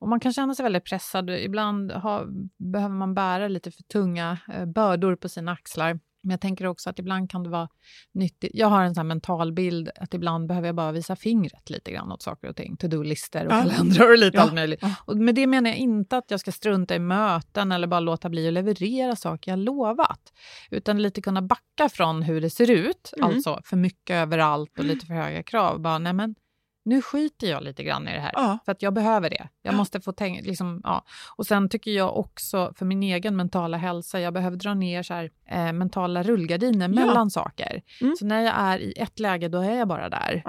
Och 0.00 0.08
man 0.08 0.20
kan 0.20 0.32
känna 0.32 0.54
sig 0.54 0.62
väldigt 0.62 0.84
pressad. 0.84 1.30
Ibland 1.30 1.92
ha, 1.92 2.24
behöver 2.72 2.94
man 2.94 3.14
bära 3.14 3.48
lite 3.48 3.70
för 3.70 3.82
tunga 3.82 4.38
eh, 4.54 4.66
bördor 4.66 5.16
på 5.16 5.28
sina 5.28 5.52
axlar. 5.52 5.98
Men 6.22 6.30
jag 6.30 6.40
tänker 6.40 6.66
också 6.66 6.90
att 6.90 6.98
ibland 6.98 7.30
kan 7.30 7.42
det 7.42 7.48
vara 7.48 7.68
nyttigt. 8.14 8.50
Jag 8.54 8.66
har 8.66 8.82
en 8.82 8.94
sån 8.94 9.06
mental 9.06 9.52
bild 9.52 9.90
att 9.96 10.14
ibland 10.14 10.48
behöver 10.48 10.68
jag 10.68 10.74
bara 10.74 10.92
visa 10.92 11.16
fingret 11.16 11.70
lite 11.70 11.90
grann 11.92 12.12
åt 12.12 12.22
saker 12.22 12.48
och 12.48 12.56
ting. 12.56 12.76
To-do-listor 12.76 13.46
och 13.46 13.52
Ja. 13.52 13.62
kalendrar 13.62 14.10
och 14.10 14.18
lite 14.18 14.36
Ja. 14.36 14.42
allt 14.42 14.54
möjligt. 14.54 14.78
Ja. 14.82 14.94
Och 15.04 15.16
med 15.16 15.34
det 15.34 15.46
menar 15.46 15.70
jag 15.70 15.78
inte 15.78 16.16
att 16.16 16.30
jag 16.30 16.40
ska 16.40 16.52
strunta 16.52 16.94
i 16.94 16.98
möten 16.98 17.72
eller 17.72 17.86
bara 17.86 18.00
låta 18.00 18.28
bli 18.28 18.46
att 18.48 18.52
leverera 18.52 19.16
saker 19.16 19.50
jag 19.52 19.58
lovat. 19.58 20.32
Utan 20.70 21.02
lite 21.02 21.22
kunna 21.22 21.42
backa 21.42 21.88
från 21.92 22.22
hur 22.22 22.40
det 22.40 22.50
ser 22.50 22.70
ut, 22.70 23.12
Mm. 23.16 23.28
alltså 23.30 23.60
för 23.64 23.76
mycket 23.76 24.14
överallt 24.14 24.78
och 24.78 24.84
lite 24.84 25.06
för 25.06 25.14
höga 25.14 25.42
krav. 25.42 25.80
Bara, 25.80 25.98
nej 25.98 26.12
men, 26.12 26.34
nu 26.86 27.02
skiter 27.02 27.46
jag 27.46 27.62
lite 27.62 27.84
grann 27.84 28.08
i 28.08 28.12
det 28.12 28.20
här. 28.20 28.30
Ja. 28.34 28.58
För 28.64 28.72
att 28.72 28.82
jag 28.82 28.94
behöver 28.94 29.30
det. 29.30 29.48
Jag 29.62 29.72
Ja. 29.74 29.76
måste 29.76 30.00
få 30.00 30.12
tänka, 30.12 30.42
liksom, 30.44 30.80
ja. 30.84 31.04
Och 31.36 31.46
sen 31.46 31.68
tycker 31.68 31.90
jag 31.90 32.16
också 32.16 32.72
för 32.76 32.84
min 32.86 33.02
egen 33.02 33.36
mentala 33.36 33.76
hälsa, 33.76 34.20
jag 34.20 34.34
behöver 34.34 34.56
dra 34.56 34.74
ner 34.74 35.02
så 35.02 35.14
här, 35.14 35.30
eh, 35.50 35.72
mentala 35.72 36.22
rullgardiner 36.22 36.88
mellan 36.88 37.30
saker. 37.30 37.82
Mm. 38.00 38.16
Så 38.18 38.26
när 38.26 38.40
jag 38.42 38.54
är 38.56 38.78
i 38.78 38.92
ett 38.96 39.18
läge, 39.18 39.48
då 39.48 39.60
är 39.60 39.78
jag 39.78 39.88
bara 39.88 40.08
där. 40.08 40.42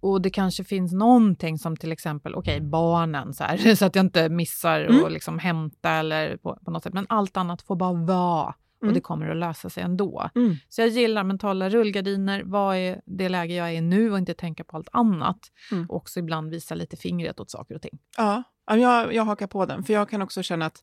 Och 0.00 0.22
det 0.22 0.30
kanske 0.30 0.64
finns 0.64 0.92
någonting 0.92 1.58
som 1.58 1.76
till 1.76 1.92
exempel, 1.92 2.34
okej, 2.34 2.60
barnen, 2.60 3.34
så, 3.34 3.44
här, 3.44 3.56
så 3.74 3.84
att 3.84 3.94
jag 3.94 4.04
inte 4.04 4.28
missar 4.28 4.80
Mm. 4.80 5.12
liksom 5.12 5.38
hämta 5.38 5.90
eller 5.90 6.36
på, 6.36 6.58
på 6.64 6.70
något 6.70 6.82
sätt. 6.82 6.92
Men 6.94 7.06
allt 7.08 7.36
annat 7.36 7.62
får 7.62 7.76
bara 7.76 7.92
vara. 7.92 8.54
Och 8.84 8.88
Mm. 8.88 8.94
det 8.94 9.00
kommer 9.00 9.28
att 9.30 9.36
lösa 9.36 9.70
sig 9.70 9.82
ändå. 9.82 10.30
Mm. 10.34 10.56
Så 10.68 10.80
jag 10.80 10.88
gillar 10.88 11.24
mentala 11.24 11.68
rullgardiner. 11.68 12.42
Vad 12.44 12.76
är 12.76 13.00
det 13.06 13.28
läge 13.28 13.54
jag 13.54 13.68
är 13.68 13.72
i 13.72 13.80
nu 13.80 14.12
och 14.12 14.18
inte 14.18 14.34
tänka 14.34 14.64
på 14.64 14.76
allt 14.76 14.88
annat. 14.92 15.38
Mm. 15.72 15.86
Och 15.90 15.96
också 15.96 16.20
ibland 16.20 16.50
visa 16.50 16.74
lite 16.74 16.96
fingret 16.96 17.40
åt 17.40 17.50
saker 17.50 17.74
och 17.74 17.82
ting. 17.82 17.98
Ja, 18.16 18.42
ja, 18.66 18.76
jag, 18.76 19.14
jag 19.14 19.24
hakar 19.24 19.46
på 19.46 19.66
den. 19.66 19.84
För 19.84 19.92
jag 19.92 20.08
kan 20.08 20.22
också 20.22 20.42
känna 20.42 20.66
att 20.66 20.82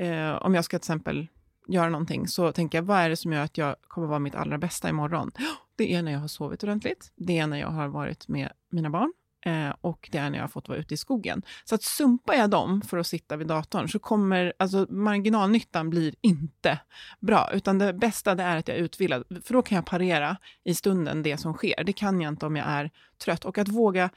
eh, 0.00 0.30
om 0.30 0.54
jag 0.54 0.64
ska 0.64 0.78
till 0.78 0.80
exempel 0.82 1.26
göra 1.68 1.88
någonting 1.88 2.28
så 2.28 2.52
tänker 2.52 2.78
jag, 2.78 2.82
vad 2.82 2.98
är 2.98 3.08
det 3.08 3.16
som 3.16 3.32
gör 3.32 3.40
att 3.42 3.58
jag 3.58 3.76
kommer 3.82 4.06
vara 4.06 4.18
mitt 4.18 4.34
allra 4.34 4.58
bästa 4.58 4.88
imorgon? 4.88 5.30
Det 5.76 5.94
är 5.94 6.02
när 6.02 6.12
jag 6.12 6.18
har 6.18 6.28
sovit 6.28 6.62
ordentligt. 6.62 7.12
Det 7.16 7.38
är 7.38 7.46
när 7.46 7.60
jag 7.60 7.68
har 7.68 7.88
varit 7.88 8.28
med 8.28 8.52
mina 8.70 8.90
barn 8.90 9.12
eh, 9.46 9.74
och 9.80 10.08
det 10.12 10.18
är 10.18 10.30
när 10.30 10.38
jag 10.38 10.42
har 10.42 10.48
fått 10.48 10.68
vara 10.68 10.78
ute 10.78 10.94
i 10.94 10.96
skogen. 10.96 11.42
Så 11.64 11.74
att 11.74 11.82
sumpar 11.82 12.34
jag 12.34 12.50
dem 12.50 12.82
för 12.82 12.98
att 12.98 13.06
sitta 13.06 13.36
vid 13.36 13.46
datorn 13.46 13.88
så 13.88 13.98
kommer 13.98 14.52
alltså, 14.58 14.86
marginalnyttan 14.88 15.90
blir 15.90 16.14
inte 16.20 16.78
bra. 17.20 17.50
Utan 17.52 17.78
det 17.78 17.92
bästa 17.92 18.34
det 18.34 18.42
är 18.42 18.56
att 18.56 18.68
jag 18.68 18.76
är 18.76 18.82
utvilad, 18.82 19.24
för 19.44 19.54
då 19.54 19.62
kan 19.62 19.76
jag 19.76 19.86
parera 19.86 20.36
i 20.64 20.74
stunden 20.74 21.22
det 21.22 21.36
som 21.36 21.54
sker. 21.54 21.84
Det 21.84 21.92
kan 21.92 22.20
jag 22.20 22.32
inte 22.32 22.46
om 22.46 22.56
jag 22.56 22.66
är 22.66 22.90
trött. 23.24 23.44
Och 23.44 23.58
att 23.58 23.68
våga 23.68 24.10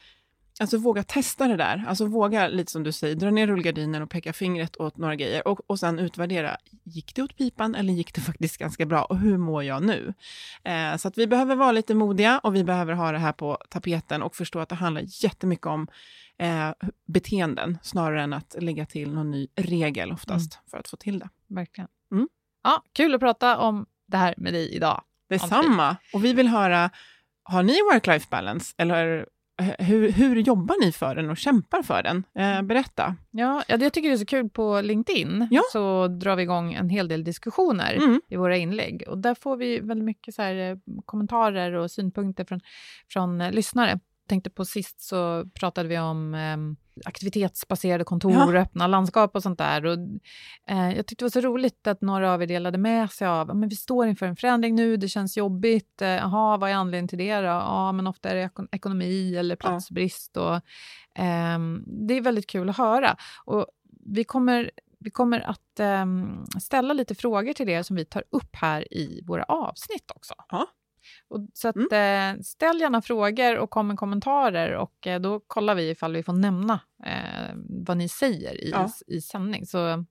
Alltså 0.61 0.77
våga 0.77 1.03
testa 1.03 1.47
det 1.47 1.57
där. 1.57 1.85
Alltså 1.87 2.05
våga, 2.05 2.47
lite 2.47 2.71
som 2.71 2.83
du 2.83 2.91
säger, 2.91 3.15
dra 3.15 3.31
ner 3.31 3.47
rullgardinen 3.47 4.01
och 4.01 4.09
peka 4.09 4.33
fingret 4.33 4.77
åt 4.77 4.97
några 4.97 5.15
grejer 5.15 5.47
och, 5.47 5.69
och 5.69 5.79
sen 5.79 5.99
utvärdera. 5.99 6.57
Gick 6.83 7.15
det 7.15 7.23
åt 7.23 7.37
pipan 7.37 7.75
eller 7.75 7.93
gick 7.93 8.13
det 8.13 8.21
faktiskt 8.31 8.57
ganska 8.57 8.85
bra? 8.85 9.03
Och 9.03 9.17
hur 9.17 9.37
mår 9.37 9.63
jag 9.63 9.83
nu? 9.83 10.13
Eh, 10.63 10.95
så 10.97 11.07
att 11.07 11.17
vi 11.17 11.27
behöver 11.27 11.55
vara 11.55 11.71
lite 11.71 11.95
modiga 11.95 12.39
och 12.39 12.55
vi 12.55 12.63
behöver 12.63 12.93
ha 12.93 13.11
det 13.11 13.17
här 13.17 13.31
på 13.31 13.57
tapeten 13.69 14.21
och 14.21 14.35
förstå 14.35 14.59
att 14.59 14.69
det 14.69 14.75
handlar 14.75 15.03
jättemycket 15.23 15.65
om 15.65 15.87
eh, 16.37 16.69
beteenden 17.07 17.77
snarare 17.83 18.21
än 18.23 18.33
att 18.33 18.55
lägga 18.59 18.85
till 18.85 19.13
någon 19.13 19.31
ny 19.31 19.47
regel 19.55 20.11
oftast 20.11 20.53
mm. 20.53 20.63
för 20.71 20.77
att 20.77 20.87
få 20.87 20.97
till 20.97 21.19
det. 21.19 21.29
Verkligen. 21.47 21.87
Mm. 22.11 22.27
Ja, 22.63 22.83
kul 22.93 23.15
att 23.15 23.21
prata 23.21 23.57
om 23.57 23.85
det 24.07 24.17
här 24.17 24.33
med 24.37 24.53
dig 24.53 24.75
idag. 24.75 25.01
Detsamma. 25.29 25.97
Och 26.13 26.25
vi 26.25 26.33
vill 26.33 26.47
höra, 26.47 26.89
har 27.43 27.63
ni 27.63 27.73
work-life 27.73 28.27
balance 28.29 28.73
eller 28.77 29.25
hur, 29.79 30.11
hur 30.11 30.35
jobbar 30.35 30.85
ni 30.85 30.91
för 30.91 31.15
den 31.15 31.29
och 31.29 31.37
kämpar 31.37 31.83
för 31.83 32.03
den? 32.03 32.23
Eh, 32.35 32.61
berätta. 32.61 33.15
Ja, 33.31 33.63
jag 33.67 33.93
tycker 33.93 34.09
det 34.09 34.15
är 34.15 34.17
så 34.17 34.25
kul 34.25 34.49
på 34.49 34.81
LinkedIn, 34.81 35.47
ja. 35.51 35.61
så 35.71 36.07
drar 36.07 36.35
vi 36.35 36.43
igång 36.43 36.73
en 36.73 36.89
hel 36.89 37.07
del 37.07 37.23
diskussioner 37.23 37.93
mm. 37.93 38.21
i 38.29 38.35
våra 38.35 38.57
inlägg. 38.57 39.03
Och 39.07 39.17
där 39.17 39.35
får 39.35 39.57
vi 39.57 39.79
väldigt 39.79 40.05
mycket 40.05 40.35
så 40.35 40.41
här, 40.41 40.71
eh, 40.71 40.77
kommentarer 41.05 41.73
och 41.73 41.91
synpunkter 41.91 42.45
från, 42.45 42.59
från 43.09 43.41
eh, 43.41 43.51
lyssnare. 43.51 43.99
Tänkte 44.29 44.49
på 44.49 44.65
sist 44.65 45.01
så 45.01 45.45
pratade 45.53 45.89
vi 45.89 45.99
om 45.99 46.33
eh, 46.33 46.57
aktivitetsbaserade 47.05 48.03
kontor, 48.03 48.55
ja. 48.55 48.61
öppna 48.61 48.87
landskap 48.87 49.35
och 49.35 49.43
sånt 49.43 49.57
där. 49.57 49.85
Och, 49.85 49.97
eh, 50.67 50.95
jag 50.95 51.07
tyckte 51.07 51.25
det 51.25 51.35
var 51.35 51.41
så 51.41 51.47
roligt 51.47 51.87
att 51.87 52.01
några 52.01 52.33
av 52.33 52.43
er 52.43 52.47
delade 52.47 52.77
med 52.77 53.11
sig 53.11 53.27
av 53.27 53.55
men 53.55 53.69
vi 53.69 53.75
står 53.75 54.07
inför 54.07 54.25
en 54.25 54.35
förändring 54.35 54.75
nu, 54.75 54.97
det 54.97 55.07
känns 55.07 55.37
jobbigt. 55.37 56.01
Eh, 56.01 56.57
vad 56.59 56.69
är 56.69 56.73
anledningen 56.73 57.07
till 57.07 57.17
det 57.17 57.35
då? 57.35 57.47
Ja, 57.47 57.91
men 57.91 58.07
ofta 58.07 58.29
är 58.29 58.35
det 58.35 58.49
ekonomi 58.71 59.35
eller 59.35 59.55
platsbrist. 59.55 60.37
Och, 60.37 60.55
eh, 61.23 61.59
det 62.07 62.13
är 62.13 62.21
väldigt 62.21 62.47
kul 62.47 62.69
att 62.69 62.77
höra. 62.77 63.17
Och 63.45 63.65
vi 64.05 64.23
kommer 64.23 64.71
vi 64.99 65.09
kommer 65.11 65.39
att 65.39 65.79
eh, 65.79 66.05
ställa 66.61 66.93
lite 66.93 67.15
frågor 67.15 67.53
till 67.53 67.69
er 67.69 67.83
som 67.83 67.95
vi 67.95 68.05
tar 68.05 68.23
upp 68.29 68.55
här 68.55 68.93
i 68.93 69.21
våra 69.27 69.43
avsnitt 69.43 70.11
också. 70.15 70.33
Ja. 70.49 70.67
Och, 71.27 71.47
så 71.53 71.67
att, 71.67 71.75
mm. 71.75 72.37
eh, 72.37 72.41
ställ 72.41 72.81
gärna 72.81 73.01
frågor 73.01 73.57
och 73.57 73.69
kom 73.69 73.87
med 73.87 73.97
kommentarer 73.97 74.75
och 74.75 75.07
eh, 75.07 75.19
då 75.19 75.39
kollar 75.47 75.75
vi 75.75 75.89
ifall 75.89 76.13
vi 76.13 76.23
får 76.23 76.33
nämna 76.33 76.79
eh, 77.05 77.55
vad 77.85 77.97
ni 77.97 78.09
säger 78.09 78.63
i, 78.63 78.69
ja. 78.69 78.89
i 79.07 79.21
sändning. 79.21 79.65
Så 79.65 80.05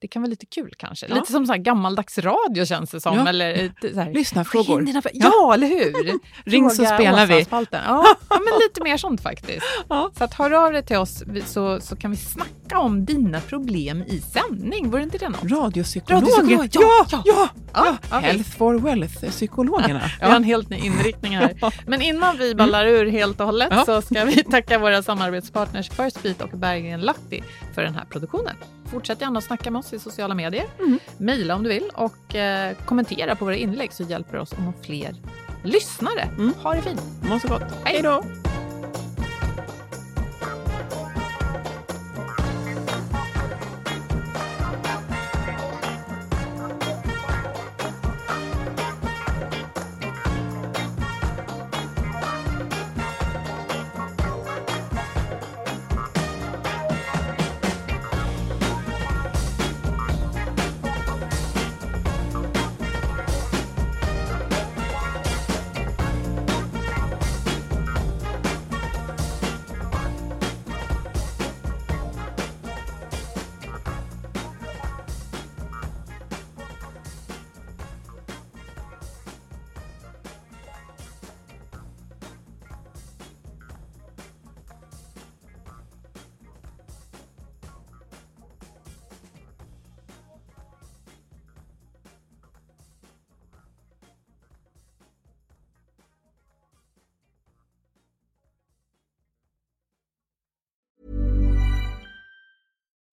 det 0.00 0.08
kan 0.08 0.22
vara 0.22 0.30
lite 0.30 0.46
kul 0.46 0.72
kanske. 0.76 1.06
Ja. 1.08 1.14
Lite 1.14 1.32
som 1.32 1.46
så 1.46 1.52
här 1.52 1.58
gammaldags 1.58 2.18
radio 2.18 2.64
känns 2.64 2.90
det 2.90 3.00
som. 3.00 3.18
Ja. 3.18 3.28
Eller, 3.28 3.62
eh, 3.62 3.92
så 3.94 4.00
här, 4.00 4.12
Lyssnarfrågor. 4.12 4.88
Ja. 4.88 5.02
ja, 5.12 5.54
eller 5.54 5.66
hur? 5.66 6.18
Ring 6.50 6.70
så 6.70 6.84
spelar 6.84 7.26
vi. 7.26 7.46
Ja, 7.50 7.66
ja, 7.70 8.40
men 8.44 8.58
lite 8.68 8.82
mer 8.82 8.96
sånt 8.96 9.22
faktiskt. 9.22 9.66
Ja. 9.88 10.10
Så 10.18 10.24
att 10.24 10.34
hör 10.34 10.50
av 10.50 10.72
dig 10.72 10.82
till 10.82 10.96
oss 10.96 11.22
så, 11.46 11.80
så 11.80 11.96
kan 11.96 12.10
vi 12.10 12.16
snacka 12.16 12.78
om 12.78 13.04
dina 13.04 13.40
problem 13.40 14.02
i 14.02 14.20
sändning. 14.20 14.90
Vore 14.90 15.02
inte 15.02 15.18
det 15.18 15.28
något? 15.28 15.50
Radiopsykologer. 15.50 16.68
Ja, 16.72 17.06
ja, 17.10 17.22
ja, 17.24 17.48
ja. 17.74 17.96
ja. 18.10 18.18
Health 18.18 18.50
for 18.50 18.74
wealth-psykologerna. 18.74 20.10
vi 20.20 20.26
har 20.26 20.36
en 20.36 20.44
helt 20.44 20.70
ny 20.70 20.76
inriktning 20.76 21.36
här. 21.36 21.72
Men 21.86 22.02
innan 22.02 22.36
vi 22.38 22.54
ballar 22.54 22.86
ur 22.86 23.06
helt 23.06 23.40
och 23.40 23.46
hållet 23.46 23.86
så 23.86 24.02
ska 24.02 24.24
vi 24.24 24.44
tacka 24.44 24.78
våra 24.78 25.02
samarbetspartners 25.02 25.90
First 25.90 26.22
Beat 26.38 26.52
och 26.52 26.58
Berggren 26.58 27.00
Lahti 27.00 27.42
för 27.74 27.82
den 27.82 27.94
här 27.94 28.04
produktionen. 28.04 28.56
Fortsätt 28.90 29.20
gärna 29.20 29.38
att 29.38 29.44
snacka 29.44 29.70
med 29.70 29.78
oss 29.78 29.92
i 29.92 29.98
sociala 29.98 30.34
medier. 30.34 30.66
Mm. 30.78 30.98
Mejla 31.18 31.54
om 31.54 31.62
du 31.62 31.68
vill 31.68 31.90
och 31.94 32.34
eh, 32.34 32.76
kommentera 32.84 33.36
på 33.36 33.44
våra 33.44 33.56
inlägg 33.56 33.92
så 33.92 34.02
hjälper 34.02 34.32
det 34.32 34.40
oss 34.40 34.52
att 34.52 34.64
nå 34.64 34.72
fler 34.82 35.16
lyssnare. 35.64 36.22
Mm. 36.38 36.54
Ha 36.62 36.74
det 36.74 36.82
fint. 36.82 37.02
Må 37.22 37.38
så 37.38 37.48
gott. 37.48 37.62
Hej 37.84 38.02
då! 38.02 38.22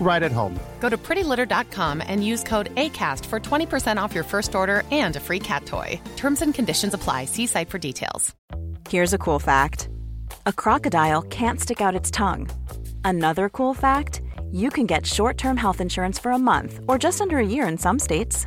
right 0.00 0.22
at 0.22 0.32
home. 0.32 0.58
Go 0.80 0.88
to 0.88 0.98
prettylitter.com 0.98 2.02
and 2.04 2.26
use 2.26 2.42
code 2.42 2.74
ACAST 2.74 3.24
for 3.26 3.38
20% 3.38 4.02
off 4.02 4.14
your 4.14 4.24
first 4.24 4.54
order 4.56 4.82
and 4.90 5.14
a 5.14 5.20
free 5.20 5.38
cat 5.38 5.66
toy. 5.66 6.00
Terms 6.16 6.42
and 6.42 6.52
conditions 6.52 6.94
apply. 6.94 7.26
See 7.26 7.46
site 7.46 7.70
for 7.70 7.78
details. 7.78 8.34
Here's 8.88 9.12
a 9.12 9.18
cool 9.18 9.38
fact 9.38 9.88
a 10.46 10.52
crocodile 10.52 11.22
can't 11.22 11.60
stick 11.60 11.80
out 11.80 11.94
its 11.94 12.10
tongue. 12.10 12.48
Another 13.04 13.48
cool 13.48 13.74
fact 13.74 14.22
you 14.50 14.70
can 14.70 14.86
get 14.86 15.06
short 15.06 15.38
term 15.38 15.56
health 15.56 15.80
insurance 15.80 16.18
for 16.18 16.32
a 16.32 16.38
month 16.38 16.80
or 16.88 16.98
just 16.98 17.20
under 17.20 17.38
a 17.38 17.46
year 17.46 17.68
in 17.68 17.78
some 17.78 17.98
states. 17.98 18.46